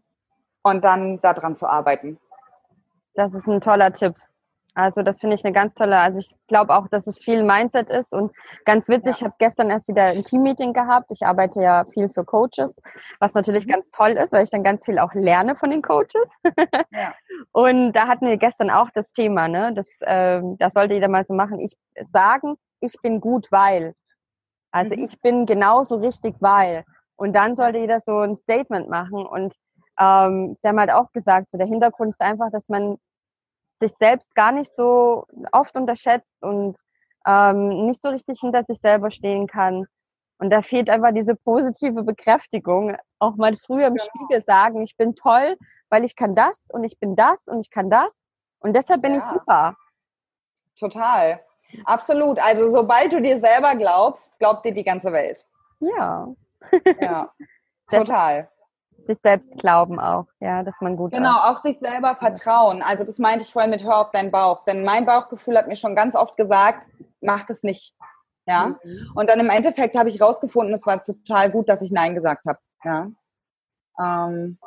Und 0.62 0.84
dann 0.84 1.20
daran 1.20 1.56
zu 1.56 1.66
arbeiten. 1.66 2.18
Das 3.14 3.34
ist 3.34 3.48
ein 3.48 3.60
toller 3.60 3.92
Tipp. 3.92 4.14
Also 4.74 5.02
das 5.02 5.20
finde 5.20 5.36
ich 5.36 5.44
eine 5.44 5.52
ganz 5.52 5.74
tolle, 5.74 5.98
also 5.98 6.18
ich 6.18 6.34
glaube 6.48 6.74
auch, 6.74 6.88
dass 6.88 7.06
es 7.06 7.22
viel 7.22 7.42
Mindset 7.42 7.90
ist 7.90 8.12
und 8.14 8.32
ganz 8.64 8.88
witzig, 8.88 9.12
ja. 9.12 9.16
ich 9.16 9.24
habe 9.24 9.34
gestern 9.38 9.68
erst 9.68 9.88
wieder 9.88 10.04
ein 10.04 10.24
Teammeeting 10.24 10.72
gehabt. 10.72 11.10
Ich 11.10 11.26
arbeite 11.26 11.60
ja 11.60 11.84
viel 11.84 12.08
für 12.08 12.24
Coaches, 12.24 12.80
was 13.20 13.34
natürlich 13.34 13.66
mhm. 13.66 13.72
ganz 13.72 13.90
toll 13.90 14.12
ist, 14.12 14.32
weil 14.32 14.44
ich 14.44 14.50
dann 14.50 14.62
ganz 14.62 14.86
viel 14.86 14.98
auch 14.98 15.12
lerne 15.12 15.56
von 15.56 15.70
den 15.70 15.82
Coaches. 15.82 16.28
Ja. 16.94 17.14
Und 17.52 17.92
da 17.92 18.06
hatten 18.06 18.26
wir 18.26 18.36
gestern 18.36 18.70
auch 18.70 18.90
das 18.94 19.12
Thema, 19.12 19.48
ne? 19.48 19.72
Das, 19.74 19.86
ähm, 20.04 20.56
das 20.58 20.74
sollte 20.74 20.94
jeder 20.94 21.08
mal 21.08 21.24
so 21.24 21.32
machen. 21.32 21.58
Ich 21.58 21.72
sagen, 22.00 22.56
ich 22.80 22.94
bin 23.02 23.20
gut, 23.20 23.48
weil. 23.50 23.94
Also 24.70 24.94
mhm. 24.94 25.04
ich 25.04 25.20
bin 25.20 25.46
genauso 25.46 25.96
richtig, 25.96 26.36
weil. 26.40 26.84
Und 27.16 27.34
dann 27.34 27.56
sollte 27.56 27.78
jeder 27.78 28.00
so 28.00 28.18
ein 28.18 28.36
Statement 28.36 28.90
machen. 28.90 29.24
Und 29.26 29.54
ähm, 29.98 30.54
Sie 30.58 30.68
haben 30.68 30.78
halt 30.78 30.90
auch 30.90 31.12
gesagt, 31.12 31.48
so 31.48 31.56
der 31.56 31.66
Hintergrund 31.66 32.10
ist 32.10 32.20
einfach, 32.20 32.50
dass 32.50 32.68
man 32.68 32.98
sich 33.82 33.96
selbst 33.98 34.34
gar 34.34 34.52
nicht 34.52 34.74
so 34.74 35.26
oft 35.50 35.74
unterschätzt 35.76 36.30
und 36.40 36.78
ähm, 37.26 37.86
nicht 37.86 38.00
so 38.00 38.08
richtig 38.10 38.38
hinter 38.40 38.64
sich 38.64 38.78
selber 38.80 39.10
stehen 39.10 39.46
kann. 39.46 39.86
Und 40.38 40.50
da 40.50 40.62
fehlt 40.62 40.90
einfach 40.90 41.12
diese 41.12 41.36
positive 41.36 42.02
Bekräftigung. 42.02 42.96
Auch 43.18 43.36
mal 43.36 43.54
früher 43.56 43.86
im 43.86 43.94
genau. 43.94 44.04
Spiegel 44.04 44.44
sagen, 44.44 44.82
ich 44.82 44.96
bin 44.96 45.14
toll, 45.14 45.56
weil 45.88 46.04
ich 46.04 46.16
kann 46.16 46.34
das 46.34 46.68
und 46.72 46.84
ich 46.84 46.98
bin 46.98 47.14
das 47.14 47.46
und 47.46 47.60
ich 47.60 47.70
kann 47.70 47.90
das. 47.90 48.24
Und 48.60 48.74
deshalb 48.74 49.02
bin 49.02 49.12
ja. 49.12 49.18
ich 49.18 49.24
super. 49.24 49.76
Total. 50.78 51.40
Absolut. 51.84 52.38
Also 52.40 52.70
sobald 52.70 53.12
du 53.12 53.20
dir 53.20 53.38
selber 53.38 53.74
glaubst, 53.76 54.38
glaubt 54.38 54.64
dir 54.64 54.72
die 54.72 54.84
ganze 54.84 55.12
Welt. 55.12 55.44
Ja. 55.80 56.28
Ja. 57.00 57.32
Total 57.90 58.51
sich 59.04 59.18
selbst 59.18 59.56
glauben 59.58 59.98
auch, 59.98 60.26
ja, 60.40 60.62
dass 60.62 60.80
man 60.80 60.96
gut 60.96 61.12
Genau, 61.12 61.36
auch 61.36 61.58
sich 61.58 61.78
selber 61.78 62.16
vertrauen. 62.16 62.82
Also 62.82 63.04
das 63.04 63.18
meinte 63.18 63.44
ich 63.44 63.52
vorhin 63.52 63.70
mit 63.70 63.84
Hör 63.84 63.98
auf 63.98 64.10
deinen 64.10 64.30
Bauch. 64.30 64.64
Denn 64.64 64.84
mein 64.84 65.06
Bauchgefühl 65.06 65.56
hat 65.56 65.68
mir 65.68 65.76
schon 65.76 65.94
ganz 65.94 66.16
oft 66.16 66.36
gesagt, 66.36 66.86
mach 67.20 67.44
das 67.44 67.62
nicht. 67.62 67.94
Ja. 68.46 68.74
Mhm. 68.82 69.12
Und 69.14 69.30
dann 69.30 69.40
im 69.40 69.50
Endeffekt 69.50 69.96
habe 69.96 70.08
ich 70.08 70.20
rausgefunden, 70.20 70.74
es 70.74 70.86
war 70.86 71.02
total 71.02 71.50
gut, 71.50 71.68
dass 71.68 71.82
ich 71.82 71.92
Nein 71.92 72.14
gesagt 72.14 72.44
habe. 72.46 72.58
Ja. 72.84 73.08
Ähm, 73.98 74.58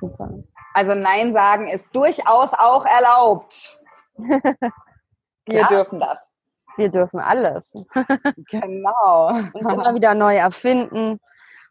Super. 0.00 0.30
Also 0.74 0.94
Nein 0.94 1.32
sagen 1.32 1.68
ist 1.68 1.94
durchaus 1.94 2.52
auch 2.52 2.84
erlaubt. 2.84 3.80
Wir 4.18 5.60
ja. 5.60 5.68
dürfen 5.68 6.00
das. 6.00 6.40
Wir 6.76 6.90
dürfen 6.90 7.20
alles. 7.20 7.72
genau. 8.50 9.28
Und 9.28 9.72
immer 9.72 9.94
wieder 9.94 10.14
neu 10.14 10.36
erfinden 10.36 11.20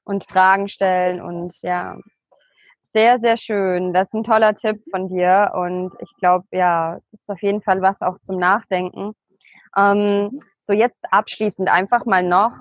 und 0.05 0.25
Fragen 0.25 0.69
stellen 0.69 1.21
und 1.21 1.53
ja, 1.61 1.97
sehr, 2.93 3.19
sehr 3.19 3.37
schön. 3.37 3.91
Das 3.93 4.07
ist 4.07 4.13
ein 4.13 4.23
toller 4.23 4.55
Tipp 4.55 4.81
von 4.89 5.09
dir 5.09 5.51
und 5.53 5.91
ich 5.99 6.09
glaube, 6.17 6.45
ja, 6.51 6.97
das 7.11 7.21
ist 7.21 7.29
auf 7.29 7.41
jeden 7.41 7.61
Fall 7.61 7.81
was 7.81 7.99
auch 7.99 8.17
zum 8.21 8.37
Nachdenken. 8.37 9.13
Ähm, 9.75 10.41
so 10.63 10.71
jetzt 10.71 10.97
abschließend 11.11 11.69
einfach 11.69 12.05
mal 12.05 12.23
noch, 12.23 12.53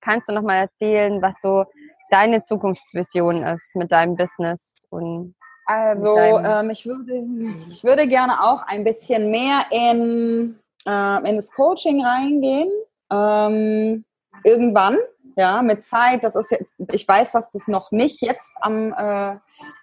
kannst 0.00 0.28
du 0.28 0.32
noch 0.32 0.42
mal 0.42 0.56
erzählen, 0.56 1.20
was 1.20 1.34
so 1.42 1.64
deine 2.10 2.42
Zukunftsvision 2.42 3.42
ist 3.42 3.74
mit 3.74 3.90
deinem 3.90 4.16
Business 4.16 4.86
und 4.90 5.34
also 5.66 6.16
ähm, 6.18 6.70
ich 6.70 6.84
würde 6.84 7.24
ich 7.68 7.84
würde 7.84 8.08
gerne 8.08 8.42
auch 8.42 8.62
ein 8.66 8.82
bisschen 8.82 9.30
mehr 9.30 9.66
in 9.70 10.58
äh, 10.86 11.28
in 11.28 11.36
das 11.36 11.52
Coaching 11.52 12.04
reingehen 12.04 12.70
ähm, 13.12 14.04
irgendwann 14.44 14.96
ja, 15.36 15.62
mit 15.62 15.82
Zeit. 15.82 16.24
Das 16.24 16.36
ist 16.36 16.50
jetzt, 16.50 16.72
ich 16.92 17.06
weiß, 17.06 17.32
dass 17.32 17.50
das 17.50 17.68
noch 17.68 17.90
nicht 17.90 18.20
jetzt 18.22 18.50
am, 18.60 18.92
äh, 18.92 19.36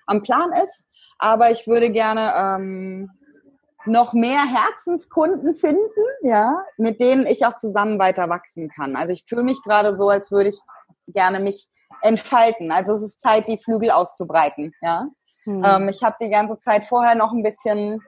am 0.05 0.23
Plan 0.23 0.51
ist, 0.53 0.87
aber 1.19 1.51
ich 1.51 1.67
würde 1.67 1.89
gerne 1.89 2.33
ähm, 2.35 3.09
noch 3.85 4.13
mehr 4.13 4.43
Herzenskunden 4.45 5.55
finden, 5.55 6.01
ja, 6.21 6.63
mit 6.77 6.99
denen 6.99 7.25
ich 7.25 7.45
auch 7.45 7.57
zusammen 7.57 7.99
weiter 7.99 8.29
wachsen 8.29 8.69
kann. 8.69 8.95
Also 8.95 9.13
ich 9.13 9.23
fühle 9.27 9.43
mich 9.43 9.61
gerade 9.63 9.95
so, 9.95 10.09
als 10.09 10.31
würde 10.31 10.49
ich 10.49 10.59
gerne 11.07 11.39
mich 11.39 11.67
entfalten. 12.01 12.71
Also 12.71 12.93
es 12.93 13.01
ist 13.01 13.21
Zeit, 13.21 13.47
die 13.47 13.57
Flügel 13.57 13.91
auszubreiten, 13.91 14.73
ja. 14.81 15.07
Hm. 15.45 15.63
Ähm, 15.65 15.89
ich 15.89 16.03
habe 16.03 16.17
die 16.21 16.29
ganze 16.29 16.59
Zeit 16.59 16.83
vorher 16.83 17.15
noch 17.15 17.31
ein 17.31 17.43
bisschen 17.43 18.01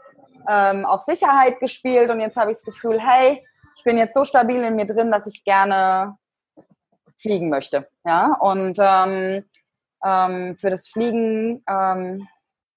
ähm, 0.48 0.86
auf 0.86 1.02
Sicherheit 1.02 1.60
gespielt 1.60 2.10
und 2.12 2.20
jetzt 2.20 2.38
habe 2.38 2.52
ich 2.52 2.58
das 2.58 2.66
Gefühl, 2.66 3.00
hey, 3.00 3.44
ich 3.76 3.84
bin 3.84 3.98
jetzt 3.98 4.14
so 4.14 4.26
stabil 4.26 4.62
in 4.62 4.76
mir 4.76 4.86
drin, 4.86 5.10
dass 5.10 5.26
ich 5.26 5.44
gerne 5.46 6.18
fliegen 7.20 7.50
möchte. 7.50 7.88
Ja, 8.06 8.36
und 8.40 8.78
ähm, 8.80 9.46
ähm, 10.04 10.58
für 10.58 10.70
das 10.70 10.88
Fliegen 10.88 11.64
ähm, 11.70 12.28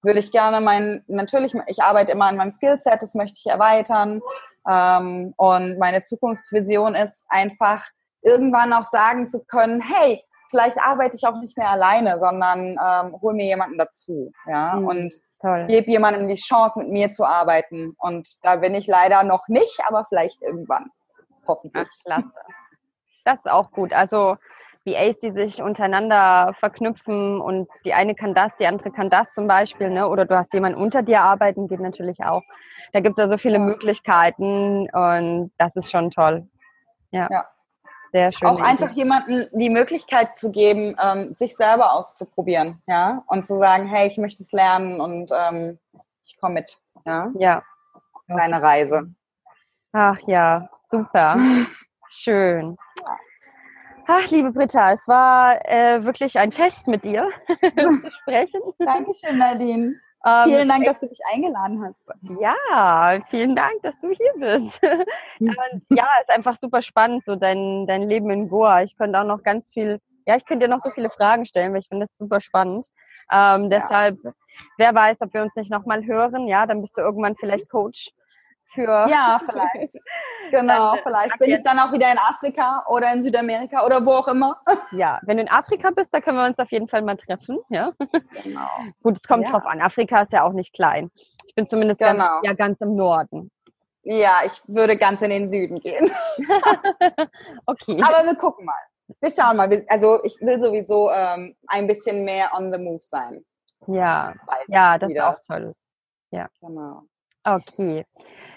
würde 0.01 0.19
ich 0.19 0.31
gerne 0.31 0.59
mein, 0.61 1.03
natürlich, 1.07 1.55
ich 1.67 1.81
arbeite 1.81 2.11
immer 2.11 2.25
an 2.25 2.35
meinem 2.35 2.51
Skillset, 2.51 3.01
das 3.01 3.15
möchte 3.15 3.39
ich 3.43 3.51
erweitern. 3.51 4.21
Ähm, 4.67 5.33
und 5.37 5.77
meine 5.79 6.01
Zukunftsvision 6.01 6.95
ist 6.95 7.23
einfach, 7.29 7.85
irgendwann 8.21 8.73
auch 8.73 8.85
sagen 8.85 9.27
zu 9.27 9.43
können, 9.43 9.81
hey, 9.81 10.23
vielleicht 10.49 10.77
arbeite 10.79 11.17
ich 11.17 11.27
auch 11.27 11.39
nicht 11.39 11.57
mehr 11.57 11.69
alleine, 11.69 12.19
sondern 12.19 12.77
ähm, 12.81 13.21
hol 13.21 13.33
mir 13.33 13.45
jemanden 13.45 13.77
dazu. 13.77 14.31
Ja, 14.47 14.75
mhm, 14.75 14.87
und 14.87 15.15
gebe 15.67 15.91
jemandem 15.91 16.27
die 16.27 16.35
Chance, 16.35 16.79
mit 16.79 16.89
mir 16.89 17.11
zu 17.11 17.25
arbeiten. 17.25 17.95
Und 17.97 18.29
da 18.43 18.55
bin 18.57 18.75
ich 18.75 18.87
leider 18.87 19.23
noch 19.23 19.47
nicht, 19.49 19.81
aber 19.85 20.05
vielleicht 20.07 20.41
irgendwann. 20.41 20.89
Hoffentlich. 21.45 21.87
Ach, 21.91 22.03
klasse. 22.05 22.31
Das 23.23 23.37
ist 23.39 23.49
auch 23.49 23.71
gut. 23.71 23.93
Also 23.93 24.37
VAs, 24.85 25.17
die 25.19 25.31
sich 25.31 25.61
untereinander 25.61 26.53
verknüpfen 26.59 27.39
und 27.39 27.69
die 27.85 27.93
eine 27.93 28.15
kann 28.15 28.33
das, 28.33 28.51
die 28.59 28.67
andere 28.67 28.91
kann 28.91 29.09
das 29.09 29.33
zum 29.33 29.47
Beispiel, 29.47 29.89
ne? 29.89 30.07
oder 30.09 30.25
du 30.25 30.37
hast 30.37 30.53
jemanden 30.53 30.81
unter 30.81 31.01
dir 31.01 31.21
arbeiten, 31.21 31.67
geht 31.67 31.79
natürlich 31.79 32.23
auch. 32.23 32.43
Da 32.91 32.99
gibt 32.99 33.17
es 33.17 33.23
ja 33.23 33.29
so 33.29 33.37
viele 33.37 33.59
Möglichkeiten 33.59 34.89
und 34.89 35.51
das 35.57 35.75
ist 35.75 35.89
schon 35.89 36.11
toll. 36.11 36.47
Ja. 37.11 37.27
ja. 37.31 37.45
Sehr 38.11 38.31
schön. 38.31 38.47
Auch 38.47 38.61
einfach 38.61 38.91
jemanden 38.91 39.47
die 39.53 39.71
Möglichkeit 39.71 40.37
zu 40.37 40.51
geben, 40.51 40.95
ähm, 41.01 41.33
sich 41.33 41.55
selber 41.55 41.93
auszuprobieren, 41.93 42.79
ja, 42.85 43.23
und 43.25 43.47
zu 43.47 43.57
sagen, 43.57 43.87
hey, 43.87 44.07
ich 44.07 44.19
möchte 44.19 44.43
es 44.43 44.51
lernen 44.51 45.01
und 45.01 45.31
ähm, 45.35 45.79
ich 46.23 46.37
komme 46.39 46.55
mit, 46.55 46.77
ja. 47.05 47.31
Ja. 47.39 47.63
Deine 48.27 48.61
Reise. 48.61 49.11
Ach 49.93 50.19
ja, 50.27 50.69
super. 50.91 51.35
Schön. 52.09 52.77
Ach, 54.07 54.29
liebe 54.29 54.51
Britta, 54.51 54.91
es 54.91 55.07
war 55.07 55.59
äh, 55.65 56.03
wirklich 56.03 56.37
ein 56.37 56.51
Fest 56.51 56.87
mit 56.87 57.05
dir 57.05 57.29
zu 57.77 58.11
sprechen. 58.11 58.61
Dankeschön, 58.79 59.37
Nadine. 59.37 59.95
Ähm, 60.25 60.43
vielen 60.45 60.69
Dank, 60.69 60.85
dass 60.85 60.99
du 60.99 61.07
mich 61.07 61.19
eingeladen 61.33 61.83
hast. 61.83 62.03
Ja, 62.39 63.19
vielen 63.29 63.55
Dank, 63.55 63.81
dass 63.81 63.97
du 63.99 64.09
hier 64.09 64.31
bist. 64.35 64.81
Und 65.39 65.83
ja, 65.89 66.07
es 66.21 66.27
ist 66.27 66.35
einfach 66.35 66.57
super 66.57 66.81
spannend, 66.81 67.23
so 67.25 67.35
dein, 67.35 67.85
dein 67.87 68.03
Leben 68.09 68.29
in 68.29 68.49
Goa. 68.49 68.83
Ich 68.83 68.97
könnte 68.97 69.19
auch 69.19 69.25
noch 69.25 69.43
ganz 69.43 69.71
viel, 69.71 69.99
ja, 70.25 70.35
ich 70.35 70.45
könnte 70.45 70.67
dir 70.67 70.73
noch 70.73 70.79
so 70.79 70.89
viele 70.89 71.09
Fragen 71.09 71.45
stellen, 71.45 71.71
weil 71.73 71.79
ich 71.79 71.87
finde 71.87 72.05
das 72.05 72.17
super 72.17 72.39
spannend. 72.39 72.87
Ähm, 73.31 73.63
ja. 73.63 73.79
Deshalb, 73.79 74.19
wer 74.77 74.95
weiß, 74.95 75.21
ob 75.21 75.33
wir 75.33 75.41
uns 75.41 75.55
nicht 75.55 75.71
nochmal 75.71 76.05
hören. 76.05 76.47
Ja, 76.47 76.65
dann 76.65 76.81
bist 76.81 76.97
du 76.97 77.01
irgendwann 77.01 77.35
vielleicht 77.35 77.69
Coach 77.69 78.11
für. 78.73 79.07
Ja, 79.09 79.39
vielleicht. 79.45 79.97
Genau, 80.51 80.95
vielleicht 81.03 81.37
bin 81.39 81.51
ich 81.51 81.63
dann 81.63 81.79
auch 81.79 81.91
wieder 81.91 82.11
in 82.11 82.17
Afrika 82.17 82.83
oder 82.87 83.11
in 83.13 83.21
Südamerika 83.21 83.85
oder 83.85 84.05
wo 84.05 84.13
auch 84.13 84.27
immer. 84.27 84.59
Ja, 84.91 85.19
wenn 85.23 85.37
du 85.37 85.43
in 85.43 85.49
Afrika 85.49 85.89
bist, 85.89 86.13
da 86.13 86.21
können 86.21 86.37
wir 86.37 86.45
uns 86.45 86.59
auf 86.59 86.71
jeden 86.71 86.87
Fall 86.87 87.01
mal 87.01 87.17
treffen. 87.17 87.59
Ja. 87.69 87.91
Genau. 88.43 88.67
Gut, 89.01 89.17
es 89.17 89.27
kommt 89.27 89.45
ja. 89.45 89.51
drauf 89.51 89.65
an. 89.65 89.81
Afrika 89.81 90.21
ist 90.21 90.31
ja 90.31 90.43
auch 90.43 90.53
nicht 90.53 90.73
klein. 90.73 91.09
Ich 91.47 91.55
bin 91.55 91.67
zumindest 91.67 91.99
genau. 91.99 92.11
ganz, 92.11 92.45
ja, 92.45 92.53
ganz 92.53 92.79
im 92.81 92.95
Norden. 92.95 93.49
Ja, 94.03 94.41
ich 94.45 94.61
würde 94.67 94.97
ganz 94.97 95.21
in 95.21 95.31
den 95.31 95.47
Süden 95.47 95.79
gehen. 95.79 96.11
okay. 97.65 98.01
Aber 98.03 98.25
wir 98.25 98.35
gucken 98.35 98.65
mal. 98.65 98.73
Wir 99.19 99.31
schauen 99.31 99.57
mal. 99.57 99.83
Also 99.89 100.23
ich 100.23 100.39
will 100.41 100.59
sowieso 100.59 101.09
ähm, 101.09 101.55
ein 101.67 101.87
bisschen 101.87 102.23
mehr 102.23 102.51
on 102.53 102.71
the 102.71 102.77
move 102.77 103.01
sein. 103.01 103.43
Ja, 103.87 104.33
ja, 104.67 104.97
das 104.97 105.09
wieder. 105.09 105.31
ist 105.31 105.37
auch 105.37 105.41
toll. 105.47 105.73
Ja. 106.31 106.47
Genau. 106.61 107.03
Okay. 107.45 108.05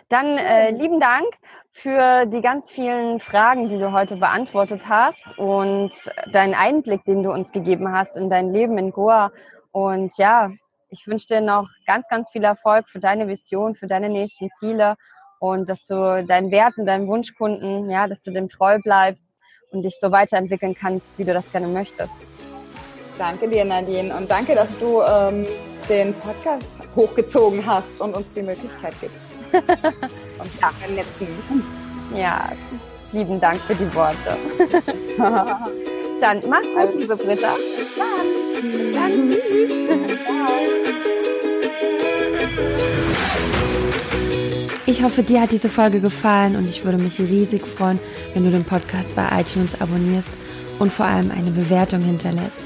Dann 0.09 0.39
äh, 0.39 0.71
lieben 0.71 1.01
Dank 1.01 1.27
für 1.73 2.27
die 2.27 2.41
ganz 2.41 2.71
vielen 2.71 3.19
Fragen, 3.19 3.69
die 3.69 3.79
du 3.79 3.91
heute 3.91 4.17
beantwortet 4.17 4.83
hast 4.89 5.19
und 5.37 5.91
deinen 6.33 6.55
Einblick, 6.55 7.05
den 7.05 7.25
du 7.25 7.33
uns 7.33 7.51
gegeben 7.51 7.91
hast 7.93 8.17
in 8.17 8.31
dein 8.31 8.53
Leben 8.53 8.79
in 8.79 8.93
Goa. 8.93 9.33
Und 9.73 10.17
ja, 10.19 10.51
ich 10.89 11.07
wünsche 11.09 11.27
dir 11.27 11.41
noch 11.41 11.69
ganz, 11.87 12.07
ganz 12.09 12.31
viel 12.31 12.45
Erfolg 12.45 12.89
für 12.89 13.01
deine 13.01 13.27
Vision, 13.27 13.75
für 13.75 13.89
deine 13.89 14.09
nächsten 14.09 14.51
Ziele 14.61 14.95
und 15.41 15.69
dass 15.69 15.85
du 15.87 16.25
deinen 16.25 16.53
Werten, 16.53 16.87
deinen 16.87 17.09
Wunschkunden, 17.09 17.91
ja, 17.91 18.07
dass 18.07 18.23
du 18.23 18.31
dem 18.31 18.49
treu 18.49 18.79
bleibst 18.79 19.29
und 19.73 19.83
dich 19.83 19.97
so 20.01 20.13
weiterentwickeln 20.13 20.75
kannst, 20.75 21.11
wie 21.19 21.25
du 21.25 21.35
das 21.35 21.51
gerne 21.51 21.67
möchtest. 21.67 22.13
Danke 23.19 23.49
dir, 23.49 23.65
Nadine. 23.65 24.15
Und 24.17 24.31
danke, 24.31 24.55
dass 24.55 24.79
du 24.79 25.03
ähm, 25.03 25.47
den 25.89 26.15
Podcast 26.15 26.67
hochgezogen 26.95 27.65
hast 27.65 28.01
und 28.01 28.17
uns 28.17 28.27
die 28.35 28.43
Möglichkeit 28.43 28.95
gibst. 29.01 29.17
und 29.53 30.61
ja, 30.61 30.71
vernetzen. 30.81 31.29
Ja, 32.15 32.53
lieben 33.13 33.41
Dank 33.41 33.61
für 33.63 33.75
die 33.75 33.95
Worte. 33.95 34.37
Dann 36.21 36.43
mach's 36.49 36.67
gut, 36.67 37.01
liebe 37.01 37.17
Britta. 37.17 37.55
Bis 37.55 38.95
dann. 38.95 39.29
Bis 39.29 39.47
Ich 44.89 45.03
hoffe, 45.03 45.23
dir 45.23 45.41
hat 45.41 45.51
diese 45.53 45.69
Folge 45.69 46.01
gefallen 46.01 46.55
und 46.57 46.69
ich 46.69 46.85
würde 46.85 46.97
mich 46.99 47.19
riesig 47.19 47.67
freuen, 47.67 47.99
wenn 48.35 48.45
du 48.45 48.51
den 48.51 48.65
Podcast 48.65 49.15
bei 49.17 49.27
iTunes 49.41 49.81
abonnierst 49.81 50.31
und 50.79 50.93
vor 50.93 51.07
allem 51.07 51.33
eine 51.33 51.51
Bewertung 51.51 52.03
hinterlässt. 52.03 52.66